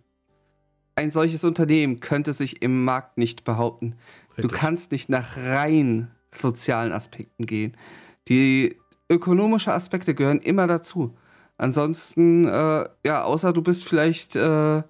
Ein 0.97 1.11
solches 1.11 1.45
Unternehmen 1.45 2.01
könnte 2.01 2.33
sich 2.33 2.62
im 2.62 2.85
Markt 2.85 3.16
nicht 3.16 3.45
behaupten. 3.45 3.97
Richtig. 4.37 4.43
Du 4.43 4.49
kannst 4.49 4.93
nicht 4.93 5.09
nach 5.09 5.37
rein 5.37 6.11
sozialen 6.33 6.93
Aspekten 6.93 7.47
gehen. 7.47 7.76
Die 8.28 8.76
ökonomischen 9.09 9.72
Aspekte 9.72 10.14
gehören 10.14 10.41
immer 10.41 10.66
dazu. 10.66 11.16
Ansonsten, 11.59 12.47
äh, 12.47 12.89
ja, 13.05 13.24
außer 13.24 13.53
du 13.53 13.62
bist 13.62 13.85
vielleicht 13.85 14.37
äh, 14.37 14.83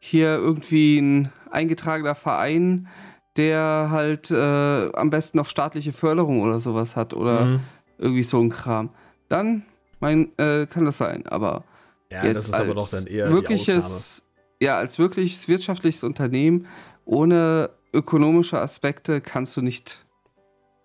hier 0.00 0.36
irgendwie 0.36 0.98
ein 0.98 1.32
eingetragener 1.50 2.14
Verein, 2.14 2.88
der 3.36 3.88
halt 3.90 4.30
äh, 4.30 4.92
am 4.92 5.10
besten 5.10 5.38
noch 5.38 5.46
staatliche 5.46 5.92
Förderung 5.92 6.42
oder 6.42 6.58
sowas 6.58 6.96
hat 6.96 7.14
oder 7.14 7.44
mhm. 7.44 7.60
irgendwie 7.98 8.24
so 8.24 8.40
ein 8.40 8.50
Kram. 8.50 8.90
Dann 9.28 9.64
mein, 10.00 10.36
äh, 10.38 10.66
kann 10.66 10.84
das 10.84 10.98
sein, 10.98 11.26
aber 11.26 11.64
ja, 12.10 12.24
jetzt 12.24 12.34
das 12.34 12.44
ist 12.46 12.54
aber 12.54 12.74
doch 12.74 12.90
dann 12.90 13.06
eher 13.06 13.30
wirkliches, 13.30 14.24
ja, 14.60 14.78
als 14.78 14.98
wirkliches 14.98 15.46
wirtschaftliches 15.46 16.02
Unternehmen 16.02 16.66
ohne 17.04 17.70
ökonomische 17.92 18.60
Aspekte 18.60 19.20
kannst 19.20 19.56
du 19.56 19.62
nicht 19.62 20.04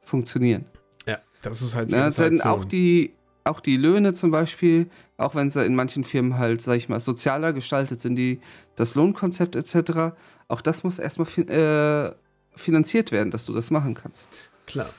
funktionieren. 0.03 0.65
Ja, 1.07 1.19
das 1.41 1.61
ist 1.61 1.75
halt 1.75 1.91
Ja, 1.91 2.09
denn 2.09 2.33
Inflation. 2.33 2.41
auch 2.41 2.65
die, 2.65 3.13
auch 3.43 3.59
die 3.59 3.77
Löhne 3.77 4.13
zum 4.13 4.31
Beispiel, 4.31 4.89
auch 5.17 5.35
wenn 5.35 5.49
sie 5.49 5.65
in 5.65 5.75
manchen 5.75 6.03
Firmen 6.03 6.37
halt, 6.37 6.61
sag 6.61 6.75
ich 6.75 6.89
mal, 6.89 6.99
sozialer 6.99 7.53
gestaltet 7.53 8.01
sind, 8.01 8.15
die, 8.15 8.39
das 8.75 8.95
Lohnkonzept 8.95 9.55
etc., 9.55 10.15
auch 10.47 10.61
das 10.61 10.83
muss 10.83 10.99
erstmal 10.99 11.25
fin 11.25 11.47
äh, 11.47 12.11
finanziert 12.55 13.11
werden, 13.11 13.31
dass 13.31 13.45
du 13.45 13.53
das 13.53 13.71
machen 13.71 13.95
kannst. 13.95 14.27
Klar. 14.67 14.89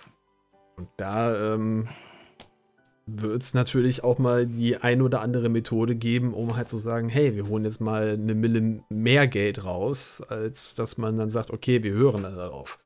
Und 0.77 0.89
da 0.97 1.55
ähm, 1.55 1.89
wird 3.07 3.43
es 3.43 3.55
natürlich 3.55 4.03
auch 4.03 4.19
mal 4.19 4.47
die 4.47 4.77
ein 4.77 5.03
oder 5.03 5.21
andere 5.21 5.49
Methode 5.49 5.95
geben, 5.95 6.33
um 6.35 6.57
halt 6.57 6.69
zu 6.69 6.79
sagen, 6.79 7.09
hey, 7.09 7.35
wir 7.37 7.47
holen 7.49 7.65
jetzt 7.65 7.81
mal 7.81 8.13
eine 8.13 8.35
Mille 8.35 8.83
mehr 8.89 9.27
Geld 9.27 9.65
raus, 9.65 10.23
als 10.29 10.75
dass 10.75 10.97
man 10.99 11.17
dann 11.19 11.31
sagt, 11.31 11.51
okay, 11.51 11.83
wir 11.83 11.93
hören 11.93 12.23
dann 12.23 12.37
darauf. 12.37 12.79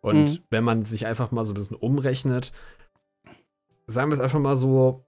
Und 0.00 0.16
Mhm. 0.30 0.38
wenn 0.50 0.64
man 0.64 0.84
sich 0.84 1.06
einfach 1.06 1.30
mal 1.30 1.44
so 1.44 1.52
ein 1.52 1.54
bisschen 1.54 1.76
umrechnet, 1.76 2.52
sagen 3.86 4.10
wir 4.10 4.14
es 4.14 4.20
einfach 4.20 4.38
mal 4.38 4.56
so, 4.56 5.04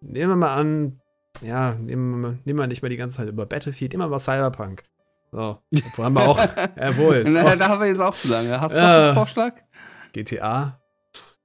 nehmen 0.00 0.30
wir 0.32 0.36
mal 0.36 0.54
an, 0.54 1.00
ja, 1.40 1.74
nehmen 1.74 2.20
wir, 2.20 2.38
nehmen 2.44 2.58
wir 2.58 2.66
nicht 2.66 2.82
mehr 2.82 2.90
die 2.90 2.96
ganze 2.96 3.16
Zeit 3.18 3.28
über 3.28 3.46
Battlefield, 3.46 3.94
immer 3.94 4.08
mal 4.08 4.18
Cyberpunk. 4.18 4.84
So, 5.32 5.58
wo 5.96 6.04
haben 6.04 6.14
wir 6.14 6.28
auch, 6.28 6.38
jawohl, 6.76 7.16
ist 7.16 7.32
Na, 7.32 7.54
da 7.56 7.68
haben 7.68 7.80
wir 7.80 7.86
jetzt 7.86 8.00
auch 8.00 8.14
zu 8.14 8.28
lange. 8.28 8.60
Hast 8.60 8.74
du 8.74 8.80
Ja. 8.80 8.86
noch 8.98 9.04
einen 9.06 9.14
Vorschlag? 9.14 9.54
GTA. 10.12 10.80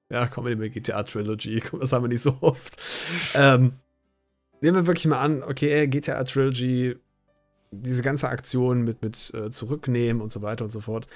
Ja, 0.09 0.27
kommen 0.27 0.47
wir 0.47 0.55
mit 0.55 0.73
GTA 0.73 1.03
Trilogy. 1.03 1.61
Das 1.79 1.91
haben 1.93 2.03
wir 2.03 2.09
nicht 2.09 2.21
so 2.21 2.35
oft. 2.41 2.77
Ähm, 3.35 3.73
nehmen 4.61 4.75
wir 4.77 4.87
wirklich 4.87 5.05
mal 5.05 5.19
an, 5.19 5.43
okay, 5.43 5.87
GTA 5.87 6.23
Trilogy, 6.23 6.95
diese 7.81 8.01
ganze 8.01 8.29
Aktion 8.29 8.83
mit, 8.83 9.01
mit 9.01 9.33
äh, 9.33 9.49
Zurücknehmen 9.49 10.21
und 10.21 10.31
so 10.31 10.41
weiter 10.41 10.65
und 10.65 10.71
so 10.71 10.81
fort. 10.81 11.07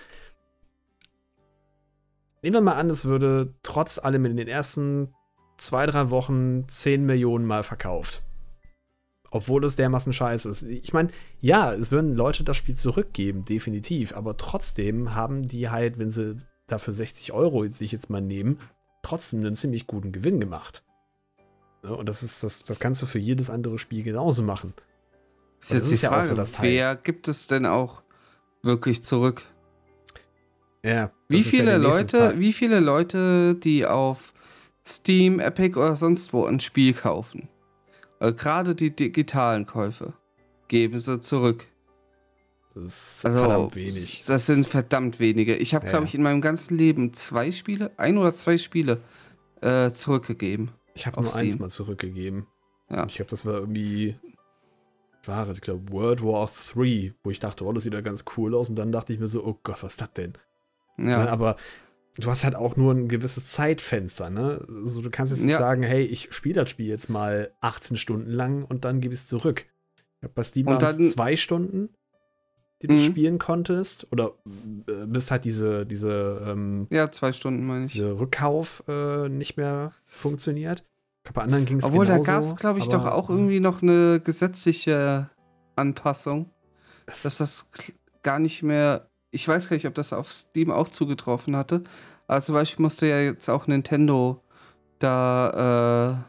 Nehmen 2.41 2.55
wir 2.55 2.62
mal 2.62 2.76
an, 2.76 2.89
es 2.89 3.05
würde 3.05 3.53
trotz 3.64 3.99
allem 3.99 4.26
in 4.26 4.38
den 4.38 4.47
ersten 4.47 5.14
zwei, 5.57 5.86
drei 5.86 6.10
Wochen 6.10 6.68
10 6.68 7.05
Millionen 7.05 7.45
Mal 7.45 7.64
verkauft. 7.64 8.24
Obwohl 9.32 9.64
es 9.64 9.76
dermaßen 9.76 10.14
scheiße 10.14 10.49
ist. 10.49 10.64
Ich 10.64 10.93
meine, 10.93 11.10
ja, 11.39 11.74
es 11.74 11.91
würden 11.91 12.16
Leute 12.16 12.43
das 12.43 12.57
Spiel 12.57 12.76
zurückgeben, 12.76 13.45
definitiv. 13.45 14.16
Aber 14.16 14.38
trotzdem 14.38 15.14
haben 15.14 15.47
die 15.47 15.70
halt, 15.70 15.99
wenn 15.99 16.10
sie 16.10 16.38
dafür 16.68 16.93
60 16.93 17.34
Euro 17.34 17.68
sich 17.68 17.91
jetzt 17.91 18.10
mal 18.10 18.22
nehmen, 18.22 18.60
trotzdem 19.03 19.41
einen 19.41 19.55
ziemlich 19.55 19.86
guten 19.86 20.12
Gewinn 20.12 20.39
gemacht. 20.39 20.84
Ja, 21.84 21.91
und 21.91 22.10
das 22.10 22.24
ist, 22.24 22.43
das, 22.43 22.64
das 22.64 22.80
kannst 22.80 23.01
du 23.01 23.05
für 23.05 23.20
jedes 23.20 23.49
andere 23.49 23.78
Spiel 23.78 24.03
genauso 24.03 24.41
machen. 24.43 24.74
Ist 25.60 25.72
jetzt 25.72 25.82
das 25.84 25.89
die 25.89 25.95
ist 25.95 26.01
ja 26.03 26.10
Frage, 26.10 26.28
so 26.28 26.36
das 26.36 26.51
Teil. 26.53 26.72
wer 26.72 26.95
gibt 26.95 27.28
es 27.28 27.47
denn 27.47 27.66
auch 27.66 28.01
wirklich 28.64 29.03
zurück? 29.03 29.43
Ja. 30.84 31.12
Wie 31.28 31.38
ja 31.38 31.43
viele 31.43 31.80
nächste 31.80 31.97
Leute, 31.97 32.18
Teil. 32.18 32.39
wie 32.39 32.53
viele 32.53 32.80
Leute, 32.80 33.55
die 33.55 33.86
auf 33.86 34.34
Steam, 34.88 35.39
Epic 35.39 35.78
oder 35.78 35.95
sonst 35.95 36.32
wo 36.34 36.45
ein 36.45 36.60
Spiel 36.60 36.93
kaufen, 36.93 37.49
äh, 38.20 38.32
gerade 38.32 38.76
die 38.76 38.95
digitalen 38.95 39.66
Käufe, 39.66 40.14
geben 40.68 40.97
sie 40.99 41.20
zurück. 41.20 41.66
Das 42.76 42.86
ist 43.18 43.26
Also 43.26 43.39
verdammt 43.39 43.76
wenig. 43.76 44.24
das 44.26 44.45
sind 44.45 44.66
verdammt 44.66 45.20
wenige. 45.20 45.55
Ich 45.57 45.76
habe, 45.76 45.86
Ja. 45.86 45.91
glaube 45.91 46.05
ich, 46.05 46.16
in 46.16 46.22
meinem 46.24 46.39
ganzen 46.41 46.78
Leben 46.78 47.14
zwei 47.14 47.51
Spiele, 47.51 47.91
ein 47.97 48.18
oder 48.18 48.34
zwei 48.36 48.57
Spiele 48.57 49.01
äh, 49.62 49.89
zurückgegeben. 49.89 50.72
Ich 50.93 51.05
habe 51.05 51.22
nur 51.22 51.36
eins 51.36 51.53
Steam. 51.53 51.62
mal 51.64 51.70
zurückgegeben. 51.70 52.47
Ja. 52.89 53.05
Ich 53.07 53.16
glaube, 53.16 53.30
das 53.32 53.45
war 53.45 53.55
irgendwie. 53.55 54.16
War 55.26 55.49
ich 55.51 55.61
glaube, 55.61 55.91
World 55.91 56.24
War 56.24 56.47
3, 56.74 57.13
wo 57.24 57.30
ich 57.30 57.39
dachte, 57.39 57.65
oh, 57.65 57.74
das 57.74 57.84
sieht 57.84 57.93
ja 57.93 58.01
ganz 58.01 58.24
cool 58.38 58.55
aus. 58.55 58.70
Und 58.70 58.76
dann 58.78 58.91
dachte 58.91 59.13
ich 59.13 59.20
mir 59.20 59.28
so, 59.28 59.43
oh 59.45 59.57
Gott, 59.63 59.84
was 59.84 59.93
ist 59.93 60.01
das 60.01 60.13
denn? 60.13 60.34
Ne, 60.97 61.11
Ja, 61.11 61.28
aber 61.28 61.55
du 62.17 62.30
hast 62.30 62.43
halt 62.43 62.55
auch 62.55 62.76
nur 62.76 62.93
ein 62.93 63.07
gewisses 63.07 63.47
Zeitfenster, 63.51 64.30
ne? 64.30 64.65
Also 64.84 65.01
du 65.01 65.09
kannst 65.09 65.32
jetzt 65.32 65.41
nicht 65.43 65.51
Ja. 65.53 65.59
sagen, 65.59 65.84
hey, 65.84 66.03
ich 66.03 66.34
spiele 66.34 66.55
das 66.55 66.70
Spiel 66.70 66.88
jetzt 66.88 67.09
mal 67.09 67.51
18 67.61 67.97
Stunden 67.97 68.30
lang 68.32 68.63
und 68.65 68.86
dann 68.86 69.01
gebe 69.01 69.13
ich 69.13 69.20
es 69.22 69.28
zurück. 69.28 69.65
Ich 70.17 70.24
habe 70.24 70.34
bei 70.34 70.43
Steam 70.43 70.65
waren 70.65 70.84
es 70.99 71.11
zwei 71.13 71.36
Stunden, 71.36 71.89
die 72.82 72.88
du 72.88 72.93
Mhm. 72.95 72.99
spielen 73.01 73.38
konntest. 73.39 74.07
Oder 74.11 74.34
äh, 74.88 75.05
bis 75.05 75.32
halt 75.32 75.45
diese, 75.45 75.86
diese, 75.86 76.41
ähm, 76.45 76.88
ja, 76.89 77.09
zwei 77.11 77.32
Stunden 77.32 77.65
meine 77.65 77.86
ich. 77.86 77.93
dieser 77.93 78.20
Rückkauf 78.20 78.84
äh, 78.88 79.30
nicht 79.30 79.55
mehr 79.57 79.93
funktioniert. 80.07 80.84
Bei 81.34 81.41
anderen 81.43 81.65
ging 81.65 81.78
es 81.78 81.86
Obwohl, 81.86 82.05
genauso. 82.07 82.24
da 82.24 82.32
gab 82.34 82.43
es, 82.43 82.55
glaube 82.55 82.80
ich, 82.80 82.88
doch 82.89 83.05
aber- 83.05 83.15
auch 83.15 83.30
irgendwie 83.30 83.59
noch 83.59 83.82
eine 83.82 84.20
gesetzliche 84.20 85.30
Anpassung, 85.76 86.49
dass 87.05 87.38
das 87.38 87.70
gar 88.24 88.39
nicht 88.39 88.63
mehr. 88.63 89.09
Ich 89.32 89.47
weiß 89.47 89.70
gar 89.70 89.76
nicht, 89.76 89.86
ob 89.88 89.93
das 89.93 90.11
auf 90.11 90.32
Steam 90.32 90.72
auch 90.72 90.88
zugetroffen 90.88 91.55
hatte. 91.55 91.84
Aber 92.28 92.41
zum 92.41 92.55
Beispiel 92.55 92.82
musste 92.84 93.07
ja 93.07 93.20
jetzt 93.20 93.47
auch 93.49 93.67
Nintendo 93.67 94.43
da 94.97 96.26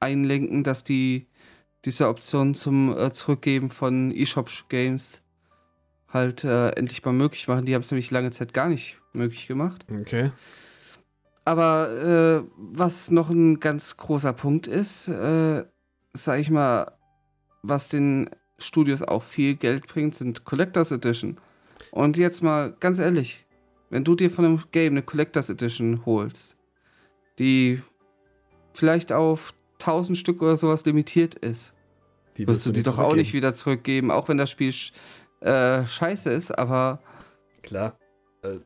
äh, 0.00 0.04
einlenken, 0.04 0.64
dass 0.64 0.82
die 0.84 1.28
diese 1.84 2.08
Option 2.08 2.54
zum 2.54 2.96
äh, 2.96 3.12
Zurückgeben 3.12 3.70
von 3.70 4.10
eShop-Games 4.12 5.22
halt 6.08 6.44
äh, 6.44 6.70
endlich 6.70 7.04
mal 7.04 7.12
möglich 7.12 7.48
machen. 7.48 7.64
Die 7.64 7.74
haben 7.74 7.82
es 7.82 7.90
nämlich 7.90 8.10
lange 8.10 8.30
Zeit 8.32 8.52
gar 8.54 8.68
nicht 8.68 8.98
möglich 9.12 9.46
gemacht. 9.46 9.84
Okay. 9.90 10.32
Aber 11.44 11.90
äh, 11.90 12.48
was 12.56 13.10
noch 13.10 13.30
ein 13.30 13.58
ganz 13.58 13.96
großer 13.96 14.32
Punkt 14.32 14.66
ist, 14.66 15.08
äh, 15.08 15.64
sag 16.12 16.38
ich 16.38 16.50
mal, 16.50 16.92
was 17.62 17.88
den 17.88 18.30
Studios 18.58 19.02
auch 19.02 19.22
viel 19.22 19.56
Geld 19.56 19.86
bringt, 19.86 20.14
sind 20.14 20.44
Collectors 20.44 20.92
Edition. 20.92 21.38
Und 21.90 22.16
jetzt 22.16 22.42
mal 22.42 22.74
ganz 22.78 22.98
ehrlich, 22.98 23.44
wenn 23.90 24.04
du 24.04 24.14
dir 24.14 24.30
von 24.30 24.44
einem 24.44 24.62
Game 24.70 24.94
eine 24.94 25.02
Collectors 25.02 25.50
Edition 25.50 26.06
holst, 26.06 26.56
die 27.38 27.82
vielleicht 28.72 29.12
auf 29.12 29.52
1000 29.80 30.16
Stück 30.16 30.42
oder 30.42 30.56
sowas 30.56 30.84
limitiert 30.84 31.34
ist, 31.34 31.74
Die 32.36 32.46
wirst 32.46 32.64
du 32.66 32.70
die 32.70 32.82
doch 32.82 32.98
auch 32.98 33.14
nicht 33.14 33.32
wieder 33.32 33.54
zurückgeben, 33.54 34.10
auch 34.10 34.28
wenn 34.28 34.38
das 34.38 34.50
Spiel 34.50 34.72
sch 34.72 34.92
äh, 35.40 35.84
scheiße 35.86 36.30
ist, 36.30 36.56
aber 36.56 37.00
Klar. 37.62 37.98
Äh, 38.42 38.58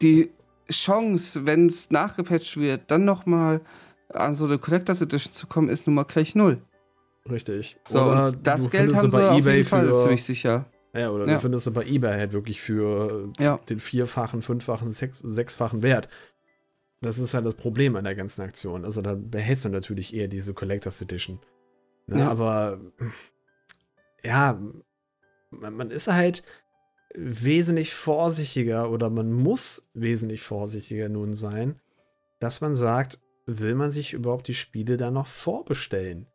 die 0.00 0.30
Chance, 0.70 1.46
wenn 1.46 1.66
es 1.66 1.90
nachgepatcht 1.90 2.56
wird, 2.56 2.90
dann 2.90 3.04
nochmal 3.04 3.60
an 4.08 4.34
so 4.34 4.44
eine 4.46 4.58
Collectors 4.58 5.02
Edition 5.02 5.32
zu 5.32 5.46
kommen, 5.46 5.68
ist 5.68 5.86
nun 5.86 5.94
mal 5.94 6.04
gleich 6.04 6.34
null. 6.34 6.62
richtig. 7.28 7.76
So, 7.86 8.02
Oder 8.02 8.26
und 8.26 8.46
das 8.46 8.70
Geld 8.70 8.94
haben 8.94 9.10
bei 9.10 9.20
sie 9.20 9.28
auf 9.28 9.38
eBay 9.38 9.56
jeden 9.56 9.68
Fall 9.68 9.88
für, 9.88 9.96
ziemlich 9.96 10.24
sicher. 10.24 10.66
Ja, 10.92 11.10
oder 11.10 11.26
Ja. 11.26 11.34
du 11.34 11.40
findest 11.40 11.66
du 11.66 11.72
bei 11.72 11.84
eBay 11.84 12.18
halt 12.18 12.32
wirklich 12.32 12.60
für 12.60 13.32
Ja. 13.38 13.58
den 13.68 13.78
vierfachen, 13.80 14.42
fünffachen, 14.42 14.92
sechs, 14.92 15.18
sechsfachen 15.20 15.82
Wert. 15.82 16.08
Das 17.00 17.18
ist 17.18 17.34
halt 17.34 17.44
das 17.46 17.54
Problem 17.56 17.96
an 17.96 18.04
der 18.04 18.14
ganzen 18.14 18.42
Aktion. 18.42 18.84
Also 18.84 19.02
da 19.02 19.14
behältst 19.18 19.64
du 19.64 19.68
natürlich 19.70 20.14
eher 20.14 20.28
diese 20.28 20.54
Collectors 20.54 21.00
Edition. 21.02 21.40
Ne, 22.06 22.20
Ja. 22.20 22.30
Aber 22.30 22.78
ja, 24.22 24.58
man, 25.50 25.74
man 25.74 25.90
ist 25.90 26.08
halt 26.08 26.42
wesentlich 27.14 27.94
vorsichtiger 27.94 28.90
oder 28.90 29.08
man 29.08 29.32
muss 29.32 29.88
wesentlich 29.94 30.42
vorsichtiger 30.42 31.08
nun 31.08 31.34
sein, 31.34 31.80
dass 32.40 32.60
man 32.60 32.74
sagt, 32.74 33.20
will 33.46 33.74
man 33.74 33.90
sich 33.90 34.12
überhaupt 34.12 34.48
die 34.48 34.54
Spiele 34.54 34.96
dann 34.96 35.14
noch 35.14 35.26
vorbestellen? 35.26 36.26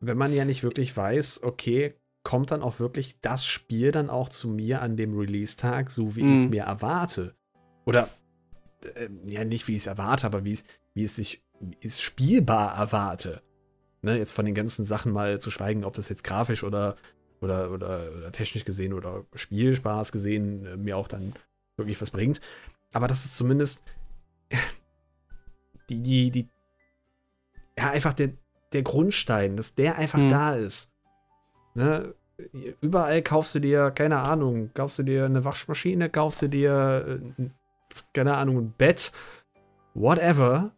Wenn 0.00 0.18
man 0.18 0.32
ja 0.32 0.44
nicht 0.44 0.62
wirklich 0.62 0.96
weiß, 0.96 1.42
okay, 1.42 1.94
kommt 2.22 2.50
dann 2.50 2.62
auch 2.62 2.80
wirklich 2.80 3.20
das 3.20 3.46
Spiel 3.46 3.92
dann 3.92 4.10
auch 4.10 4.28
zu 4.28 4.48
mir 4.48 4.82
an 4.82 4.96
dem 4.96 5.16
Release-Tag, 5.16 5.90
so 5.90 6.16
wie 6.16 6.22
ich 6.22 6.40
es 6.40 6.44
Mhm. 6.46 6.50
mir 6.50 6.64
erwarte? 6.64 7.36
Oder 7.84 8.10
äh, 8.94 9.08
ja, 9.26 9.44
nicht 9.44 9.68
wie 9.68 9.74
ich 9.74 9.82
es 9.82 9.86
erwarte, 9.86 10.26
aber 10.26 10.44
wie 10.44 10.52
es, 10.52 10.64
wie 10.94 11.04
es 11.04 11.16
sich 11.16 11.44
es 11.82 12.02
spielbar 12.02 12.76
erwarte. 12.76 13.42
Ne, 14.02 14.18
jetzt 14.18 14.32
von 14.32 14.44
den 14.44 14.54
ganzen 14.54 14.84
Sachen 14.84 15.12
mal 15.12 15.40
zu 15.40 15.50
schweigen, 15.50 15.84
ob 15.84 15.94
das 15.94 16.08
jetzt 16.08 16.24
grafisch 16.24 16.64
oder, 16.64 16.96
oder, 17.40 17.70
oder, 17.70 18.10
oder 18.16 18.32
technisch 18.32 18.64
gesehen 18.64 18.92
oder 18.92 19.24
Spielspaß 19.34 20.12
gesehen 20.12 20.66
äh, 20.66 20.76
mir 20.76 20.96
auch 20.96 21.08
dann 21.08 21.32
wirklich 21.76 22.00
was 22.00 22.10
bringt. 22.10 22.40
Aber 22.92 23.08
das 23.08 23.24
ist 23.24 23.36
zumindest 23.36 23.82
die, 25.90 26.02
die, 26.02 26.30
die, 26.30 26.48
ja, 27.78 27.90
einfach 27.90 28.14
der, 28.14 28.30
der 28.72 28.82
Grundstein, 28.82 29.56
dass 29.56 29.74
der 29.74 29.96
einfach 29.96 30.18
Hm. 30.18 30.30
da 30.30 30.54
ist. 30.54 30.92
Ne? 31.74 32.14
Überall 32.80 33.22
kaufst 33.22 33.54
du 33.54 33.60
dir, 33.60 33.90
keine 33.90 34.18
Ahnung, 34.18 34.70
kaufst 34.74 34.98
du 34.98 35.02
dir 35.02 35.24
eine 35.24 35.44
Waschmaschine, 35.44 36.10
kaufst 36.10 36.42
du 36.42 36.48
dir, 36.48 37.20
äh, 37.38 37.48
keine 38.12 38.36
Ahnung, 38.36 38.58
ein 38.58 38.74
Bett, 38.76 39.12
whatever. 39.94 40.75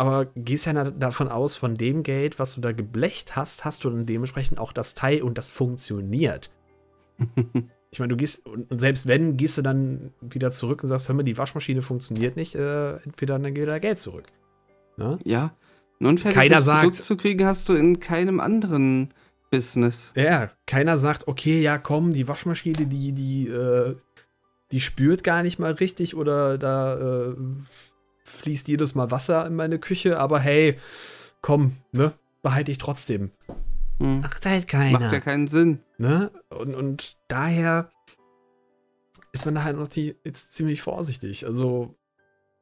Aber 0.00 0.24
gehst 0.34 0.64
ja 0.64 0.72
davon 0.72 1.28
aus, 1.28 1.56
von 1.56 1.74
dem 1.74 2.02
Geld, 2.02 2.38
was 2.38 2.54
du 2.54 2.62
da 2.62 2.72
geblecht 2.72 3.36
hast, 3.36 3.66
hast 3.66 3.84
du 3.84 3.90
dann 3.90 4.06
dementsprechend 4.06 4.58
auch 4.58 4.72
das 4.72 4.94
Teil 4.94 5.20
und 5.20 5.36
das 5.36 5.50
funktioniert. 5.50 6.50
Ich 7.92 7.98
meine, 7.98 8.10
du 8.10 8.16
gehst, 8.16 8.46
und 8.46 8.68
selbst 8.80 9.08
wenn, 9.08 9.36
gehst 9.36 9.58
du 9.58 9.62
dann 9.62 10.12
wieder 10.20 10.52
zurück 10.52 10.84
und 10.84 10.88
sagst, 10.88 11.08
hör 11.08 11.16
mal, 11.16 11.24
die 11.24 11.36
Waschmaschine 11.36 11.82
funktioniert 11.82 12.36
nicht, 12.36 12.54
äh, 12.54 12.98
entweder 12.98 13.36
dann 13.36 13.52
geht 13.52 13.66
da 13.66 13.80
Geld 13.80 13.98
zurück. 13.98 14.26
Ne? 14.96 15.18
ja. 15.24 15.56
Ein 15.98 16.06
unfertiges 16.06 16.40
Keiner 16.40 16.62
sagt- 16.62 16.82
Produkt 16.84 17.02
zu 17.02 17.16
kriegen, 17.16 17.44
hast 17.44 17.68
du 17.68 17.74
in 17.74 17.98
keinem 17.98 18.38
anderen 18.38 19.12
Business. 19.50 20.12
Ja, 20.14 20.50
keiner 20.66 20.98
sagt, 20.98 21.26
okay, 21.26 21.60
ja, 21.60 21.78
komm, 21.78 22.12
die 22.12 22.28
Waschmaschine, 22.28 22.86
die, 22.86 23.10
die, 23.10 23.48
äh, 23.48 23.96
die 24.70 24.80
spürt 24.80 25.24
gar 25.24 25.42
nicht 25.42 25.58
mal 25.58 25.72
richtig 25.72 26.14
oder 26.14 26.58
da 26.58 26.94
äh, 27.32 27.34
fließt 28.30 28.68
jedes 28.68 28.94
Mal 28.94 29.10
Wasser 29.10 29.46
in 29.46 29.56
meine 29.56 29.78
Küche, 29.78 30.18
aber 30.18 30.40
hey, 30.40 30.78
komm, 31.42 31.76
ne, 31.92 32.12
behalte 32.42 32.70
ich 32.70 32.78
trotzdem. 32.78 33.30
Hm. 33.98 34.20
Macht 34.20 34.46
halt 34.46 34.66
keiner. 34.66 35.00
Macht 35.00 35.12
ja 35.12 35.20
keinen 35.20 35.46
Sinn. 35.46 35.80
Ne? 35.98 36.30
Und, 36.48 36.74
und 36.74 37.16
daher 37.28 37.90
ist 39.32 39.44
man 39.44 39.54
da 39.54 39.64
halt 39.64 39.76
noch 39.76 39.88
die, 39.88 40.16
jetzt 40.24 40.54
ziemlich 40.54 40.82
vorsichtig. 40.82 41.46
Also 41.46 41.94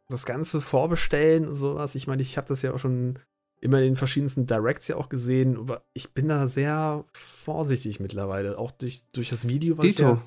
das 0.08 0.26
ganze 0.26 0.60
Vorbestellen 0.60 1.46
und 1.46 1.54
sowas, 1.54 1.94
ich 1.94 2.06
meine, 2.06 2.22
ich 2.22 2.36
habe 2.36 2.48
das 2.48 2.62
ja 2.62 2.72
auch 2.72 2.78
schon 2.78 3.18
immer 3.60 3.78
in 3.78 3.84
den 3.84 3.96
verschiedensten 3.96 4.46
Directs 4.46 4.88
ja 4.88 4.96
auch 4.96 5.08
gesehen, 5.08 5.58
aber 5.58 5.82
ich 5.92 6.12
bin 6.14 6.28
da 6.28 6.46
sehr 6.46 7.04
vorsichtig 7.12 8.00
mittlerweile, 8.00 8.58
auch 8.58 8.70
durch, 8.70 9.02
durch 9.12 9.30
das 9.30 9.48
Video, 9.48 9.76
was 9.76 9.82
Dito. 9.82 10.02
ich 10.02 10.08
ja, 10.08 10.22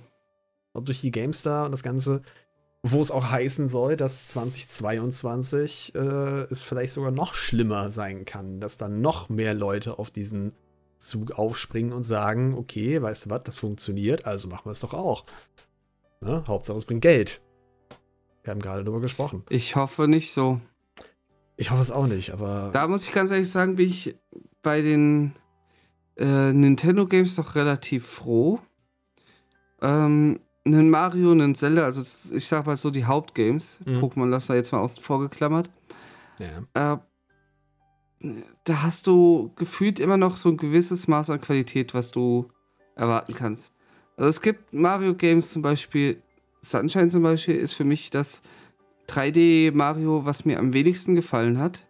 auch 0.73 0.83
durch 0.83 1.01
die 1.01 1.11
GameStar 1.11 1.65
und 1.65 1.71
das 1.71 1.83
Ganze, 1.83 2.21
wo 2.83 3.01
es 3.01 3.11
auch 3.11 3.29
heißen 3.29 3.67
soll, 3.67 3.95
dass 3.95 4.27
2022 4.27 5.93
äh, 5.93 6.41
es 6.49 6.63
vielleicht 6.63 6.93
sogar 6.93 7.11
noch 7.11 7.35
schlimmer 7.35 7.91
sein 7.91 8.25
kann, 8.25 8.59
dass 8.59 8.77
dann 8.77 9.01
noch 9.01 9.29
mehr 9.29 9.53
Leute 9.53 9.99
auf 9.99 10.09
diesen 10.09 10.53
Zug 10.97 11.31
aufspringen 11.31 11.93
und 11.93 12.03
sagen, 12.03 12.55
okay, 12.55 13.01
weißt 13.01 13.25
du 13.25 13.29
was, 13.29 13.43
das 13.43 13.57
funktioniert, 13.57 14.25
also 14.25 14.47
machen 14.47 14.65
wir 14.65 14.71
es 14.71 14.79
doch 14.79 14.93
auch. 14.93 15.25
Ne? 16.21 16.43
Hauptsache 16.47 16.77
es 16.77 16.85
bringt 16.85 17.01
Geld. 17.01 17.41
Wir 18.43 18.51
haben 18.51 18.61
gerade 18.61 18.83
darüber 18.83 19.01
gesprochen. 19.01 19.43
Ich 19.49 19.75
hoffe 19.75 20.07
nicht 20.07 20.33
so. 20.33 20.59
Ich 21.57 21.69
hoffe 21.69 21.81
es 21.81 21.91
auch 21.91 22.07
nicht, 22.07 22.31
aber. 22.31 22.71
Da 22.73 22.87
muss 22.87 23.03
ich 23.03 23.13
ganz 23.13 23.29
ehrlich 23.29 23.51
sagen, 23.51 23.75
bin 23.75 23.87
ich 23.87 24.15
bei 24.63 24.81
den 24.81 25.33
äh, 26.17 26.53
Nintendo 26.53 27.05
Games 27.05 27.35
doch 27.35 27.53
relativ 27.55 28.05
froh. 28.05 28.59
Ähm, 29.81 30.39
einen 30.65 30.89
Mario, 30.89 31.31
einen 31.31 31.55
Zelda, 31.55 31.83
also 31.83 32.01
ich 32.35 32.45
sag 32.45 32.65
mal 32.65 32.77
so 32.77 32.91
die 32.91 33.05
Hauptgames. 33.05 33.79
Mhm. 33.85 33.97
Pokémon 33.97 34.29
lassen 34.29 34.49
wir 34.49 34.55
jetzt 34.57 34.71
mal 34.71 34.79
außen 34.79 35.01
vor 35.01 35.19
geklammert. 35.19 35.69
ja. 36.39 36.95
Äh, 36.95 36.97
da 38.65 38.83
hast 38.83 39.07
du 39.07 39.51
gefühlt 39.55 39.99
immer 39.99 40.17
noch 40.17 40.37
so 40.37 40.49
ein 40.49 40.57
gewisses 40.57 41.07
Maß 41.07 41.31
an 41.31 41.41
Qualität, 41.41 41.95
was 41.95 42.11
du 42.11 42.49
erwarten 42.95 43.33
kannst. 43.33 43.73
Also 44.15 44.29
es 44.29 44.41
gibt 44.41 44.73
Mario 44.73 45.15
Games 45.15 45.51
zum 45.51 45.63
Beispiel, 45.63 46.21
Sunshine 46.61 47.09
zum 47.09 47.23
Beispiel 47.23 47.55
ist 47.55 47.73
für 47.73 47.83
mich 47.83 48.11
das 48.11 48.43
3D 49.07 49.71
Mario, 49.73 50.25
was 50.25 50.45
mir 50.45 50.59
am 50.59 50.73
wenigsten 50.73 51.15
gefallen 51.15 51.57
hat. 51.57 51.87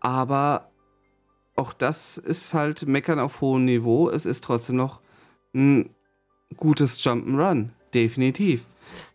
Aber 0.00 0.70
auch 1.56 1.72
das 1.72 2.16
ist 2.16 2.54
halt 2.54 2.86
Meckern 2.86 3.18
auf 3.18 3.40
hohem 3.40 3.64
Niveau. 3.66 4.08
Es 4.08 4.24
ist 4.24 4.44
trotzdem 4.44 4.76
noch 4.76 5.00
ein 5.54 5.90
gutes 6.56 7.02
Jump'n'Run, 7.04 7.70
definitiv. 7.94 8.66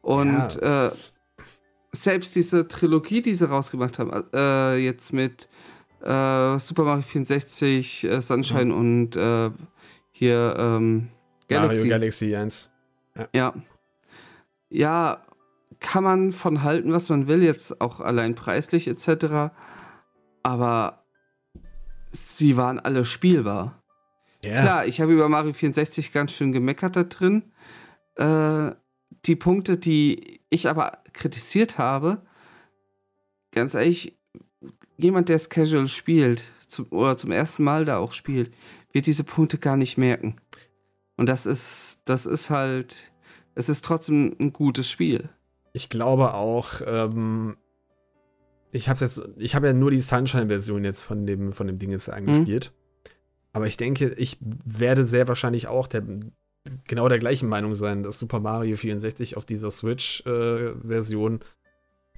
Und 0.01 0.55
Ja. 0.55 0.87
äh, 0.87 0.91
selbst 1.93 2.35
diese 2.35 2.67
Trilogie, 2.67 3.21
die 3.21 3.35
sie 3.35 3.47
rausgemacht 3.49 3.99
haben, 3.99 4.11
äh, 4.33 4.77
jetzt 4.77 5.13
mit 5.13 5.49
äh, 6.01 6.57
Super 6.59 6.83
Mario 6.83 7.03
64, 7.03 8.03
äh, 8.05 8.21
Sunshine 8.21 8.73
und 8.73 9.15
äh, 9.15 9.51
hier 10.11 10.55
ähm, 10.57 11.09
Galaxy. 11.47 11.77
Mario 11.79 11.89
Galaxy 11.89 12.35
1. 12.35 12.71
Ja. 13.33 13.53
Ja, 14.69 15.21
kann 15.79 16.03
man 16.03 16.31
von 16.31 16.63
halten, 16.63 16.93
was 16.93 17.09
man 17.09 17.27
will, 17.27 17.43
jetzt 17.43 17.81
auch 17.81 17.99
allein 17.99 18.35
preislich 18.35 18.87
etc. 18.87 19.51
Aber 20.43 21.03
sie 22.11 22.55
waren 22.57 22.79
alle 22.79 23.03
spielbar. 23.05 23.80
Ja. 24.43 24.61
Klar, 24.61 24.85
ich 24.87 25.01
habe 25.01 25.13
über 25.13 25.29
Mario 25.29 25.53
64 25.53 26.11
ganz 26.11 26.31
schön 26.31 26.51
gemeckert 26.51 26.95
da 26.95 27.03
drin. 27.03 27.43
Äh, 28.15 28.71
die 29.25 29.35
Punkte, 29.35 29.77
die 29.77 30.41
ich 30.49 30.67
aber 30.67 30.99
kritisiert 31.13 31.77
habe, 31.77 32.21
ganz 33.51 33.73
ehrlich, 33.75 34.17
jemand, 34.97 35.29
der 35.29 35.35
es 35.35 35.49
casual 35.49 35.87
spielt, 35.87 36.45
zum, 36.67 36.87
oder 36.89 37.17
zum 37.17 37.31
ersten 37.31 37.63
Mal 37.63 37.85
da 37.85 37.97
auch 37.97 38.13
spielt, 38.13 38.51
wird 38.91 39.05
diese 39.05 39.23
Punkte 39.23 39.57
gar 39.57 39.77
nicht 39.77 39.97
merken. 39.97 40.35
Und 41.17 41.29
das 41.29 41.45
ist, 41.45 42.01
das 42.05 42.25
ist 42.25 42.49
halt, 42.49 43.11
es 43.53 43.69
ist 43.69 43.85
trotzdem 43.85 44.35
ein 44.39 44.53
gutes 44.53 44.89
Spiel. 44.89 45.29
Ich 45.73 45.89
glaube 45.89 46.33
auch, 46.33 46.81
ähm, 46.85 47.57
ich 48.71 48.89
habe 48.89 48.99
jetzt, 49.01 49.21
ich 49.37 49.55
habe 49.55 49.67
ja 49.67 49.73
nur 49.73 49.91
die 49.91 49.99
Sunshine-Version 49.99 50.83
jetzt 50.83 51.01
von 51.01 51.25
dem, 51.25 51.53
von 51.53 51.67
dem 51.67 51.77
Ding 51.77 51.91
jetzt 51.91 52.09
angespielt. 52.09 52.73
Aber 53.53 53.67
ich 53.67 53.77
denke, 53.77 54.09
ich 54.13 54.37
werde 54.39 55.05
sehr 55.05 55.27
wahrscheinlich 55.27 55.67
auch 55.67 55.87
der, 55.87 56.03
genau 56.87 57.09
der 57.09 57.19
gleichen 57.19 57.49
Meinung 57.49 57.75
sein, 57.75 58.03
dass 58.03 58.19
Super 58.19 58.39
Mario 58.39 58.75
64 58.77 59.35
auf 59.37 59.45
dieser 59.45 59.71
Switch-Version 59.71 61.41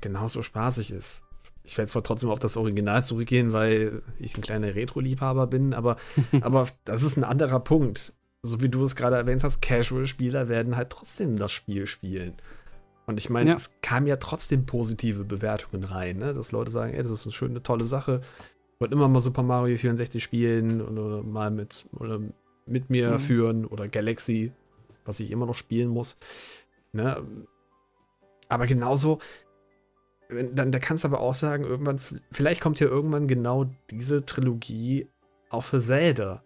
genauso 0.02 0.42
spaßig 0.42 0.92
ist. 0.92 1.24
Ich 1.64 1.78
werde 1.78 1.90
zwar 1.90 2.04
trotzdem 2.04 2.30
auf 2.30 2.40
das 2.40 2.58
Original 2.58 3.04
zurückgehen, 3.04 3.54
weil 3.54 4.02
ich 4.20 4.38
ein 4.38 4.42
kleiner 4.42 4.76
Retro-Liebhaber 4.76 5.48
bin, 5.48 5.74
aber, 5.74 5.96
aber 6.42 6.68
das 6.84 7.04
ist 7.04 7.18
ein 7.18 7.24
anderer 7.24 7.60
Punkt. 7.62 8.14
So 8.42 8.62
wie 8.62 8.68
du 8.68 8.84
es 8.84 8.98
gerade 8.98 9.16
erwähnt 9.16 9.44
hast, 9.46 9.62
Casual-Spieler 9.62 10.50
werden 10.50 10.76
halt 10.76 10.90
trotzdem 10.90 11.38
das 11.38 11.54
Spiel 11.54 11.88
spielen. 11.88 12.34
Und 13.06 13.18
ich 13.18 13.30
meine, 13.30 13.52
Ja. 13.52 13.56
es 13.56 13.74
kamen 13.82 14.08
ja 14.08 14.18
trotzdem 14.18 14.66
positive 14.66 15.24
Bewertungen 15.24 15.86
rein, 15.86 16.18
ne? 16.18 16.34
dass 16.34 16.52
Leute 16.52 16.72
sagen, 16.72 16.94
ey, 16.94 17.02
das 17.02 17.12
ist 17.12 17.26
eine 17.26 17.34
schöne, 17.34 17.64
tolle 17.64 17.86
Sache. 17.86 18.22
Wollte 18.84 18.96
immer 18.96 19.08
mal 19.08 19.22
Super 19.22 19.44
Mario 19.44 19.78
64 19.78 20.22
spielen 20.22 20.82
oder 20.82 21.24
mal 21.24 21.50
mit, 21.52 21.86
oder 21.98 22.20
mit 22.66 22.90
mir 22.90 23.12
Mhm. 23.12 23.20
führen 23.20 23.66
oder 23.66 23.88
Galaxy, 23.88 24.52
was 25.06 25.22
ich 25.22 25.32
immer 25.32 25.46
noch 25.46 25.56
spielen 25.56 25.88
muss. 25.88 26.18
Ne? 26.92 27.24
Aber 28.50 28.68
genauso, 28.68 29.20
dann 30.30 30.74
da 30.74 30.80
kannst 30.80 31.06
du 31.06 31.08
aber 31.08 31.22
auch 31.22 31.34
sagen, 31.34 31.64
irgendwann, 31.64 31.98
vielleicht 32.34 32.60
kommt 32.60 32.82
ja 32.82 32.88
irgendwann 32.88 33.26
genau 33.30 33.70
diese 33.90 34.26
Trilogie 34.26 35.08
auch 35.50 35.64
für 35.64 35.80
Zelda. 35.80 36.44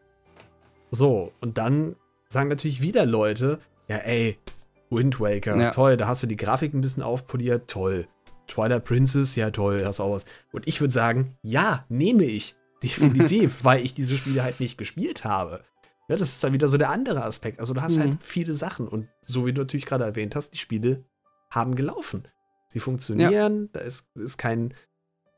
So, 0.91 1.31
und 1.41 1.57
dann 1.57 1.95
sagen 2.29 2.49
natürlich 2.49 2.81
wieder 2.81 3.07
Leute, 3.07 3.57
ja, 3.87 3.97
ey, 3.97 4.37
Wind 4.91 5.19
Waker, 5.19 5.57
Ja. 5.59 5.71
toll, 5.71 5.97
da 5.97 6.07
hast 6.07 6.21
du 6.21 6.27
die 6.27 6.37
Grafik 6.37 6.75
ein 6.75 6.81
bisschen 6.81 7.01
aufpoliert, 7.01 7.67
toll. 7.67 8.07
Twilight 8.47 8.85
Princess, 8.85 9.35
ja 9.35 9.51
toll, 9.51 9.83
hast 9.85 9.99
auch 9.99 10.13
was. 10.13 10.25
Und 10.51 10.67
ich 10.67 10.79
würde 10.81 10.93
sagen, 10.93 11.37
ja, 11.41 11.85
nehme 11.89 12.23
ich. 12.25 12.55
Definitiv, 12.83 13.59
weil 13.63 13.83
ich 13.83 13.93
diese 13.95 14.17
Spiele 14.17 14.43
halt 14.43 14.59
nicht 14.59 14.77
gespielt 14.77 15.23
habe. 15.25 15.61
Ja, 16.09 16.15
das 16.15 16.29
ist 16.29 16.43
dann 16.43 16.53
wieder 16.53 16.67
so 16.69 16.77
der 16.77 16.89
andere 16.89 17.23
Aspekt. 17.23 17.59
Also 17.59 17.73
du 17.73 17.81
hast 17.81 17.97
Mhm. 17.97 18.01
halt 18.01 18.23
viele 18.23 18.53
Sachen 18.55 18.87
und 18.87 19.07
so 19.21 19.45
wie 19.45 19.53
du 19.53 19.61
natürlich 19.61 19.85
gerade 19.85 20.05
erwähnt 20.05 20.35
hast, 20.35 20.51
die 20.53 20.57
Spiele 20.57 21.03
haben 21.49 21.75
gelaufen. 21.75 22.27
Sie 22.69 22.79
funktionieren, 22.79 23.69
da 23.73 23.79
ist, 23.79 24.07
ist 24.15 24.37
kein, 24.37 24.73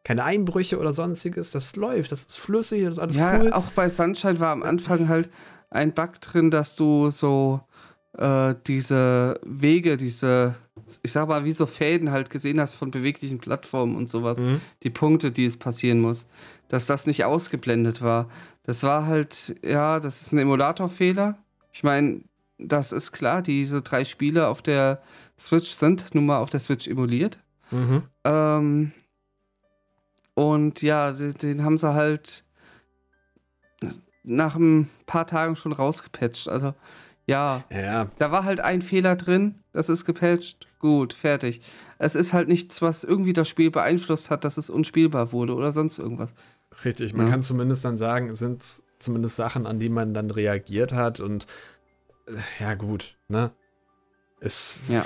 keine 0.03 0.23
Einbrüche 0.23 0.77
oder 0.79 0.91
sonstiges, 0.93 1.51
das 1.51 1.75
läuft, 1.75 2.11
das 2.11 2.21
ist 2.25 2.37
flüssig, 2.37 2.83
das 2.83 2.93
ist 2.93 2.99
alles 2.99 3.15
ja, 3.15 3.39
cool. 3.39 3.53
auch 3.53 3.71
bei 3.71 3.89
Sunshine 3.89 4.39
war 4.39 4.51
am 4.51 4.63
Anfang 4.63 5.07
halt 5.07 5.29
ein 5.69 5.93
Bug 5.93 6.19
drin, 6.21 6.49
dass 6.51 6.75
du 6.75 7.09
so 7.09 7.61
äh, 8.17 8.55
diese 8.67 9.39
Wege, 9.45 9.97
diese, 9.97 10.55
ich 11.03 11.11
sag 11.11 11.27
mal, 11.27 11.45
wie 11.45 11.51
so 11.51 11.65
Fäden 11.65 12.11
halt 12.11 12.29
gesehen 12.29 12.59
hast 12.59 12.73
von 12.73 12.91
beweglichen 12.91 13.39
Plattformen 13.39 13.95
und 13.95 14.09
sowas. 14.09 14.37
Mhm. 14.37 14.61
Die 14.83 14.89
Punkte, 14.89 15.31
die 15.31 15.45
es 15.45 15.57
passieren 15.57 15.99
muss. 15.99 16.27
Dass 16.67 16.85
das 16.85 17.07
nicht 17.07 17.25
ausgeblendet 17.25 18.01
war. 18.01 18.29
Das 18.63 18.83
war 18.83 19.05
halt, 19.05 19.55
ja, 19.63 19.99
das 19.99 20.21
ist 20.21 20.31
ein 20.31 20.39
Emulatorfehler. 20.39 21.37
Ich 21.71 21.83
meine, 21.83 22.21
das 22.57 22.91
ist 22.91 23.11
klar, 23.11 23.41
diese 23.41 23.81
drei 23.81 24.03
Spiele 24.03 24.47
auf 24.47 24.61
der 24.61 25.01
Switch 25.37 25.71
sind 25.71 26.13
nun 26.13 26.25
mal 26.25 26.39
auf 26.39 26.49
der 26.49 26.59
Switch 26.59 26.87
emuliert. 26.87 27.39
Mhm. 27.71 28.03
Ähm, 28.23 28.91
und 30.33 30.81
ja, 30.81 31.11
den, 31.11 31.33
den 31.33 31.63
haben 31.63 31.77
sie 31.77 31.93
halt 31.93 32.43
nach 34.23 34.55
ein 34.55 34.89
paar 35.05 35.25
Tagen 35.25 35.55
schon 35.55 35.71
rausgepatcht. 35.71 36.47
Also, 36.47 36.73
ja, 37.29 37.63
Ja, 37.69 38.07
da 38.17 38.31
war 38.31 38.43
halt 38.43 38.59
ein 38.59 38.81
Fehler 38.81 39.15
drin, 39.15 39.55
das 39.71 39.89
ist 39.89 40.05
gepatcht, 40.05 40.67
gut, 40.79 41.13
fertig. 41.13 41.61
Es 41.97 42.15
ist 42.15 42.33
halt 42.33 42.47
nichts, 42.47 42.81
was 42.81 43.03
irgendwie 43.03 43.33
das 43.33 43.47
Spiel 43.49 43.71
beeinflusst 43.71 44.29
hat, 44.29 44.43
dass 44.43 44.57
es 44.57 44.69
unspielbar 44.69 45.31
wurde 45.31 45.53
oder 45.55 45.71
sonst 45.71 45.99
irgendwas. 45.99 46.33
richtig. 46.85 47.13
Man 47.13 47.25
Ja. 47.27 47.31
kann 47.33 47.41
zumindest 47.41 47.83
dann 47.85 47.97
sagen, 47.97 48.29
es 48.29 48.39
sind 48.39 48.63
zumindest 48.99 49.35
Sachen, 49.35 49.65
an 49.65 49.79
die 49.79 49.89
man 49.89 50.13
dann 50.13 50.31
reagiert 50.31 50.91
hat 50.93 51.19
und 51.19 51.45
äh, 52.27 52.33
ja, 52.63 52.73
gut, 52.75 53.17
ne? 53.27 53.51
Es, 54.41 54.75
Ja. 54.87 55.05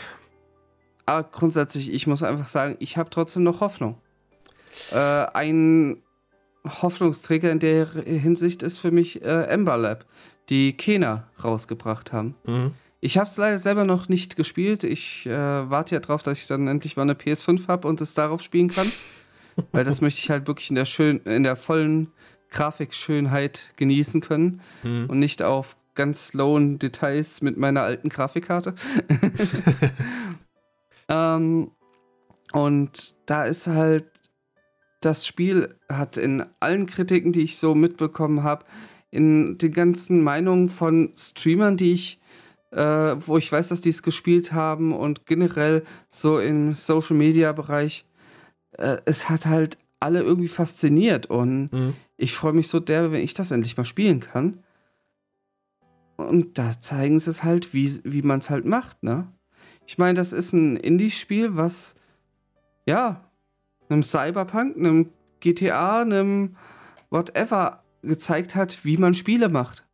Aber 1.06 1.24
grundsätzlich, 1.24 1.92
ich 1.92 2.08
muss 2.08 2.24
einfach 2.24 2.48
sagen, 2.48 2.76
ich 2.80 2.96
habe 2.98 3.10
trotzdem 3.10 3.44
noch 3.44 3.60
Hoffnung. 3.60 3.98
Äh, 4.92 4.98
ein 4.98 6.02
Hoffnungsträger 6.66 7.52
in 7.52 7.60
der 7.60 7.86
Hinsicht 7.88 8.64
ist 8.64 8.80
für 8.80 8.92
mich 8.92 9.22
äh, 9.24 9.44
Ember 9.48 9.78
Lab, 9.78 10.06
die 10.50 10.74
Kena 10.78 11.28
rausgebracht 11.44 12.12
haben. 12.14 12.36
mhm. 12.46 12.72
Ich 13.06 13.18
habe 13.18 13.28
es 13.28 13.36
leider 13.36 13.60
selber 13.60 13.84
noch 13.84 14.08
nicht 14.08 14.38
gespielt. 14.38 14.86
Ich 14.86 15.26
äh, 15.26 15.30
warte 15.70 15.94
ja 15.94 16.00
drauf, 16.00 16.24
dass 16.24 16.40
ich 16.40 16.48
dann 16.48 16.70
endlich 16.70 16.96
mal 16.96 17.02
eine 17.02 17.16
PS5 17.16 17.68
habe 17.68 17.90
und 17.90 18.00
es 18.00 18.14
darauf 18.14 18.42
spielen 18.42 18.70
kann. 18.70 18.90
Weil 19.74 19.84
das 19.84 20.00
möchte 20.00 20.20
ich 20.22 20.30
halt 20.30 20.48
wirklich 20.48 20.70
in 20.70 20.76
der, 20.76 20.86
schön, 20.86 21.18
in 21.26 21.44
der 21.44 21.58
vollen 21.58 22.14
Grafikschönheit 22.50 23.74
genießen 23.76 24.22
können 24.22 24.62
Mhm. 24.84 25.08
und 25.10 25.20
nicht 25.20 25.44
auf 25.44 25.76
ganz 25.96 26.32
lowen 26.34 26.80
Details 26.80 27.42
mit 27.42 27.58
meiner 27.58 27.82
alten 27.82 28.08
Grafikkarte. 28.08 28.74
ähm, 31.10 31.72
und 32.52 33.16
da 33.26 33.46
ist 33.46 33.68
halt, 33.68 34.06
das 35.02 35.28
Spiel 35.28 35.76
hat 35.90 36.16
in 36.18 36.46
allen 36.60 36.86
Kritiken, 36.86 37.32
die 37.34 37.42
ich 37.42 37.58
so 37.58 37.76
mitbekommen 37.76 38.44
habe, 38.44 38.66
in 39.14 39.60
den 39.60 39.74
ganzen 39.74 40.24
Meinungen 40.24 40.70
von 40.70 41.12
Streamern, 41.16 41.78
die 41.78 41.94
ich, 41.94 42.20
äh, 42.72 42.82
wo 43.20 43.38
ich 43.38 43.52
weiß, 43.52 43.68
dass 43.68 43.80
die 43.80 43.90
es 43.90 44.02
gespielt 44.02 44.54
haben 44.54 44.92
und 44.92 45.28
generell 45.28 45.84
so 46.10 46.40
im 46.40 46.74
Social 46.74 47.16
Media 47.16 47.52
Bereich, 47.52 48.06
äh, 48.72 48.98
es 49.06 49.30
hat 49.30 49.46
halt 49.46 49.78
alle 50.00 50.22
irgendwie 50.22 50.48
fasziniert 50.48 51.28
und 51.28 51.72
mhm. 51.72 51.94
ich 52.18 52.34
freue 52.34 52.54
mich 52.54 52.68
so 52.70 52.80
derbe, 52.80 53.12
wenn 53.12 53.22
ich 53.22 53.36
das 53.36 53.52
endlich 53.52 53.78
mal 53.78 53.86
spielen 53.86 54.20
kann. 54.20 54.58
Und 56.18 56.58
da 56.58 56.80
zeigen 56.82 57.20
sie 57.20 57.30
es 57.30 57.44
halt, 57.44 57.72
wie, 57.74 58.00
wie 58.04 58.24
man 58.24 58.40
es 58.40 58.50
halt 58.50 58.66
macht, 58.66 59.04
ne? 59.04 59.28
Ich 59.86 60.00
meine, 60.00 60.16
das 60.16 60.34
ist 60.34 60.54
ein 60.54 60.76
Indie-Spiel, 60.76 61.56
was, 61.56 61.96
ja, 62.88 63.30
einem 63.90 64.02
Cyberpunk, 64.02 64.76
einem 64.76 65.10
GTA, 65.40 66.02
einem 66.02 66.56
whatever 67.12 67.83
gezeigt 68.04 68.56
hat, 68.56 68.86
wie 68.86 68.98
man 68.98 69.14
Spiele 69.14 69.50
macht. 69.50 69.86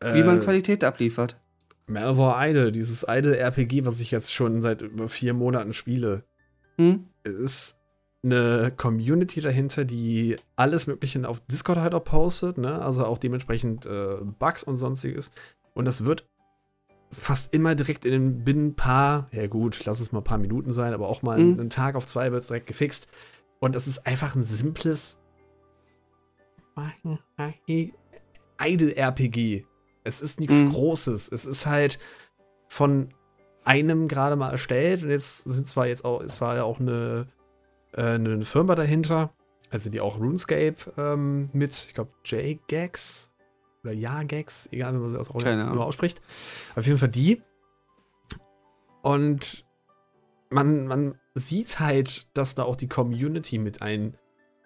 Äh, 0.00 0.14
wie 0.14 0.22
man 0.22 0.38
äh, 0.38 0.44
Qualität 0.44 0.84
abliefert. 0.84 1.36
Malware 1.86 2.48
Idle, 2.48 2.72
dieses 2.72 3.04
Idle 3.08 3.36
RPG, 3.36 3.84
was 3.84 4.00
ich 4.00 4.10
jetzt 4.10 4.32
schon 4.32 4.62
seit 4.62 4.80
über 4.80 5.08
vier 5.08 5.34
Monaten 5.34 5.72
spiele, 5.72 6.24
hm? 6.76 7.06
ist 7.24 7.76
eine 8.22 8.72
Community 8.76 9.40
dahinter, 9.40 9.84
die 9.84 10.36
alles 10.56 10.86
Mögliche 10.86 11.26
auf 11.28 11.40
Discord 11.40 11.78
halt 11.78 11.94
auch 11.94 12.04
postet, 12.04 12.58
ne? 12.58 12.80
Also 12.80 13.04
auch 13.04 13.18
dementsprechend 13.18 13.86
äh, 13.86 14.16
Bugs 14.38 14.62
und 14.62 14.76
sonstiges. 14.76 15.32
Und 15.74 15.86
das 15.86 16.04
wird 16.04 16.28
fast 17.10 17.52
immer 17.54 17.74
direkt 17.74 18.04
in 18.04 18.12
den 18.12 18.44
binnen 18.44 18.74
paar, 18.74 19.28
ja 19.32 19.46
gut, 19.46 19.84
lass 19.84 20.00
es 20.00 20.12
mal 20.12 20.20
ein 20.20 20.24
paar 20.24 20.38
Minuten 20.38 20.70
sein, 20.70 20.92
aber 20.94 21.08
auch 21.08 21.22
mal 21.22 21.38
mhm. 21.42 21.58
einen 21.58 21.70
Tag 21.70 21.96
auf 21.96 22.06
zwei 22.06 22.30
wird 22.30 22.42
es 22.42 22.48
direkt 22.48 22.66
gefixt. 22.66 23.08
Und 23.58 23.74
es 23.74 23.86
ist 23.86 24.06
einfach 24.06 24.34
ein 24.34 24.44
simples 24.44 25.19
Idle-RPG. 28.58 29.64
Es 30.04 30.20
ist 30.20 30.40
nichts 30.40 30.60
mhm. 30.60 30.70
Großes. 30.70 31.30
Es 31.30 31.44
ist 31.44 31.66
halt 31.66 31.98
von 32.68 33.08
einem 33.64 34.08
gerade 34.08 34.36
mal 34.36 34.50
erstellt 34.50 35.02
und 35.02 35.10
jetzt 35.10 35.44
sind 35.44 35.68
zwar 35.68 35.86
jetzt 35.86 36.04
auch, 36.04 36.20
es 36.22 36.40
war 36.40 36.56
ja 36.56 36.64
auch 36.64 36.80
eine 36.80 37.26
äh, 37.92 38.14
eine 38.14 38.44
Firma 38.44 38.74
dahinter, 38.74 39.34
also 39.70 39.90
die 39.90 40.00
auch 40.00 40.18
RuneScape 40.18 40.76
ähm, 40.96 41.50
mit, 41.52 41.86
ich 41.88 41.94
glaube, 41.94 42.12
J-Gags 42.24 43.30
oder 43.82 43.92
Ja-Gags, 43.92 44.68
egal 44.72 44.94
wie 44.94 44.98
man 44.98 45.12
das 45.12 45.30
auch 45.30 45.40
immer 45.40 45.84
ausspricht. 45.84 46.20
Auf 46.76 46.86
jeden 46.86 46.98
Fall 46.98 47.08
die. 47.08 47.42
Und 49.02 49.66
man, 50.50 50.86
man 50.86 51.18
sieht 51.34 51.80
halt, 51.80 52.28
dass 52.36 52.54
da 52.54 52.64
auch 52.64 52.76
die 52.76 52.88
Community 52.88 53.58
mit 53.58 53.80
ein, 53.80 54.16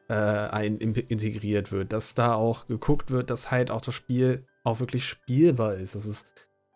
äh, 0.09 0.15
ein 0.15 0.79
integriert 0.79 1.73
wird, 1.73 1.93
dass 1.93 2.15
da 2.15 2.35
auch 2.35 2.67
geguckt 2.67 3.11
wird, 3.11 3.31
dass 3.31 3.51
halt 3.51 3.71
auch 3.71 3.81
das 3.81 3.95
Spiel 3.95 4.47
auch 4.63 4.81
wirklich 4.81 5.07
spielbar 5.07 5.75
ist, 5.75 5.95
dass 5.95 6.05
es 6.05 6.27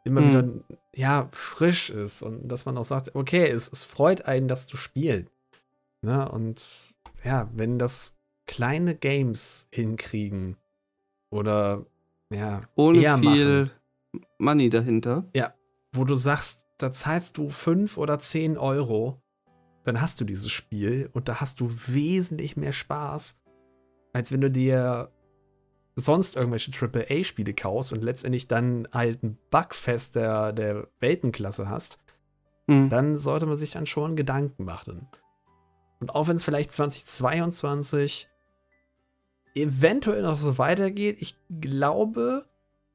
immer 0.05 0.21
mhm. 0.21 0.29
wieder 0.29 0.49
ja 0.95 1.29
frisch 1.33 1.91
ist 1.91 2.23
und 2.23 2.49
dass 2.49 2.67
man 2.67 2.77
auch 2.79 2.85
sagt, 2.85 3.15
okay, 3.15 3.49
es, 3.49 3.71
es 3.71 3.85
freut 3.85 4.27
einen, 4.27 4.49
das 4.49 4.67
zu 4.67 4.77
spielen. 4.77 5.29
Ne? 6.03 6.29
Und 6.29 6.95
ja, 7.25 7.51
wenn 7.55 7.79
das 7.79 8.15
kleine 8.47 8.95
Games 8.95 9.69
hinkriegen 9.71 10.57
oder 11.31 11.85
ja, 12.31 12.61
ohne 12.75 13.01
viel 13.19 13.65
machen, 13.65 13.71
Money 14.39 14.71
dahinter. 14.71 15.29
Ja, 15.35 15.55
wo 15.93 16.05
du 16.05 16.15
sagst, 16.15 16.67
da 16.79 16.93
zahlst 16.93 17.37
du 17.37 17.51
5 17.51 17.99
oder 17.99 18.19
10 18.19 18.57
Euro, 18.57 19.21
dann 19.89 20.01
hast 20.01 20.21
du 20.21 20.25
dieses 20.25 20.53
Spiel 20.53 21.11
und 21.13 21.29
da 21.29 21.41
hast 21.41 21.61
du 21.61 21.71
wesentlich 21.87 22.57
mehr 22.57 22.73
Spaß, 22.73 23.41
als 24.13 24.31
wenn 24.31 24.41
du 24.41 24.51
dir 24.51 25.11
sonst 25.97 26.37
irgendwelche 26.37 26.71
AAA-Spiele 26.71 27.55
kaufst 27.55 27.93
und 27.93 28.05
letztendlich 28.05 28.47
dann 28.47 28.87
halt 28.93 29.23
ein 29.23 29.39
Bugfest 29.51 30.15
der, 30.15 30.53
der 30.53 30.89
Weltenklasse 31.01 31.69
hast, 31.69 31.99
mhm. 32.67 32.89
dann 32.89 33.19
sollte 33.19 33.47
man 33.47 33.57
sich 33.57 33.73
dann 33.73 33.87
schon 33.87 34.15
Gedanken 34.15 34.65
machen. 34.65 35.09
Und 36.01 36.15
auch 36.15 36.29
wenn 36.29 36.37
es 36.37 36.45
vielleicht 36.45 36.71
2022 36.71 38.29
eventuell 39.55 40.23
noch 40.23 40.39
so 40.39 40.59
weitergeht, 40.59 41.17
ich 41.19 41.37
glaube, 41.61 42.47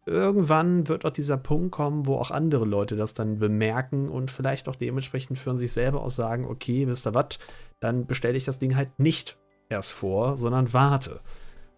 irgendwann 0.06 0.88
wird 0.88 1.06
auch 1.06 1.12
dieser 1.12 1.38
Punkt 1.38 1.72
kommen, 1.72 2.06
wo 2.06 2.16
auch 2.16 2.32
andere 2.32 2.66
Leute 2.66 2.96
das 2.96 3.14
dann 3.14 3.40
bemerken 3.40 4.10
und 4.10 4.32
vielleicht 4.32 4.68
auch 4.68 4.76
dementsprechend 4.76 5.40
für 5.40 5.56
sich 5.56 5.72
selber 5.72 6.02
auch 6.02 6.10
sagen, 6.10 6.46
okay, 6.46 6.88
wisst 6.88 7.08
ihr 7.08 7.14
was, 7.14 7.40
dann 7.80 8.06
bestelle 8.06 8.38
ich 8.38 8.46
das 8.46 8.60
Ding 8.60 8.76
halt 8.76 9.00
nicht 9.00 9.38
erst 9.70 9.92
vor, 9.92 10.38
sondern 10.38 10.74
warte 10.74 11.22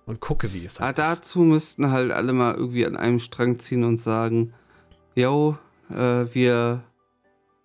und 0.06 0.20
gucke, 0.20 0.54
wie 0.54 0.66
es 0.66 0.80
halt 0.80 1.00
ah, 1.00 1.12
ist. 1.12 1.20
Dazu 1.20 1.40
müssten 1.40 1.92
halt 1.92 2.12
alle 2.12 2.34
mal 2.34 2.56
irgendwie 2.56 2.86
an 2.86 2.96
einem 2.96 3.20
Strang 3.20 3.60
ziehen 3.60 3.84
und 3.84 3.98
sagen, 3.98 4.54
yo, 5.16 5.58
äh, 5.90 6.26
wir 6.34 6.84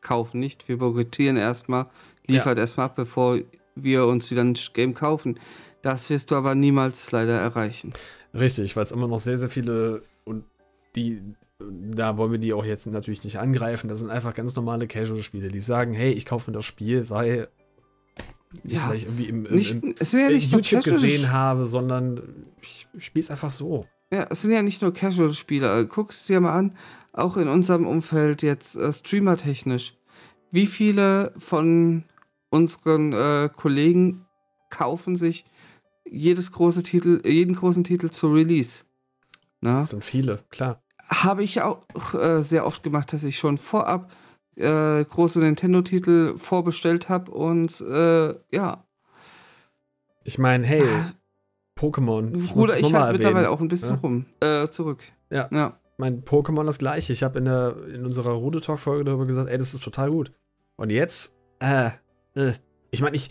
kaufen 0.00 0.40
nicht, 0.40 0.68
wir 0.68 0.78
boykottieren 0.78 1.36
erstmal, 1.36 1.86
liefert 2.26 2.56
ja. 2.56 2.62
erstmal 2.62 2.86
ab, 2.86 2.96
bevor 2.96 3.38
wir 3.74 4.06
uns 4.06 4.30
wieder 4.30 4.42
ein 4.42 4.54
Game 4.72 4.94
kaufen. 4.94 5.38
Das 5.82 6.10
wirst 6.10 6.30
du 6.30 6.36
aber 6.36 6.54
niemals 6.54 7.10
leider 7.12 7.38
erreichen. 7.38 7.92
Richtig, 8.34 8.76
weil 8.76 8.84
es 8.84 8.92
immer 8.92 9.08
noch 9.08 9.20
sehr, 9.20 9.38
sehr 9.38 9.48
viele 9.48 10.02
die, 10.96 11.22
da 11.58 12.16
wollen 12.16 12.32
wir 12.32 12.38
die 12.38 12.52
auch 12.52 12.64
jetzt 12.64 12.86
natürlich 12.86 13.24
nicht 13.24 13.38
angreifen. 13.38 13.88
Das 13.88 13.98
sind 13.98 14.10
einfach 14.10 14.34
ganz 14.34 14.56
normale 14.56 14.86
Casual-Spiele, 14.86 15.48
die 15.48 15.60
sagen, 15.60 15.92
hey, 15.92 16.12
ich 16.12 16.26
kaufe 16.26 16.50
mir 16.50 16.56
das 16.56 16.64
Spiel, 16.64 17.10
weil 17.10 17.48
ich 18.64 18.74
ja, 18.74 18.80
vielleicht 18.80 19.06
irgendwie 19.06 19.26
im, 19.26 19.46
im, 19.46 19.54
nicht, 19.54 19.72
im 19.82 19.94
ja 20.12 20.30
YouTube 20.30 20.84
gesehen 20.84 21.32
habe, 21.32 21.66
sondern 21.66 22.46
ich 22.60 22.88
spiele 22.98 23.24
es 23.24 23.30
einfach 23.30 23.50
so. 23.50 23.86
Ja, 24.12 24.26
es 24.28 24.42
sind 24.42 24.50
ja 24.50 24.62
nicht 24.62 24.82
nur 24.82 24.92
Casual-Spiele. 24.92 25.86
Guck 25.86 26.10
es 26.10 26.26
dir 26.26 26.40
mal 26.40 26.54
an, 26.54 26.76
auch 27.12 27.36
in 27.36 27.46
unserem 27.46 27.86
Umfeld 27.86 28.42
jetzt 28.42 28.76
äh, 28.76 28.92
streamer-technisch. 28.92 29.96
Wie 30.50 30.66
viele 30.66 31.32
von 31.38 32.04
unseren 32.50 33.12
äh, 33.12 33.48
Kollegen 33.54 34.26
kaufen 34.68 35.14
sich 35.14 35.44
jedes 36.04 36.50
große 36.50 36.82
Titel, 36.82 37.22
jeden 37.24 37.54
großen 37.54 37.84
Titel 37.84 38.10
zu 38.10 38.32
Release. 38.32 38.80
Na? 39.60 39.80
Das 39.80 39.90
sind 39.90 40.04
viele, 40.04 40.44
klar. 40.50 40.82
Habe 41.08 41.42
ich 41.42 41.60
auch 41.62 42.14
äh, 42.14 42.42
sehr 42.42 42.66
oft 42.66 42.82
gemacht, 42.82 43.12
dass 43.12 43.24
ich 43.24 43.38
schon 43.38 43.58
vorab 43.58 44.10
äh, 44.56 45.04
große 45.04 45.40
Nintendo-Titel 45.40 46.36
vorbestellt 46.36 47.08
habe 47.08 47.30
und 47.32 47.80
äh, 47.80 48.34
ja. 48.52 48.84
Ich 50.24 50.38
meine, 50.38 50.66
hey, 50.66 50.82
ah. 50.82 51.12
Pokémon. 51.78 52.46
Bruder, 52.48 52.78
ich 52.78 52.92
habe 52.92 53.12
mittlerweile 53.12 53.50
auch 53.50 53.60
ein 53.60 53.68
bisschen 53.68 53.96
ja? 53.96 54.00
rum. 54.00 54.26
Äh, 54.40 54.68
zurück. 54.68 55.02
Ja. 55.30 55.48
ja. 55.50 55.78
Mein 55.96 56.24
Pokémon 56.24 56.64
das 56.64 56.78
gleiche. 56.78 57.12
Ich 57.12 57.22
habe 57.22 57.38
in, 57.38 57.46
in 57.94 58.04
unserer 58.04 58.32
Rude 58.32 58.60
Talk-Folge 58.60 59.04
darüber 59.04 59.26
gesagt, 59.26 59.48
ey, 59.48 59.58
das 59.58 59.74
ist 59.74 59.82
total 59.82 60.10
gut. 60.10 60.32
Und 60.76 60.90
jetzt, 60.90 61.36
äh, 61.60 61.90
äh, 62.34 62.52
ich 62.90 63.00
meine, 63.00 63.16
ich. 63.16 63.30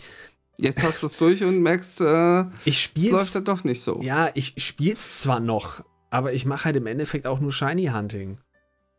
Jetzt 0.56 0.82
hast 0.82 1.02
du 1.02 1.06
es 1.06 1.16
durch 1.16 1.42
und 1.42 1.62
merkst, 1.62 2.02
äh, 2.02 2.44
ich 2.66 2.82
spiel's, 2.82 3.12
läuft 3.12 3.34
ja 3.34 3.40
doch 3.40 3.64
nicht 3.64 3.82
so. 3.82 4.02
Ja, 4.02 4.30
ich 4.34 4.54
spiel's 4.58 5.20
zwar 5.20 5.40
noch, 5.40 5.82
aber 6.10 6.32
ich 6.32 6.44
mache 6.44 6.66
halt 6.66 6.76
im 6.76 6.86
Endeffekt 6.86 7.26
auch 7.26 7.40
nur 7.40 7.52
Shiny 7.52 7.86
Hunting. 7.86 8.38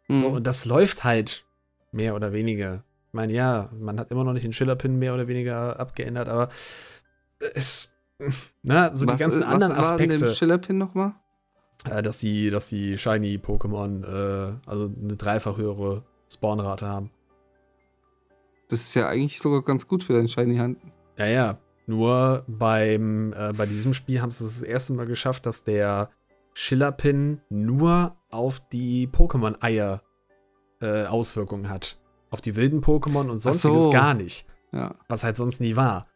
Mhm. 0.07 0.15
So, 0.15 0.27
und 0.29 0.47
das 0.47 0.65
läuft 0.65 1.03
halt 1.03 1.45
mehr 1.91 2.15
oder 2.15 2.33
weniger. 2.33 2.83
Ich 3.09 3.13
meine, 3.13 3.33
ja, 3.33 3.69
man 3.77 3.99
hat 3.99 4.09
immer 4.11 4.23
noch 4.23 4.33
nicht 4.33 4.45
den 4.45 4.53
Schillerpin 4.53 4.97
mehr 4.97 5.13
oder 5.13 5.27
weniger 5.27 5.79
abgeändert, 5.79 6.29
aber 6.29 6.49
es, 7.53 7.93
na, 8.63 8.95
so 8.95 9.05
was, 9.05 9.15
die 9.15 9.19
ganzen 9.19 9.43
anderen 9.43 9.75
was 9.75 9.89
Aspekte. 9.89 10.15
Was 10.15 10.21
war 10.21 10.27
dem 10.29 10.35
Schillerpin 10.35 10.77
nochmal? 10.77 11.13
Äh, 11.89 12.01
dass 12.01 12.19
die, 12.19 12.49
dass 12.49 12.69
die 12.69 12.97
Shiny 12.97 13.37
Pokémon, 13.37 14.03
äh, 14.03 14.53
also 14.65 14.91
eine 15.01 15.17
dreifach 15.17 15.57
höhere 15.57 16.03
Spawnrate 16.31 16.85
haben. 16.85 17.11
Das 18.69 18.79
ist 18.79 18.95
ja 18.95 19.09
eigentlich 19.09 19.39
sogar 19.39 19.63
ganz 19.63 19.87
gut 19.87 20.03
für 20.03 20.13
deine 20.13 20.29
Shiny 20.29 20.57
Hand. 20.57 20.77
Ja, 21.17 21.25
ja. 21.25 21.57
Nur 21.87 22.45
beim, 22.47 23.33
äh, 23.33 23.51
bei 23.57 23.65
diesem 23.65 23.93
Spiel 23.93 24.21
haben 24.21 24.31
sie 24.31 24.45
es 24.45 24.59
das 24.59 24.63
erste 24.63 24.93
Mal 24.93 25.07
geschafft, 25.07 25.45
dass 25.45 25.63
der 25.63 26.09
Schillerpin 26.53 27.41
nur 27.49 28.17
auf 28.29 28.61
die 28.69 29.07
Pokémon-Eier 29.07 30.01
äh, 30.81 31.05
Auswirkungen 31.05 31.69
hat. 31.69 31.99
Auf 32.29 32.41
die 32.41 32.55
wilden 32.55 32.81
Pokémon 32.81 33.29
und 33.29 33.39
sonstiges 33.39 33.83
so. 33.83 33.89
gar 33.89 34.13
nicht. 34.13 34.45
Ja. 34.71 34.95
Was 35.07 35.23
halt 35.23 35.37
sonst 35.37 35.59
nie 35.59 35.75
war. 35.75 36.07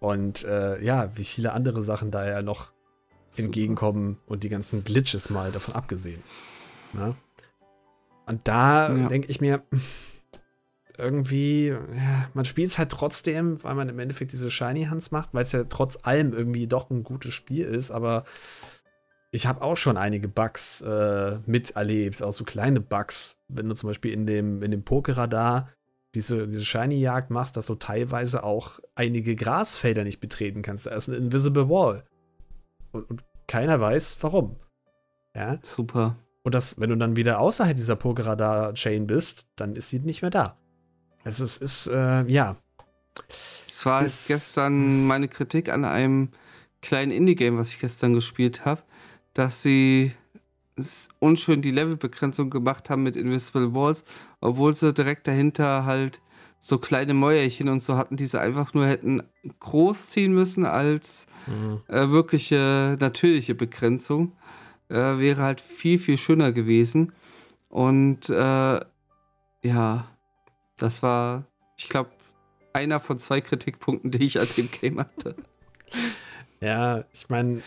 Und 0.00 0.44
äh, 0.44 0.82
ja, 0.82 1.16
wie 1.16 1.24
viele 1.24 1.52
andere 1.52 1.82
Sachen 1.82 2.10
da 2.10 2.26
ja 2.28 2.42
noch 2.42 2.72
Super. 3.30 3.44
entgegenkommen 3.44 4.18
und 4.26 4.42
die 4.42 4.48
ganzen 4.48 4.82
Glitches 4.82 5.30
mal 5.30 5.52
davon 5.52 5.74
abgesehen. 5.74 6.22
Ne? 6.92 7.14
Und 8.26 8.48
da 8.48 8.92
ja. 8.92 9.08
denke 9.08 9.28
ich 9.28 9.40
mir, 9.40 9.62
irgendwie, 10.98 11.68
ja, 11.68 12.28
man 12.34 12.44
spielt 12.44 12.70
es 12.70 12.78
halt 12.78 12.90
trotzdem, 12.90 13.62
weil 13.62 13.74
man 13.74 13.88
im 13.88 13.98
Endeffekt 13.98 14.32
diese 14.32 14.50
Shiny 14.50 14.86
Hands 14.86 15.10
macht, 15.10 15.32
weil 15.32 15.44
es 15.44 15.52
ja 15.52 15.64
trotz 15.64 16.00
allem 16.02 16.32
irgendwie 16.32 16.66
doch 16.66 16.90
ein 16.90 17.04
gutes 17.04 17.34
Spiel 17.34 17.64
ist, 17.64 17.90
aber 17.90 18.24
ich 19.34 19.46
habe 19.46 19.62
auch 19.62 19.76
schon 19.76 19.96
einige 19.96 20.28
Bugs 20.28 20.82
äh, 20.82 21.38
miterlebt, 21.46 22.22
auch 22.22 22.34
so 22.34 22.44
kleine 22.44 22.80
Bugs. 22.80 23.36
Wenn 23.48 23.68
du 23.68 23.74
zum 23.74 23.88
Beispiel 23.88 24.12
in 24.12 24.26
dem, 24.26 24.62
in 24.62 24.70
dem 24.70 24.84
Pokerradar 24.84 25.70
diese, 26.14 26.46
diese 26.46 26.66
Shiny-Jagd 26.66 27.30
machst, 27.30 27.56
dass 27.56 27.66
du 27.66 27.74
teilweise 27.74 28.44
auch 28.44 28.78
einige 28.94 29.34
Grasfelder 29.34 30.04
nicht 30.04 30.20
betreten 30.20 30.60
kannst. 30.60 30.86
Da 30.86 30.90
ist 30.90 31.08
eine 31.08 31.16
Invisible 31.16 31.70
Wall. 31.70 32.04
Und, 32.92 33.08
und 33.10 33.24
keiner 33.46 33.80
weiß, 33.80 34.18
warum. 34.20 34.56
Ja. 35.34 35.58
Super. 35.62 36.16
Und 36.42 36.54
das, 36.54 36.78
wenn 36.78 36.90
du 36.90 36.96
dann 36.96 37.16
wieder 37.16 37.40
außerhalb 37.40 37.74
dieser 37.74 37.96
Pokerradar-Chain 37.96 39.06
bist, 39.06 39.46
dann 39.56 39.76
ist 39.76 39.88
sie 39.88 40.00
nicht 40.00 40.20
mehr 40.20 40.30
da. 40.30 40.58
Also 41.24 41.44
es 41.44 41.56
ist, 41.56 41.86
äh, 41.86 42.24
ja. 42.24 42.56
Es 43.66 43.86
war 43.86 44.02
ist, 44.02 44.28
gestern 44.28 45.06
meine 45.06 45.28
Kritik 45.28 45.70
an 45.70 45.86
einem 45.86 46.32
kleinen 46.82 47.12
Indie-Game, 47.12 47.56
was 47.56 47.70
ich 47.70 47.80
gestern 47.80 48.12
gespielt 48.12 48.66
habe, 48.66 48.82
dass 49.34 49.62
sie 49.62 50.12
unschön 51.18 51.62
die 51.62 51.70
Levelbegrenzung 51.70 52.50
gemacht 52.50 52.90
haben 52.90 53.02
mit 53.02 53.16
Invisible 53.16 53.74
Walls, 53.74 54.04
obwohl 54.40 54.74
sie 54.74 54.92
direkt 54.92 55.28
dahinter 55.28 55.84
halt 55.84 56.20
so 56.58 56.78
kleine 56.78 57.12
Mäuerchen 57.12 57.68
und 57.68 57.82
so 57.82 57.96
hatten, 57.96 58.16
die 58.16 58.26
sie 58.26 58.40
einfach 58.40 58.72
nur 58.72 58.86
hätten 58.86 59.22
groß 59.58 60.10
ziehen 60.10 60.32
müssen 60.32 60.64
als 60.64 61.26
mhm. 61.46 61.80
äh, 61.88 62.08
wirkliche 62.10 62.96
natürliche 63.00 63.54
Begrenzung. 63.54 64.32
Äh, 64.88 65.18
wäre 65.18 65.42
halt 65.42 65.60
viel, 65.60 65.98
viel 65.98 66.16
schöner 66.16 66.52
gewesen. 66.52 67.12
Und 67.68 68.30
äh, 68.30 68.80
ja, 69.64 70.08
das 70.76 71.02
war, 71.02 71.46
ich 71.76 71.88
glaube, 71.88 72.10
einer 72.72 73.00
von 73.00 73.18
zwei 73.18 73.40
Kritikpunkten, 73.40 74.10
die 74.10 74.24
ich 74.24 74.38
an 74.38 74.48
dem 74.56 74.70
Game 74.70 74.98
hatte. 75.00 75.34
Ja, 76.60 77.04
ich 77.12 77.28
meine, 77.28 77.62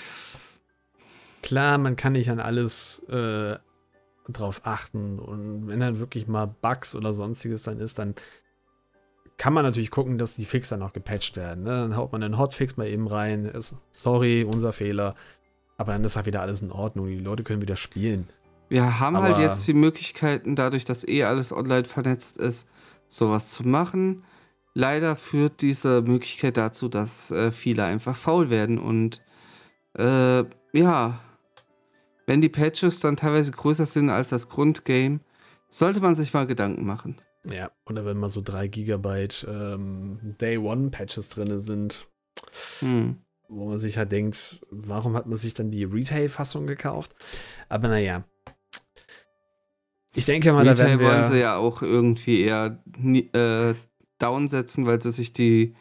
klar, 1.46 1.78
man 1.78 1.96
kann 1.96 2.14
nicht 2.14 2.30
an 2.30 2.40
alles 2.40 3.00
äh, 3.08 3.56
drauf 4.28 4.62
achten. 4.64 5.20
Und 5.20 5.68
wenn 5.68 5.80
dann 5.80 6.00
wirklich 6.00 6.28
mal 6.28 6.48
Bugs 6.48 6.96
oder 6.96 7.14
sonstiges 7.14 7.64
dann 7.64 7.80
ist, 7.80 8.00
dann 8.00 8.16
kann 9.38 9.54
man 9.54 9.64
natürlich 9.64 9.92
gucken, 9.92 10.18
dass 10.18 10.36
die 10.36 10.46
Fixer 10.46 10.78
noch 10.78 10.92
gepatcht 10.92 11.38
werden. 11.38 11.64
Ne? 11.64 11.70
Dann 11.70 11.96
haut 11.96 12.12
man 12.12 12.22
den 12.22 12.38
Hotfix 12.38 12.78
mal 12.78 12.88
eben 12.88 13.08
rein. 13.08 13.46
Ist, 13.46 13.76
sorry, 13.92 14.44
unser 14.44 14.74
Fehler. 14.74 15.16
Aber 15.78 15.92
dann 15.92 16.04
ist 16.04 16.16
halt 16.16 16.26
wieder 16.26 16.42
alles 16.42 16.62
in 16.62 16.72
Ordnung. 16.72 17.08
Die 17.08 17.20
Leute 17.20 17.44
können 17.44 17.62
wieder 17.62 17.76
spielen. 17.76 18.28
Wir 18.68 19.00
haben 19.00 19.16
halt 19.16 19.26
Aber 19.26 19.36
halt 19.36 19.48
jetzt 19.48 19.68
die 19.68 19.74
Möglichkeiten, 19.74 20.56
dadurch, 20.56 20.86
dass 20.86 21.08
eh 21.08 21.24
alles 21.26 21.54
online 21.54 21.86
vernetzt 21.86 22.38
ist, 22.38 22.68
sowas 23.08 23.52
zu 23.52 23.68
machen. 23.68 24.24
Leider 24.74 25.16
führt 25.16 25.62
diese 25.62 26.02
Möglichkeit 26.02 26.58
dazu, 26.58 26.90
dass 26.90 27.30
äh, 27.30 27.52
viele 27.52 27.84
einfach 27.84 28.18
faul 28.18 28.50
werden 28.50 28.80
und 28.80 29.22
äh, 29.98 30.44
ja, 30.74 31.20
wenn 32.26 32.42
die 32.42 32.50
Patches 32.50 33.00
dann 33.00 33.18
teilweise 33.18 33.52
größer 33.52 33.86
sind 33.86 34.10
als 34.10 34.30
das 34.30 34.50
Grundgame, 34.50 35.20
sollte 35.70 36.00
man 36.00 36.16
sich 36.16 36.34
mal 36.34 36.48
Gedanken 36.48 36.86
machen. 36.86 37.18
Ja, 37.50 37.72
oder 37.86 38.06
wenn 38.06 38.18
mal 38.18 38.30
so 38.30 38.42
3 38.42 38.68
Gigabyte 38.68 39.46
ähm, 39.50 40.36
Day 40.42 40.58
One 40.58 40.90
Patches 40.90 41.30
drin 41.30 41.60
sind, 41.60 42.08
hm. 42.80 43.18
wo 43.48 43.70
man 43.70 43.80
sich 43.80 43.98
halt 43.98 44.12
denkt, 44.12 44.60
warum 44.72 45.16
hat 45.16 45.28
man 45.28 45.38
sich 45.38 45.54
dann 45.54 45.70
die 45.70 45.84
Retail-Fassung 45.84 46.66
gekauft? 46.66 47.16
Aber 47.70 47.88
naja. 47.88 48.24
Ich 50.16 50.26
denke 50.26 50.54
mal, 50.54 50.68
Retail 50.68 50.76
da 50.76 50.86
werden 50.86 51.00
wir 51.00 51.08
wollen 51.08 51.24
sie 51.26 51.40
ja 51.40 51.58
auch 51.58 51.82
irgendwie 51.82 52.42
eher 52.42 52.82
äh, 53.04 53.76
downsetzen, 54.18 54.86
weil 54.88 55.02
sie 55.02 55.12
sich 55.12 55.34
die 55.34 55.76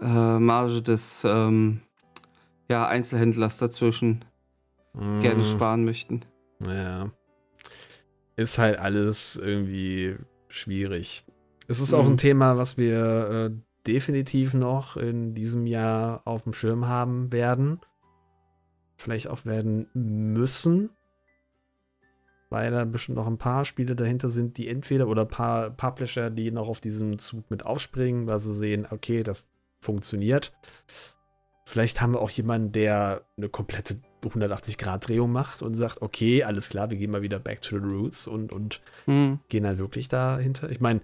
äh, 0.00 0.38
Marge 0.38 0.80
des 0.80 1.24
ähm, 1.24 1.80
ja, 2.70 2.86
Einzelhändlers 2.86 3.58
dazwischen 3.58 4.24
mm. 4.94 5.20
gerne 5.20 5.44
sparen 5.44 5.84
möchten. 5.84 6.24
Ja. 6.66 7.10
Ist 8.36 8.58
halt 8.58 8.78
alles 8.78 9.36
irgendwie 9.36 10.16
schwierig. 10.48 11.24
Es 11.68 11.80
ist 11.80 11.92
mhm. 11.92 11.98
auch 11.98 12.06
ein 12.06 12.16
Thema, 12.16 12.56
was 12.56 12.76
wir 12.76 13.30
äh, 13.30 13.50
definitiv 13.86 14.54
noch 14.54 14.96
in 14.96 15.34
diesem 15.34 15.66
Jahr 15.66 16.22
auf 16.24 16.44
dem 16.44 16.52
Schirm 16.52 16.86
haben 16.86 17.32
werden. 17.32 17.80
Vielleicht 18.96 19.28
auch 19.28 19.44
werden 19.44 19.88
müssen. 19.94 20.90
Weil 22.50 22.70
da 22.70 22.84
bestimmt 22.84 23.16
noch 23.16 23.26
ein 23.26 23.38
paar 23.38 23.64
Spiele 23.64 23.96
dahinter 23.96 24.28
sind, 24.28 24.58
die 24.58 24.68
entweder 24.68 25.08
oder 25.08 25.22
ein 25.22 25.28
paar 25.28 25.70
Publisher, 25.70 26.30
die 26.30 26.50
noch 26.50 26.68
auf 26.68 26.80
diesem 26.80 27.18
Zug 27.18 27.50
mit 27.50 27.66
aufspringen, 27.66 28.26
weil 28.26 28.38
sie 28.38 28.54
sehen, 28.54 28.86
okay, 28.90 29.22
das 29.22 29.48
funktioniert. 29.80 30.52
Vielleicht 31.66 32.00
haben 32.00 32.12
wir 32.12 32.20
auch 32.20 32.30
jemanden, 32.30 32.72
der 32.72 33.26
eine 33.36 33.48
komplette 33.48 34.00
180-Grad-Drehung 34.30 35.30
macht 35.30 35.62
und 35.62 35.74
sagt, 35.74 36.02
okay, 36.02 36.44
alles 36.44 36.68
klar, 36.68 36.90
wir 36.90 36.96
gehen 36.96 37.10
mal 37.10 37.22
wieder 37.22 37.38
back 37.38 37.60
to 37.60 37.78
the 37.78 37.84
roots 37.84 38.26
und, 38.26 38.52
und 38.52 38.80
hm. 39.06 39.40
gehen 39.48 39.66
halt 39.66 39.78
wirklich 39.78 40.08
dahinter. 40.08 40.70
Ich 40.70 40.80
meine, 40.80 41.00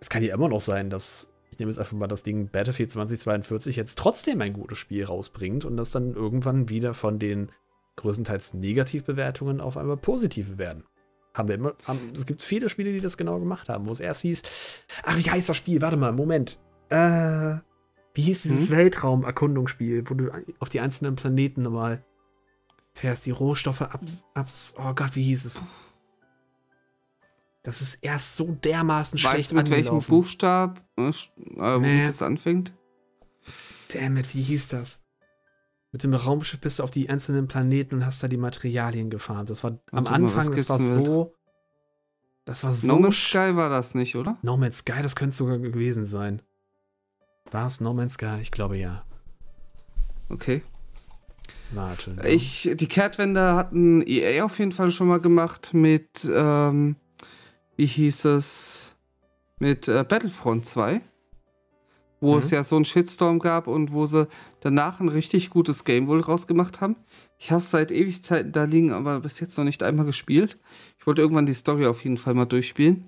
es 0.00 0.10
kann 0.10 0.22
ja 0.22 0.34
immer 0.34 0.48
noch 0.48 0.60
sein, 0.60 0.90
dass, 0.90 1.30
ich 1.50 1.58
nehme 1.58 1.70
jetzt 1.70 1.78
einfach 1.78 1.96
mal 1.96 2.06
das 2.06 2.22
Ding 2.22 2.48
Battlefield 2.48 2.92
2042 2.92 3.76
jetzt 3.76 3.98
trotzdem 3.98 4.40
ein 4.40 4.52
gutes 4.52 4.78
Spiel 4.78 5.04
rausbringt 5.04 5.64
und 5.64 5.76
das 5.76 5.90
dann 5.90 6.14
irgendwann 6.14 6.68
wieder 6.68 6.94
von 6.94 7.18
den 7.18 7.50
größtenteils 7.96 8.54
Negativbewertungen 8.54 9.60
auf 9.60 9.76
einmal 9.76 9.96
positive 9.96 10.58
werden. 10.58 10.84
Haben 11.34 11.48
wir 11.48 11.54
immer, 11.56 11.74
haben, 11.84 12.12
es 12.14 12.26
gibt 12.26 12.42
viele 12.42 12.68
Spiele, 12.68 12.92
die 12.92 13.00
das 13.00 13.16
genau 13.16 13.38
gemacht 13.38 13.68
haben, 13.68 13.86
wo 13.86 13.92
es 13.92 14.00
erst 14.00 14.22
hieß, 14.22 14.42
ach, 15.04 15.18
wie 15.18 15.30
heißt 15.30 15.48
das 15.48 15.56
Spiel? 15.56 15.82
Warte 15.82 15.96
mal, 15.96 16.12
Moment. 16.12 16.58
Äh, 16.88 17.56
wie 18.14 18.22
hieß 18.22 18.42
dieses 18.42 18.68
hm? 18.68 18.76
Weltraumerkundungsspiel, 18.76 20.08
wo 20.08 20.14
du 20.14 20.30
auf 20.58 20.68
die 20.68 20.80
einzelnen 20.80 21.16
Planeten 21.16 21.62
nochmal 21.62 22.02
fährst, 22.98 23.26
die 23.26 23.30
Rohstoffe 23.30 23.82
ab, 23.82 24.00
abs. 24.34 24.74
Oh 24.78 24.92
Gott, 24.94 25.16
wie 25.16 25.24
hieß 25.24 25.44
es? 25.44 25.62
Das 27.62 27.80
ist 27.80 27.98
erst 28.02 28.36
so 28.36 28.52
dermaßen 28.52 29.18
weißt 29.18 29.32
schlecht 29.32 29.50
du, 29.50 29.54
mit 29.56 29.70
welchem 29.70 30.00
Buchstab 30.00 30.80
äh, 30.96 31.78
nee. 31.78 32.04
das 32.06 32.22
anfängt? 32.22 32.74
Damn 33.92 34.16
it, 34.16 34.34
wie 34.34 34.42
hieß 34.42 34.68
das? 34.68 35.02
Mit 35.92 36.02
dem 36.02 36.14
Raumschiff 36.14 36.60
bist 36.60 36.78
du 36.78 36.82
auf 36.82 36.90
die 36.90 37.08
einzelnen 37.08 37.48
Planeten 37.48 37.96
und 37.96 38.06
hast 38.06 38.22
da 38.22 38.28
die 38.28 38.36
Materialien 38.36 39.10
gefahren. 39.10 39.46
Das 39.46 39.64
war 39.64 39.72
am 39.90 40.04
Warte 40.04 40.10
Anfang, 40.10 40.48
mal, 40.48 40.56
das 40.56 40.68
war 40.68 40.78
so. 40.78 41.34
Das 42.44 42.62
war 42.64 42.72
so. 42.72 42.86
No 42.86 42.98
Man's 42.98 43.16
Sky 43.16 43.56
war 43.56 43.70
das 43.70 43.94
nicht, 43.94 44.16
oder? 44.16 44.36
No 44.42 44.56
Man's 44.56 44.78
Sky, 44.78 45.02
das 45.02 45.16
könnte 45.16 45.34
sogar 45.34 45.58
gewesen 45.58 46.04
sein. 46.04 46.42
War 47.50 47.66
es 47.66 47.80
No 47.80 47.94
Man's 47.94 48.14
Sky? 48.14 48.38
Ich 48.42 48.50
glaube 48.50 48.76
ja. 48.76 49.04
Okay. 50.28 50.62
Warte. 51.70 52.12
Ne? 52.12 52.28
Ich, 52.28 52.70
die 52.74 52.86
Kehrtwende 52.86 53.54
hatten 53.54 54.02
EA 54.06 54.44
auf 54.44 54.58
jeden 54.58 54.72
Fall 54.72 54.90
schon 54.90 55.08
mal 55.08 55.20
gemacht 55.20 55.74
mit, 55.74 56.28
ähm, 56.32 56.96
wie 57.76 57.86
hieß 57.86 58.24
es, 58.26 58.92
mit 59.58 59.88
äh, 59.88 60.04
Battlefront 60.08 60.66
2. 60.66 61.00
Wo 62.20 62.32
mhm. 62.32 62.38
es 62.40 62.50
ja 62.50 62.64
so 62.64 62.74
einen 62.74 62.84
Shitstorm 62.84 63.38
gab 63.38 63.68
und 63.68 63.92
wo 63.92 64.06
sie 64.06 64.26
danach 64.60 64.98
ein 64.98 65.08
richtig 65.08 65.50
gutes 65.50 65.84
Game 65.84 66.08
wohl 66.08 66.20
rausgemacht 66.20 66.80
haben. 66.80 66.96
Ich 67.38 67.52
habe 67.52 67.60
es 67.60 67.70
seit 67.70 67.92
Ewigkeiten 67.92 68.50
da 68.50 68.64
liegen, 68.64 68.92
aber 68.92 69.20
bis 69.20 69.38
jetzt 69.38 69.56
noch 69.56 69.64
nicht 69.64 69.84
einmal 69.84 70.04
gespielt. 70.04 70.58
Ich 70.98 71.06
wollte 71.06 71.22
irgendwann 71.22 71.46
die 71.46 71.54
Story 71.54 71.86
auf 71.86 72.02
jeden 72.02 72.16
Fall 72.16 72.34
mal 72.34 72.46
durchspielen. 72.46 73.06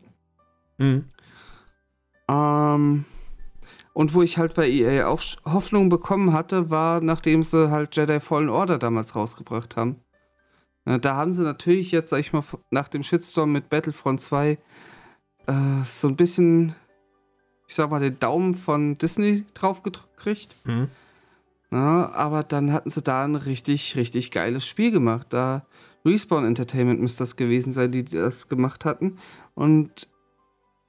Mhm. 0.79 1.07
Ähm. 2.29 3.05
Und 3.93 4.15
wo 4.15 4.23
ich 4.23 4.39
halt 4.39 4.55
bei 4.55 4.69
EA 4.69 5.09
auch 5.09 5.21
Hoffnung 5.45 5.89
bekommen 5.89 6.33
hatte, 6.33 6.71
war, 6.71 7.01
nachdem 7.01 7.43
sie 7.43 7.71
halt 7.71 7.97
Jedi 7.97 8.21
Fallen 8.21 8.49
Order 8.49 8.79
damals 8.79 9.17
rausgebracht 9.17 9.77
haben. 9.77 9.97
Da 10.85 11.17
haben 11.17 11.35
sie 11.35 11.43
natürlich 11.43 11.93
jetzt, 11.93 12.11
sag 12.11 12.21
ich 12.21 12.33
mal, 12.33 12.43
nach 12.71 12.89
dem 12.89 13.03
Shitstorm 13.03 13.53
mit 13.53 13.69
Battlefront 13.69 14.21
2 14.21 14.59
äh, 15.47 15.53
so 15.85 16.09
ein 16.09 16.17
bisschen, 16.17 16.75
ich 17.69 17.75
sag 17.75 17.91
mal, 17.91 18.01
den 18.01 18.19
Daumen 18.19 18.55
von 18.55 18.97
Disney 18.97 19.45
drauf 19.55 19.83
gekriegt. 19.83 20.57
Mhm. 20.65 20.89
Na, 21.71 22.11
aber 22.13 22.43
dann 22.43 22.73
hatten 22.73 22.91
sie 22.91 23.03
da 23.03 23.25
ein 23.25 23.37
richtig, 23.37 23.95
richtig 23.97 24.31
geiles 24.31 24.67
Spiel 24.67 24.91
gemacht. 24.91 25.29
Da 25.31 25.67
Respawn 26.05 26.45
Entertainment 26.45 27.01
müsste 27.01 27.21
das 27.21 27.37
gewesen 27.37 27.73
sein, 27.73 27.93
die 27.93 28.05
das 28.05 28.49
gemacht 28.49 28.85
hatten. 28.85 29.19
Und 29.55 30.09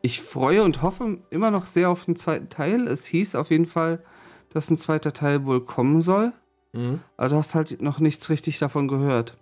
ich 0.01 0.21
freue 0.21 0.63
und 0.63 0.81
hoffe 0.81 1.19
immer 1.29 1.51
noch 1.51 1.65
sehr 1.65 1.89
auf 1.89 2.05
den 2.05 2.15
zweiten 2.15 2.49
Teil. 2.49 2.87
Es 2.87 3.05
hieß 3.05 3.35
auf 3.35 3.49
jeden 3.51 3.65
Fall, 3.65 4.03
dass 4.49 4.69
ein 4.69 4.77
zweiter 4.77 5.13
Teil 5.13 5.45
wohl 5.45 5.63
kommen 5.63 6.01
soll. 6.01 6.33
Mhm. 6.73 7.01
Aber 7.17 7.29
du 7.29 7.35
hast 7.35 7.55
halt 7.55 7.81
noch 7.81 7.99
nichts 7.99 8.29
richtig 8.29 8.59
davon 8.59 8.87
gehört. 8.87 9.37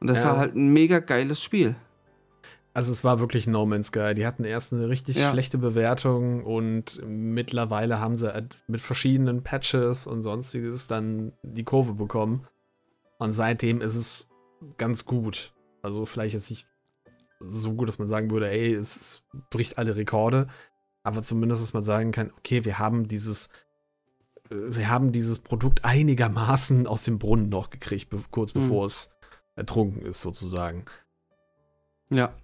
Und 0.00 0.08
das 0.08 0.22
ja. 0.22 0.30
war 0.30 0.36
halt 0.36 0.54
ein 0.54 0.72
mega 0.72 0.98
geiles 0.98 1.42
Spiel. 1.42 1.76
Also 2.74 2.90
es 2.92 3.04
war 3.04 3.20
wirklich 3.20 3.46
No 3.46 3.66
Man's 3.66 3.88
Sky. 3.88 4.14
Die 4.14 4.26
hatten 4.26 4.44
erst 4.44 4.72
eine 4.72 4.88
richtig 4.88 5.16
ja. 5.16 5.30
schlechte 5.30 5.58
Bewertung 5.58 6.44
und 6.44 7.00
mittlerweile 7.06 8.00
haben 8.00 8.16
sie 8.16 8.32
halt 8.32 8.58
mit 8.66 8.80
verschiedenen 8.80 9.42
Patches 9.42 10.06
und 10.06 10.22
sonstiges 10.22 10.86
dann 10.86 11.32
die 11.42 11.64
Kurve 11.64 11.92
bekommen. 11.92 12.46
Und 13.18 13.32
seitdem 13.32 13.80
ist 13.80 13.94
es 13.94 14.30
ganz 14.78 15.04
gut. 15.04 15.52
Also 15.82 16.06
vielleicht 16.06 16.34
jetzt 16.34 16.48
nicht 16.48 16.66
so 17.46 17.74
gut, 17.74 17.88
dass 17.88 17.98
man 17.98 18.08
sagen 18.08 18.30
würde, 18.30 18.50
ey, 18.50 18.74
es 18.74 19.22
bricht 19.50 19.78
alle 19.78 19.96
Rekorde. 19.96 20.48
Aber 21.02 21.20
zumindest, 21.20 21.62
dass 21.62 21.74
man 21.74 21.82
sagen 21.82 22.12
kann, 22.12 22.30
okay, 22.38 22.64
wir 22.64 22.78
haben 22.78 23.08
dieses, 23.08 23.48
äh, 24.50 24.54
wir 24.54 24.88
haben 24.88 25.12
dieses 25.12 25.38
Produkt 25.40 25.84
einigermaßen 25.84 26.86
aus 26.86 27.04
dem 27.04 27.18
Brunnen 27.18 27.48
noch 27.48 27.70
gekriegt, 27.70 28.14
kurz 28.30 28.54
mhm. 28.54 28.60
bevor 28.60 28.84
es 28.84 29.14
ertrunken 29.56 30.02
ist, 30.02 30.20
sozusagen. 30.20 30.84
Ja. 32.10 32.34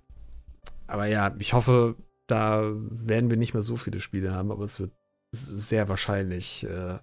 Aber 0.87 1.07
ja, 1.07 1.35
ich 1.39 1.53
hoffe, 1.53 1.97
da 2.27 2.63
werden 2.73 3.31
wir 3.31 3.37
nicht 3.37 3.55
mehr 3.55 3.63
so 3.63 3.77
viele 3.77 4.01
Spiele 4.01 4.35
haben, 4.35 4.51
aber 4.51 4.65
es 4.65 4.81
wird 4.81 4.93
sehr 5.31 5.89
wahrscheinlich 5.89 6.65
äh, 6.65 6.99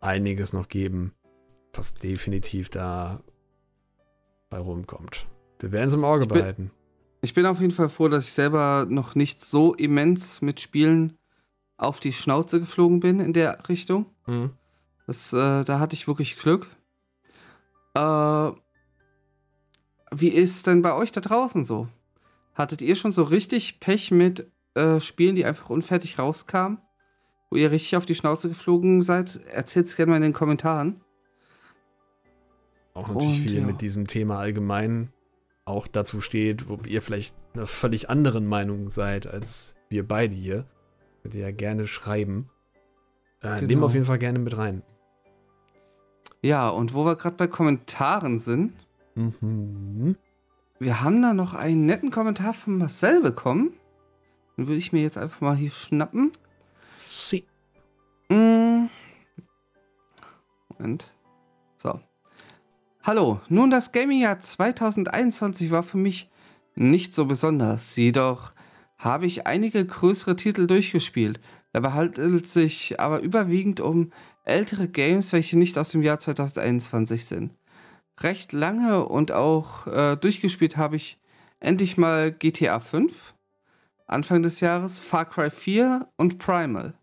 einiges 0.00 0.52
noch 0.52 0.68
geben, 0.68 1.14
was 1.72 1.94
definitiv 1.94 2.68
da 2.68 3.22
bei 4.50 4.58
rumkommt. 4.58 5.26
Wir 5.58 5.72
werden 5.72 5.88
es 5.88 5.94
im 5.94 6.04
Auge 6.04 6.22
ich 6.22 6.28
bin, 6.28 6.38
behalten. 6.38 6.70
Ich 7.22 7.34
bin 7.34 7.46
auf 7.46 7.60
jeden 7.60 7.72
Fall 7.72 7.88
froh, 7.88 8.08
dass 8.08 8.24
ich 8.24 8.32
selber 8.32 8.86
noch 8.88 9.14
nicht 9.14 9.40
so 9.40 9.74
immens 9.74 10.42
mit 10.42 10.60
Spielen 10.60 11.18
auf 11.76 12.00
die 12.00 12.12
Schnauze 12.12 12.60
geflogen 12.60 13.00
bin 13.00 13.20
in 13.20 13.32
der 13.32 13.68
Richtung. 13.68 14.06
Mhm. 14.26 14.50
Das, 15.06 15.32
äh, 15.32 15.64
da 15.64 15.78
hatte 15.78 15.94
ich 15.94 16.08
wirklich 16.08 16.38
Glück. 16.38 16.68
Äh, 17.94 18.50
wie 20.12 20.28
ist 20.28 20.66
denn 20.66 20.82
bei 20.82 20.94
euch 20.94 21.12
da 21.12 21.20
draußen 21.20 21.64
so? 21.64 21.88
Hattet 22.54 22.82
ihr 22.82 22.96
schon 22.96 23.12
so 23.12 23.22
richtig 23.22 23.80
Pech 23.80 24.10
mit 24.10 24.50
äh, 24.74 25.00
Spielen, 25.00 25.36
die 25.36 25.44
einfach 25.44 25.70
unfertig 25.70 26.18
rauskamen? 26.18 26.78
Wo 27.50 27.56
ihr 27.56 27.70
richtig 27.70 27.96
auf 27.96 28.06
die 28.06 28.14
Schnauze 28.14 28.48
geflogen 28.48 29.02
seid? 29.02 29.40
Erzählt 29.52 29.86
es 29.86 29.96
gerne 29.96 30.10
mal 30.10 30.16
in 30.16 30.22
den 30.22 30.32
Kommentaren. 30.32 31.00
Auch 32.94 33.08
natürlich 33.08 33.40
Und, 33.40 33.48
viel 33.48 33.58
ja. 33.58 33.66
mit 33.66 33.80
diesem 33.80 34.06
Thema 34.06 34.38
allgemein 34.38 35.12
auch 35.66 35.86
dazu 35.88 36.20
steht, 36.20 36.68
wo 36.68 36.78
ihr 36.86 37.02
vielleicht 37.02 37.36
einer 37.52 37.66
völlig 37.66 38.08
anderen 38.08 38.46
Meinung 38.46 38.88
seid 38.88 39.26
als 39.26 39.74
wir 39.88 40.06
beide 40.06 40.34
hier. 40.34 40.64
Könnt 41.22 41.34
ihr 41.34 41.42
ja 41.42 41.50
gerne 41.50 41.86
schreiben. 41.86 42.48
Äh, 43.40 43.56
genau. 43.56 43.66
Nehmen 43.66 43.82
auf 43.82 43.94
jeden 43.94 44.06
Fall 44.06 44.18
gerne 44.18 44.38
mit 44.38 44.56
rein. 44.56 44.82
Ja, 46.42 46.68
und 46.68 46.94
wo 46.94 47.04
wir 47.04 47.16
gerade 47.16 47.36
bei 47.36 47.48
Kommentaren 47.48 48.38
sind, 48.38 48.86
mhm. 49.16 50.16
wir 50.78 51.02
haben 51.02 51.20
da 51.20 51.34
noch 51.34 51.54
einen 51.54 51.84
netten 51.84 52.10
Kommentar 52.10 52.54
von 52.54 52.78
Marcel 52.78 53.20
bekommen. 53.20 53.72
Den 54.56 54.68
würde 54.68 54.78
ich 54.78 54.92
mir 54.92 55.02
jetzt 55.02 55.18
einfach 55.18 55.40
mal 55.40 55.56
hier 55.56 55.70
schnappen. 55.70 56.30
Sie. 57.04 57.44
Mm. 58.28 58.88
Moment. 60.68 61.12
So. 61.76 62.00
Hallo, 63.06 63.40
nun 63.48 63.70
das 63.70 63.92
Gaming-Jahr 63.92 64.40
2021 64.40 65.70
war 65.70 65.84
für 65.84 65.96
mich 65.96 66.28
nicht 66.74 67.14
so 67.14 67.26
besonders, 67.26 67.94
jedoch 67.94 68.52
habe 68.98 69.26
ich 69.26 69.46
einige 69.46 69.86
größere 69.86 70.34
Titel 70.34 70.66
durchgespielt. 70.66 71.38
Dabei 71.72 71.92
handelt 71.92 72.46
es 72.46 72.52
sich 72.52 72.98
aber 72.98 73.20
überwiegend 73.20 73.78
um 73.78 74.10
ältere 74.42 74.88
Games, 74.88 75.32
welche 75.32 75.56
nicht 75.56 75.78
aus 75.78 75.90
dem 75.90 76.02
Jahr 76.02 76.18
2021 76.18 77.26
sind. 77.26 77.54
Recht 78.18 78.52
lange 78.52 79.06
und 79.06 79.30
auch 79.30 79.86
äh, 79.86 80.16
durchgespielt 80.16 80.76
habe 80.76 80.96
ich 80.96 81.20
endlich 81.60 81.96
mal 81.96 82.32
GTA 82.32 82.80
5, 82.80 83.34
Anfang 84.08 84.42
des 84.42 84.58
Jahres, 84.58 84.98
Far 84.98 85.26
Cry 85.26 85.52
4 85.52 86.08
und 86.16 86.38
Primal. 86.38 86.94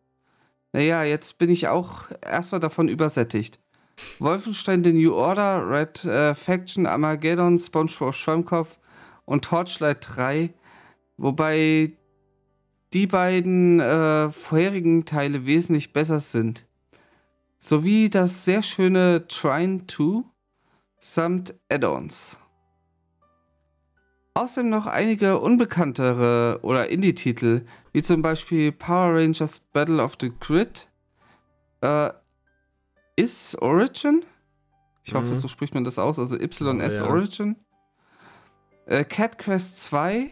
Naja, 0.74 1.06
jetzt 1.06 1.38
bin 1.38 1.49
ich 1.49 1.70
auch 1.70 2.12
erstmal 2.22 2.60
davon 2.60 2.89
übersättigt. 2.89 3.62
Wolfenstein 4.20 4.84
The 4.84 4.94
New 4.94 5.14
Order, 5.14 5.70
Red 5.70 6.06
äh, 6.06 6.34
Faction, 6.34 6.86
Armageddon, 6.86 7.58
SpongeBob 7.60 8.14
Schwammkopf 8.14 8.80
und 9.26 9.46
Torchlight 9.46 10.08
3, 10.16 10.54
wobei 11.18 11.94
die 12.94 13.08
beiden 13.08 13.80
äh, 13.80 14.30
vorherigen 14.30 15.06
Teile 15.06 15.46
wesentlich 15.46 15.94
besser 15.94 16.20
sind 16.20 16.66
sowie 17.64 18.10
das 18.10 18.44
sehr 18.44 18.62
schöne 18.62 19.26
Trine 19.30 19.88
2 19.88 20.24
samt 21.00 21.56
Add-ons. 21.70 22.38
Außerdem 24.34 24.70
noch 24.70 24.86
einige 24.86 25.39
unbekanntere 25.39 26.60
oder 26.64 26.89
Indie-Titel, 26.89 27.66
wie 27.94 28.04
zum 28.04 28.22
Beispiel 28.22 28.74
Power 28.74 29.16
Rangers 29.16 29.60
Battle 29.60 30.04
of 30.04 30.18
the 30.20 30.34
Grid, 30.41 30.89
äh, 31.80 32.10
Is 33.16 33.55
Origin, 33.61 34.24
ich 35.03 35.14
hoffe, 35.14 35.30
mhm. 35.30 35.36
so 35.36 35.47
spricht 35.47 35.74
man 35.74 35.84
das 35.84 35.99
aus, 35.99 36.18
also 36.18 36.36
YS 36.36 36.61
oh, 36.61 36.80
ja. 36.80 37.05
Origin, 37.05 37.55
äh, 38.86 39.03
Cat 39.03 39.38
Quest 39.38 39.84
2, 39.84 40.30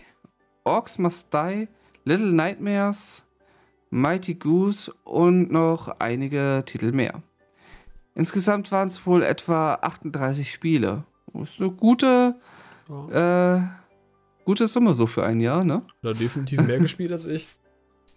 Orcs 0.63 0.97
Must 0.97 1.33
Die, 1.33 1.67
Little 2.05 2.31
Nightmares, 2.31 3.25
Mighty 3.89 4.35
Goose 4.35 4.91
und 5.03 5.51
noch 5.51 5.99
einige 5.99 6.63
Titel 6.65 6.91
mehr. 6.91 7.21
Insgesamt 8.15 8.71
waren 8.71 8.87
es 8.87 9.05
wohl 9.05 9.23
etwa 9.23 9.75
38 9.75 10.51
Spiele. 10.51 11.03
Das 11.33 11.51
ist 11.51 11.61
eine 11.61 11.71
gute, 11.71 12.35
ja. 12.89 13.55
äh, 13.57 13.61
gute 14.45 14.67
Summe 14.67 14.93
so 14.93 15.07
für 15.07 15.23
ein 15.23 15.39
Jahr, 15.39 15.63
ne? 15.63 15.81
Ja, 16.01 16.13
definitiv 16.13 16.65
mehr 16.65 16.79
gespielt 16.79 17.11
als 17.11 17.25
ich. 17.25 17.47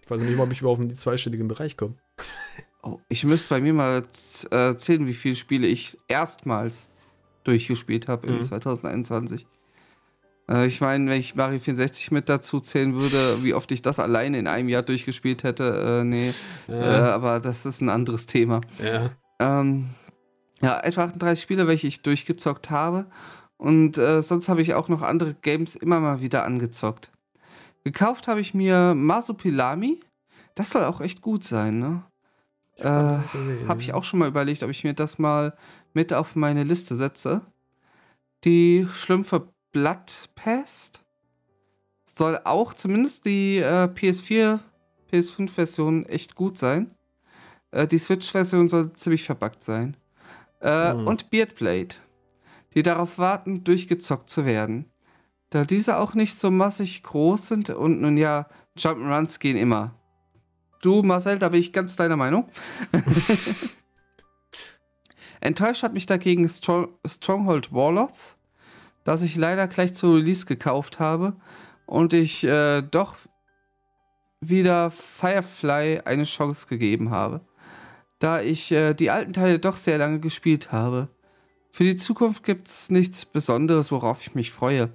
Ich 0.02 0.10
weiß 0.10 0.20
nicht 0.20 0.36
mal, 0.36 0.44
ob 0.44 0.52
ich 0.52 0.60
überhaupt 0.60 0.82
in 0.82 0.88
den 0.88 0.98
zweistelligen 0.98 1.48
Bereich 1.48 1.76
komme. 1.76 1.96
Oh, 2.84 3.00
ich 3.08 3.24
müsste 3.24 3.48
bei 3.48 3.60
mir 3.62 3.72
mal 3.72 4.02
äh, 4.50 4.76
zählen, 4.76 5.06
wie 5.06 5.14
viele 5.14 5.36
Spiele 5.36 5.66
ich 5.66 5.98
erstmals 6.06 6.90
durchgespielt 7.42 8.08
habe 8.08 8.28
mhm. 8.28 8.36
in 8.36 8.42
2021. 8.42 9.46
Äh, 10.50 10.66
ich 10.66 10.82
meine, 10.82 11.10
wenn 11.10 11.18
ich 11.18 11.34
Mario 11.34 11.58
64 11.58 12.10
mit 12.10 12.28
dazu 12.28 12.60
zählen 12.60 12.94
würde, 12.94 13.42
wie 13.42 13.54
oft 13.54 13.72
ich 13.72 13.80
das 13.80 13.98
alleine 13.98 14.38
in 14.38 14.46
einem 14.46 14.68
Jahr 14.68 14.82
durchgespielt 14.82 15.44
hätte, 15.44 16.02
äh, 16.02 16.04
nee. 16.04 16.34
Ja. 16.68 16.74
Äh, 16.74 17.10
aber 17.12 17.40
das 17.40 17.64
ist 17.64 17.80
ein 17.80 17.88
anderes 17.88 18.26
Thema. 18.26 18.60
Ja. 18.82 19.10
Ähm, 19.38 19.86
ja, 20.60 20.78
etwa 20.80 21.04
38 21.04 21.42
Spiele, 21.42 21.66
welche 21.66 21.86
ich 21.86 22.02
durchgezockt 22.02 22.68
habe. 22.68 23.06
Und 23.56 23.96
äh, 23.96 24.20
sonst 24.20 24.50
habe 24.50 24.60
ich 24.60 24.74
auch 24.74 24.88
noch 24.88 25.00
andere 25.00 25.32
Games 25.32 25.74
immer 25.74 26.00
mal 26.00 26.20
wieder 26.20 26.44
angezockt. 26.44 27.10
Gekauft 27.82 28.28
habe 28.28 28.40
ich 28.40 28.52
mir 28.52 28.94
Masupilami. 28.94 30.00
Das 30.54 30.70
soll 30.70 30.84
auch 30.84 31.00
echt 31.00 31.22
gut 31.22 31.44
sein, 31.44 31.78
ne? 31.78 32.04
Äh, 32.76 32.88
habe 32.88 33.80
ich 33.80 33.94
auch 33.94 34.04
schon 34.04 34.18
mal 34.18 34.28
überlegt, 34.28 34.62
ob 34.62 34.70
ich 34.70 34.84
mir 34.84 34.94
das 34.94 35.18
mal 35.18 35.56
mit 35.92 36.12
auf 36.12 36.36
meine 36.36 36.64
Liste 36.64 36.94
setze. 36.94 37.42
Die 38.44 38.86
Schlümpfe 38.92 39.48
Bloodpest 39.72 41.04
soll 42.04 42.40
auch 42.44 42.74
zumindest 42.74 43.24
die 43.24 43.58
äh, 43.58 43.88
PS4, 43.88 44.58
PS5-Version 45.12 46.06
echt 46.06 46.34
gut 46.34 46.58
sein. 46.58 46.94
Äh, 47.70 47.86
die 47.86 47.98
Switch-Version 47.98 48.68
soll 48.68 48.92
ziemlich 48.92 49.24
verbuggt 49.24 49.62
sein. 49.62 49.96
Äh, 50.60 50.94
mhm. 50.94 51.06
Und 51.06 51.30
Beardblade, 51.30 51.96
die 52.74 52.82
darauf 52.82 53.18
warten, 53.18 53.64
durchgezockt 53.64 54.30
zu 54.30 54.44
werden. 54.44 54.90
Da 55.50 55.64
diese 55.64 55.98
auch 55.98 56.14
nicht 56.14 56.38
so 56.38 56.50
massig 56.50 57.02
groß 57.02 57.48
sind 57.48 57.70
und 57.70 58.00
nun 58.00 58.16
ja, 58.16 58.48
Jump'n'Runs 58.76 59.38
gehen 59.38 59.56
immer. 59.56 59.94
Du, 60.84 61.02
Marcel, 61.02 61.38
da 61.38 61.48
bin 61.48 61.60
ich 61.60 61.72
ganz 61.72 61.96
deiner 61.96 62.16
Meinung. 62.16 62.48
Enttäuscht 65.40 65.82
hat 65.82 65.94
mich 65.94 66.06
dagegen 66.06 66.48
Strong 66.48 66.88
Stronghold 67.06 67.72
Warlords 67.72 68.36
das 69.04 69.22
ich 69.22 69.36
leider 69.36 69.68
gleich 69.68 69.94
zu 69.94 70.14
Release 70.14 70.46
gekauft 70.46 70.98
habe 70.98 71.34
und 71.86 72.12
ich 72.12 72.42
äh, 72.44 72.82
doch 72.82 73.16
wieder 74.40 74.90
Firefly 74.90 76.00
eine 76.04 76.24
Chance 76.24 76.66
gegeben 76.66 77.10
habe, 77.10 77.42
da 78.18 78.40
ich 78.40 78.72
äh, 78.72 78.94
die 78.94 79.10
alten 79.10 79.32
Teile 79.32 79.58
doch 79.58 79.76
sehr 79.76 79.98
lange 79.98 80.20
gespielt 80.20 80.72
habe. 80.72 81.08
Für 81.70 81.84
die 81.84 81.96
Zukunft 81.96 82.44
gibt 82.44 82.68
es 82.68 82.90
nichts 82.90 83.24
Besonderes, 83.24 83.92
worauf 83.92 84.22
ich 84.22 84.34
mich 84.34 84.50
freue. 84.50 84.90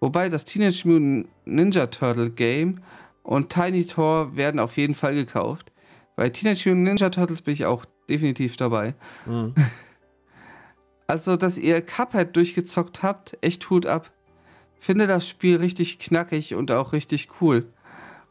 Wobei 0.00 0.28
das 0.28 0.44
Teenage 0.44 0.82
Mutant 0.84 1.28
Ninja 1.44 1.86
Turtle 1.86 2.30
Game 2.30 2.80
und 3.28 3.50
Tiny 3.50 3.84
Tor 3.84 4.36
werden 4.36 4.58
auf 4.58 4.78
jeden 4.78 4.94
Fall 4.94 5.14
gekauft. 5.14 5.70
Bei 6.16 6.30
Teenage 6.30 6.70
Mutant 6.70 6.84
Ninja 6.84 7.10
Turtles 7.10 7.42
bin 7.42 7.52
ich 7.52 7.66
auch 7.66 7.84
definitiv 8.08 8.56
dabei. 8.56 8.94
Mhm. 9.26 9.54
Also, 11.10 11.36
dass 11.36 11.56
ihr 11.56 11.80
Cuphead 11.80 12.36
durchgezockt 12.36 13.02
habt, 13.02 13.38
echt 13.40 13.70
Hut 13.70 13.86
ab. 13.86 14.12
Finde 14.78 15.06
das 15.06 15.26
Spiel 15.26 15.56
richtig 15.56 15.98
knackig 15.98 16.54
und 16.54 16.70
auch 16.70 16.92
richtig 16.92 17.30
cool. 17.40 17.72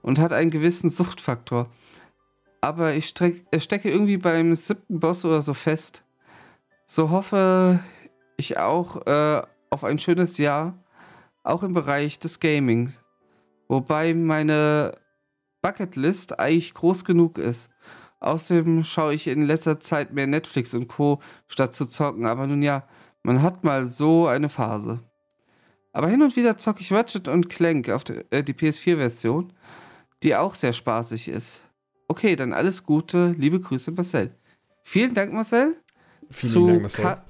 Und 0.04 0.20
hat 0.20 0.32
einen 0.32 0.52
gewissen 0.52 0.92
Suchtfaktor. 0.92 1.72
Aber 2.62 2.94
ich 2.94 3.08
stecke 3.08 3.90
irgendwie 3.90 4.18
beim 4.18 4.54
siebten 4.54 5.00
Boss 5.00 5.26
oder 5.26 5.42
so 5.42 5.56
fest. 5.56 6.04
So 6.86 7.10
hoffe 7.10 7.80
ich 8.38 8.60
auch 8.60 9.08
äh, 9.08 9.42
auf 9.72 9.84
ein 9.84 9.98
schönes 9.98 10.38
Jahr, 10.38 10.78
auch 11.44 11.64
im 11.64 11.74
Bereich 11.74 12.20
des 12.20 12.40
Gamings. 12.40 13.02
Wobei 13.68 14.14
meine 14.14 14.94
Bucketlist 15.62 16.40
eigentlich 16.40 16.74
groß 16.74 17.06
genug 17.06 17.38
ist. 17.38 17.70
Außerdem 18.20 18.84
schaue 18.84 19.14
ich 19.14 19.28
in 19.28 19.44
letzter 19.44 19.80
Zeit 19.80 20.14
mehr 20.14 20.28
Netflix 20.28 20.74
und 20.74 20.88
Co. 20.88 21.20
statt 21.48 21.74
zu 21.74 21.86
zocken. 21.86 22.26
Aber 22.26 22.48
nun 22.48 22.62
ja, 22.62 22.88
man 23.24 23.42
hat 23.42 23.64
mal 23.64 23.86
so 23.86 24.28
eine 24.28 24.50
Phase. 24.50 25.02
Aber 25.92 26.08
hin 26.10 26.22
und 26.22 26.36
wieder 26.36 26.58
zocke 26.58 26.82
ich 26.82 26.92
Ratchet 26.94 27.28
und 27.28 27.50
Clank 27.50 27.90
auf 27.90 28.04
die, 28.04 28.22
äh, 28.30 28.44
die 28.44 28.54
PS4-Version, 28.54 29.54
die 30.24 30.36
auch 30.36 30.56
sehr 30.56 30.74
spaßig 30.74 31.28
ist. 31.28 31.62
Okay, 32.08 32.36
dann 32.36 32.54
alles 32.54 32.84
Gute. 32.84 33.36
Liebe 33.38 33.60
Grüße, 33.60 33.92
Marcel. 33.92 34.36
Vielen 34.84 35.14
Dank, 35.14 35.34
Marcel. 35.34 35.76
Vielen 36.30 36.54
zu 36.54 36.68
Dank, 36.68 36.82
Marcel. 36.82 37.04
Ka 37.04 37.24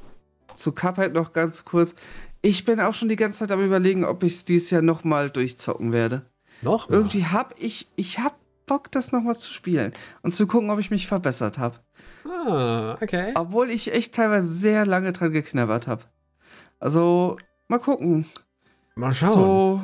zu 0.55 0.71
Cuphead 0.71 1.13
noch 1.13 1.33
ganz 1.33 1.65
kurz. 1.65 1.95
Ich 2.41 2.65
bin 2.65 2.79
auch 2.79 2.93
schon 2.93 3.09
die 3.09 3.15
ganze 3.15 3.39
Zeit 3.39 3.51
am 3.51 3.63
überlegen, 3.63 4.05
ob 4.05 4.23
ich 4.23 4.33
es 4.33 4.45
dieses 4.45 4.69
Jahr 4.69 4.81
nochmal 4.81 5.29
durchzocken 5.29 5.91
werde. 5.91 6.25
Noch? 6.61 6.89
Irgendwie 6.89 7.25
hab 7.25 7.55
ich, 7.59 7.87
ich 7.95 8.19
hab 8.19 8.35
Bock, 8.65 8.91
das 8.91 9.11
nochmal 9.11 9.37
zu 9.37 9.51
spielen 9.51 9.93
und 10.21 10.35
zu 10.35 10.45
gucken, 10.45 10.69
ob 10.69 10.79
ich 10.79 10.91
mich 10.91 11.07
verbessert 11.07 11.57
habe. 11.57 11.79
Ah, 12.25 12.97
okay. 13.01 13.31
Obwohl 13.35 13.69
ich 13.69 13.93
echt 13.93 14.13
teilweise 14.13 14.47
sehr 14.47 14.85
lange 14.85 15.13
dran 15.13 15.31
geknabbert 15.31 15.87
habe. 15.87 16.03
Also, 16.79 17.37
mal 17.69 17.79
gucken. 17.79 18.25
Mal 18.95 19.13
schauen. 19.13 19.33
So, 19.33 19.81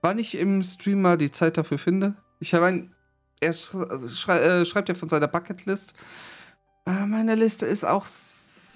wann 0.00 0.18
ich 0.18 0.36
im 0.36 0.62
Stream 0.62 1.02
mal 1.02 1.18
die 1.18 1.32
Zeit 1.32 1.58
dafür 1.58 1.78
finde. 1.78 2.14
Ich 2.40 2.54
habe 2.54 2.66
ein, 2.66 2.94
er 3.40 3.52
schrei 3.52 4.38
äh, 4.38 4.64
schreibt 4.64 4.88
ja 4.88 4.94
von 4.94 5.08
seiner 5.08 5.28
Bucketlist. 5.28 5.94
Äh, 6.86 7.06
meine 7.06 7.34
Liste 7.34 7.66
ist 7.66 7.84
auch 7.84 8.06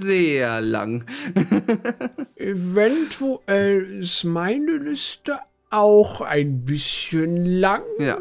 sehr 0.03 0.61
lang. 0.61 1.05
Eventuell 2.37 4.01
ist 4.01 4.25
meine 4.25 4.77
Liste 4.77 5.39
auch 5.71 6.21
ein 6.21 6.65
bisschen 6.65 7.45
lang. 7.47 7.83
Ja. 7.99 8.19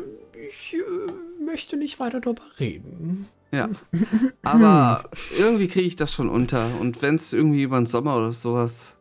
Ich 0.49 0.73
äh, 0.75 1.43
möchte 1.43 1.77
nicht 1.77 1.99
weiter 1.99 2.19
darüber 2.21 2.43
reden. 2.59 3.27
Ja. 3.51 3.69
Aber 4.43 5.09
irgendwie 5.37 5.67
kriege 5.67 5.85
ich 5.87 5.95
das 5.95 6.13
schon 6.13 6.29
unter. 6.29 6.69
Und 6.79 7.01
wenn 7.01 7.15
es 7.15 7.33
irgendwie 7.33 7.63
über 7.63 7.77
den 7.77 7.85
Sommer 7.85 8.15
oder 8.15 8.31
sowas 8.31 8.95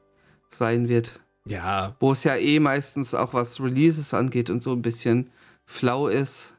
sein 0.49 0.89
wird, 0.89 1.21
Ja, 1.47 1.95
wo 2.01 2.13
es 2.13 2.25
ja 2.25 2.35
eh 2.37 2.59
meistens 2.59 3.15
auch 3.15 3.35
was 3.35 3.61
Releases 3.61 4.13
angeht 4.15 4.51
und 4.51 4.63
so 4.63 4.73
ein 4.73 4.83
bisschen 4.83 5.31
flau 5.65 6.09
ist. 6.09 6.55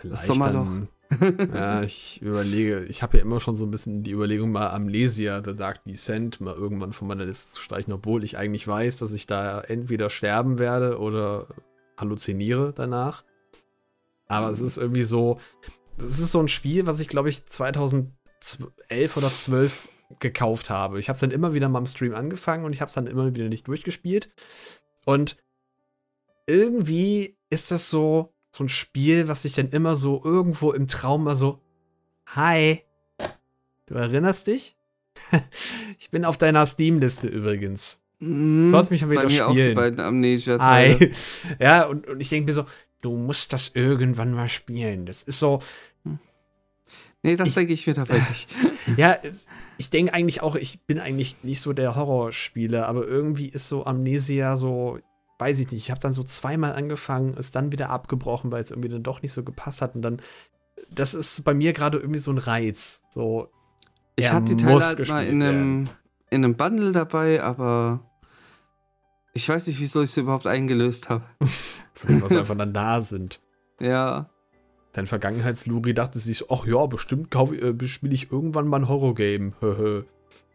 vielleicht 0.00 0.24
Sommerloch. 0.24 0.64
dann. 0.64 0.88
ja, 1.54 1.82
ich 1.82 2.20
überlege, 2.22 2.84
ich 2.84 3.02
habe 3.02 3.16
ja 3.16 3.22
immer 3.22 3.40
schon 3.40 3.56
so 3.56 3.64
ein 3.64 3.70
bisschen 3.70 4.02
die 4.02 4.12
Überlegung, 4.12 4.52
mal 4.52 4.70
Amnesia, 4.70 5.42
The 5.44 5.54
Dark 5.54 5.84
Descent, 5.84 6.40
mal 6.40 6.54
irgendwann 6.54 6.92
von 6.92 7.08
meiner 7.08 7.24
Liste 7.24 7.52
zu 7.52 7.62
streichen, 7.62 7.92
obwohl 7.92 8.24
ich 8.24 8.36
eigentlich 8.36 8.66
weiß, 8.66 8.96
dass 8.98 9.12
ich 9.12 9.26
da 9.26 9.60
entweder 9.60 10.10
sterben 10.10 10.58
werde 10.58 10.98
oder 10.98 11.48
halluziniere 11.96 12.72
danach. 12.74 13.24
Aber 14.26 14.50
es 14.50 14.60
ist 14.60 14.78
irgendwie 14.78 15.02
so, 15.02 15.38
es 15.98 16.18
ist 16.18 16.32
so 16.32 16.40
ein 16.40 16.48
Spiel, 16.48 16.86
was 16.86 17.00
ich 17.00 17.08
glaube 17.08 17.28
ich 17.28 17.46
2011 17.46 18.12
oder 19.16 19.28
12 19.28 19.88
gekauft 20.20 20.70
habe. 20.70 20.98
Ich 20.98 21.08
habe 21.08 21.14
es 21.14 21.20
dann 21.20 21.30
immer 21.30 21.54
wieder 21.54 21.68
mal 21.68 21.78
im 21.78 21.86
Stream 21.86 22.14
angefangen 22.14 22.64
und 22.64 22.72
ich 22.72 22.80
habe 22.80 22.88
es 22.88 22.94
dann 22.94 23.06
immer 23.06 23.34
wieder 23.34 23.48
nicht 23.48 23.68
durchgespielt. 23.68 24.30
Und 25.04 25.36
irgendwie 26.46 27.38
ist 27.50 27.70
das 27.70 27.90
so, 27.90 28.33
so 28.54 28.62
ein 28.62 28.68
Spiel, 28.68 29.26
was 29.26 29.44
ich 29.44 29.54
dann 29.54 29.70
immer 29.70 29.96
so 29.96 30.22
irgendwo 30.22 30.70
im 30.70 30.86
Traum 30.86 31.24
mal 31.24 31.34
so, 31.34 31.58
hi, 32.26 32.82
du 33.86 33.94
erinnerst 33.94 34.46
dich? 34.46 34.76
ich 35.98 36.10
bin 36.10 36.24
auf 36.24 36.38
deiner 36.38 36.64
Steam-Liste 36.64 37.26
übrigens. 37.26 37.98
Mhm. 38.20 38.68
Sollst 38.68 38.92
mich 38.92 39.02
mal 39.02 39.10
wieder 39.10 39.22
Bei 39.22 39.28
mir 39.28 39.48
auch 39.48 39.52
die 39.54 39.60
spielen. 39.60 39.74
beiden 39.74 39.98
Amnesia-Teile. 39.98 40.98
Hi. 41.00 41.12
Ja, 41.58 41.86
und, 41.86 42.06
und 42.06 42.20
ich 42.20 42.28
denke 42.28 42.46
mir 42.46 42.54
so, 42.54 42.64
du 43.00 43.16
musst 43.16 43.52
das 43.52 43.72
irgendwann 43.74 44.32
mal 44.32 44.48
spielen. 44.48 45.04
Das 45.04 45.24
ist 45.24 45.40
so, 45.40 45.60
Nee, 47.24 47.36
das 47.36 47.54
denke 47.54 47.72
ich 47.72 47.86
mir 47.86 47.94
dabei 47.94 48.18
nicht. 48.18 48.48
ja, 48.98 49.16
ich 49.78 49.90
denke 49.90 50.12
eigentlich 50.12 50.42
auch, 50.42 50.54
ich 50.54 50.82
bin 50.82 51.00
eigentlich 51.00 51.42
nicht 51.42 51.60
so 51.60 51.72
der 51.72 51.96
Horrorspieler, 51.96 52.86
aber 52.86 53.04
irgendwie 53.04 53.48
ist 53.48 53.68
so 53.68 53.84
Amnesia 53.84 54.58
so, 54.58 54.98
weiß 55.38 55.58
ich 55.60 55.70
nicht, 55.70 55.84
ich 55.84 55.90
habe 55.90 56.00
dann 56.00 56.12
so 56.12 56.22
zweimal 56.22 56.74
angefangen, 56.74 57.34
ist 57.34 57.54
dann 57.54 57.72
wieder 57.72 57.90
abgebrochen, 57.90 58.52
weil 58.52 58.62
es 58.62 58.70
irgendwie 58.70 58.88
dann 58.88 59.02
doch 59.02 59.22
nicht 59.22 59.32
so 59.32 59.42
gepasst 59.42 59.82
hat 59.82 59.94
und 59.94 60.02
dann, 60.02 60.20
das 60.90 61.14
ist 61.14 61.44
bei 61.44 61.54
mir 61.54 61.72
gerade 61.72 61.98
irgendwie 61.98 62.18
so 62.18 62.30
ein 62.30 62.38
Reiz. 62.38 63.02
So, 63.10 63.48
Ich 64.16 64.30
hatte 64.30 64.54
die 64.54 64.64
Teile 64.64 64.84
halt 64.84 65.08
mal 65.08 65.26
in 65.26 65.42
einem, 65.42 65.88
in 66.30 66.44
einem 66.44 66.56
Bundle 66.56 66.92
dabei, 66.92 67.42
aber 67.42 68.00
ich 69.32 69.48
weiß 69.48 69.66
nicht, 69.66 69.80
wieso 69.80 70.02
ich 70.02 70.10
sie 70.10 70.20
überhaupt 70.20 70.46
eingelöst 70.46 71.10
habe. 71.10 71.24
von 71.92 72.22
was 72.22 72.32
einfach 72.32 72.56
dann 72.56 72.72
da 72.72 73.00
sind. 73.00 73.40
Ja, 73.80 74.30
Dein 74.94 75.08
Vergangenheitsluri 75.08 75.92
dachte 75.92 76.20
sich, 76.20 76.52
ach 76.52 76.64
ja, 76.66 76.86
bestimmt 76.86 77.34
äh, 77.34 77.74
spiele 77.86 78.14
ich 78.14 78.30
irgendwann 78.30 78.68
mal 78.68 78.80
ein 78.80 78.88
Horror-Game. 78.88 79.54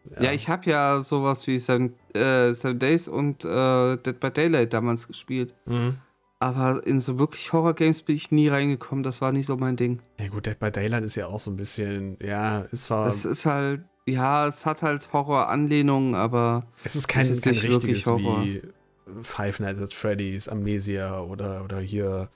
Höhö. 0.08 0.24
ja. 0.24 0.32
ich 0.32 0.48
habe 0.48 0.70
ja 0.70 1.00
sowas 1.00 1.46
wie 1.46 1.58
Seven, 1.58 1.94
äh, 2.14 2.52
Seven 2.52 2.78
Days 2.78 3.08
und 3.08 3.44
äh, 3.44 3.96
Dead 3.96 4.18
by 4.18 4.30
Daylight 4.30 4.72
damals 4.72 5.06
gespielt. 5.08 5.54
Mhm. 5.66 5.98
Aber 6.42 6.86
in 6.86 7.00
so 7.00 7.18
wirklich 7.18 7.52
Horror-Games 7.52 8.02
bin 8.02 8.16
ich 8.16 8.30
nie 8.30 8.48
reingekommen. 8.48 9.02
Das 9.02 9.20
war 9.20 9.30
nicht 9.30 9.46
so 9.46 9.56
mein 9.58 9.76
Ding. 9.76 10.00
Ja 10.18 10.28
gut, 10.28 10.46
Dead 10.46 10.58
by 10.58 10.70
Daylight 10.70 11.04
ist 11.04 11.14
ja 11.14 11.26
auch 11.26 11.38
so 11.38 11.50
ein 11.50 11.56
bisschen, 11.56 12.16
ja, 12.22 12.60
ist 12.72 12.84
zwar, 12.84 13.06
Das 13.06 13.26
ist 13.26 13.44
halt, 13.44 13.82
ja, 14.06 14.46
es 14.46 14.64
hat 14.64 14.82
halt 14.82 15.12
Horror-Anlehnungen, 15.12 16.14
aber 16.14 16.66
es 16.82 16.96
ist 16.96 17.08
kein, 17.08 17.28
ist 17.28 17.42
kein 17.42 17.52
nicht 17.52 17.62
wirklich 17.64 18.06
richtiges 18.06 18.06
Horror. 18.06 18.44
wie 18.44 18.62
Five 19.22 19.60
Nights 19.60 19.82
at 19.82 19.92
Freddy's, 19.92 20.48
Amnesia 20.48 21.20
oder, 21.20 21.62
oder 21.62 21.78
hier 21.80 22.30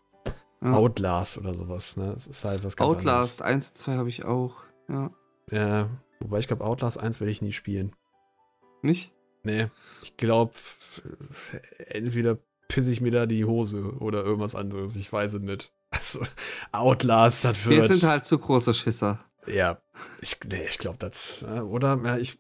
ja. 0.63 0.73
Outlast 0.73 1.39
oder 1.39 1.55
sowas, 1.55 1.97
ne? 1.97 2.15
Es 2.17 2.27
ist 2.27 2.45
halt 2.45 2.65
was 2.65 2.77
ganz 2.77 2.91
Outlast 2.91 3.43
1 3.43 3.69
und 3.69 3.77
2 3.77 3.97
habe 3.97 4.09
ich 4.09 4.25
auch. 4.25 4.65
Ja. 4.89 4.97
anderes. 4.97 5.13
Ja, 5.51 5.89
wobei 6.21 6.39
ich 6.39 6.47
glaube, 6.49 6.65
Outlast 6.65 6.99
1 6.99 7.21
werde 7.21 7.31
ich 7.31 7.43
nie 7.43 7.53
spielen. 7.53 7.95
Nicht? 8.83 9.13
Nee, 9.43 9.69
ich 10.03 10.17
glaube, 10.17 10.55
entweder 11.89 12.39
pisse 12.69 12.91
ich 12.93 13.01
mir 13.01 13.11
da 13.13 13.27
die 13.27 13.45
Hose 13.45 13.93
oder 13.99 14.25
irgendwas 14.25 14.55
anderes, 14.55 14.97
ich 14.97 15.13
weiß 15.13 15.35
es 15.35 15.43
nicht. 15.43 15.73
Also, 15.91 16.21
Outlast, 16.73 17.45
das 17.45 17.69
Wir 17.69 17.79
wird... 17.79 17.89
sind 17.89 18.03
halt 18.03 18.25
zu 18.25 18.39
große 18.39 18.75
Schisser. 18.75 19.25
Ja, 19.47 19.81
ich, 20.21 20.39
nee, 20.49 20.65
ich 20.69 20.79
glaube 20.79 20.97
das. 20.99 21.43
äh, 21.43 21.61
Oder? 21.61 22.01
Ja, 22.05 22.17
ich. 22.17 22.39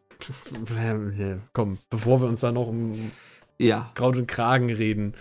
Komm, 1.53 1.79
bevor 1.91 2.20
wir 2.22 2.29
uns 2.29 2.41
da 2.41 2.51
noch 2.51 2.66
um 2.68 3.11
Ja. 3.59 3.91
Kraut 3.95 4.16
und 4.16 4.27
Kragen 4.27 4.72
reden, 4.72 5.14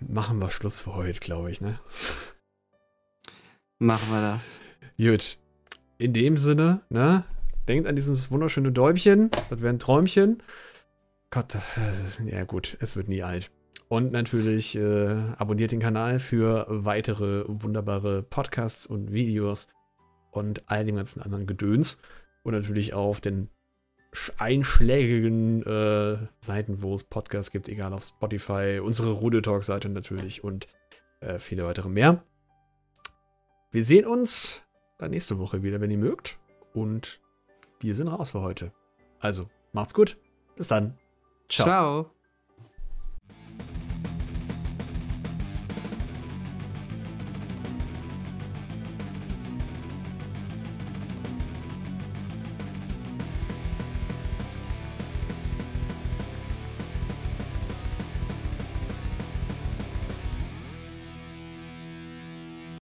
machen 0.00 0.38
wir 0.38 0.50
Schluss 0.50 0.80
für 0.80 0.94
heute, 0.94 1.20
glaube 1.20 1.50
ich, 1.50 1.60
ne? 1.60 1.78
Machen 3.78 4.10
wir 4.10 4.20
das. 4.22 4.60
Gut. 4.96 5.38
In 5.98 6.12
dem 6.12 6.36
Sinne, 6.36 6.80
ne? 6.88 7.24
Denkt 7.68 7.86
an 7.86 7.94
dieses 7.94 8.30
wunderschöne 8.30 8.72
Däumchen. 8.72 9.30
Das 9.48 9.60
wäre 9.60 9.72
ein 9.72 9.78
Träumchen. 9.78 10.42
Gott, 11.30 11.54
äh, 11.54 12.30
ja 12.30 12.44
gut, 12.44 12.76
es 12.80 12.96
wird 12.96 13.08
nie 13.08 13.22
alt. 13.22 13.50
Und 13.88 14.12
natürlich 14.12 14.76
äh, 14.76 15.16
abonniert 15.36 15.72
den 15.72 15.80
Kanal 15.80 16.18
für 16.18 16.66
weitere 16.68 17.44
wunderbare 17.46 18.22
Podcasts 18.22 18.86
und 18.86 19.12
Videos 19.12 19.68
und 20.30 20.68
all 20.68 20.84
dem 20.84 20.96
ganzen 20.96 21.22
anderen 21.22 21.46
Gedöns. 21.46 22.00
Und 22.42 22.54
natürlich 22.54 22.94
auf 22.94 23.20
den 23.20 23.48
sch- 24.12 24.32
einschlägigen 24.38 25.62
äh, 25.62 26.18
Seiten, 26.40 26.82
wo 26.82 26.94
es 26.94 27.04
Podcasts 27.04 27.52
gibt, 27.52 27.68
egal 27.68 27.92
auf 27.92 28.04
Spotify, 28.04 28.80
unsere 28.82 29.12
Rude 29.12 29.42
Talk-Seite 29.42 29.88
natürlich 29.88 30.42
und 30.42 30.66
äh, 31.20 31.38
viele 31.38 31.64
weitere 31.64 31.88
mehr. 31.88 32.24
Wir 33.70 33.84
sehen 33.84 34.06
uns 34.06 34.64
dann 34.98 35.10
nächste 35.10 35.38
Woche 35.38 35.62
wieder, 35.62 35.80
wenn 35.80 35.90
ihr 35.90 35.98
mögt. 35.98 36.38
Und 36.72 37.19
wir 37.80 37.94
sind 37.94 38.08
raus 38.08 38.30
für 38.30 38.40
heute. 38.40 38.72
Also, 39.18 39.48
macht's 39.72 39.94
gut. 39.94 40.18
Bis 40.56 40.68
dann. 40.68 40.98
Ciao. 41.48 41.66
Ciao. 41.66 42.10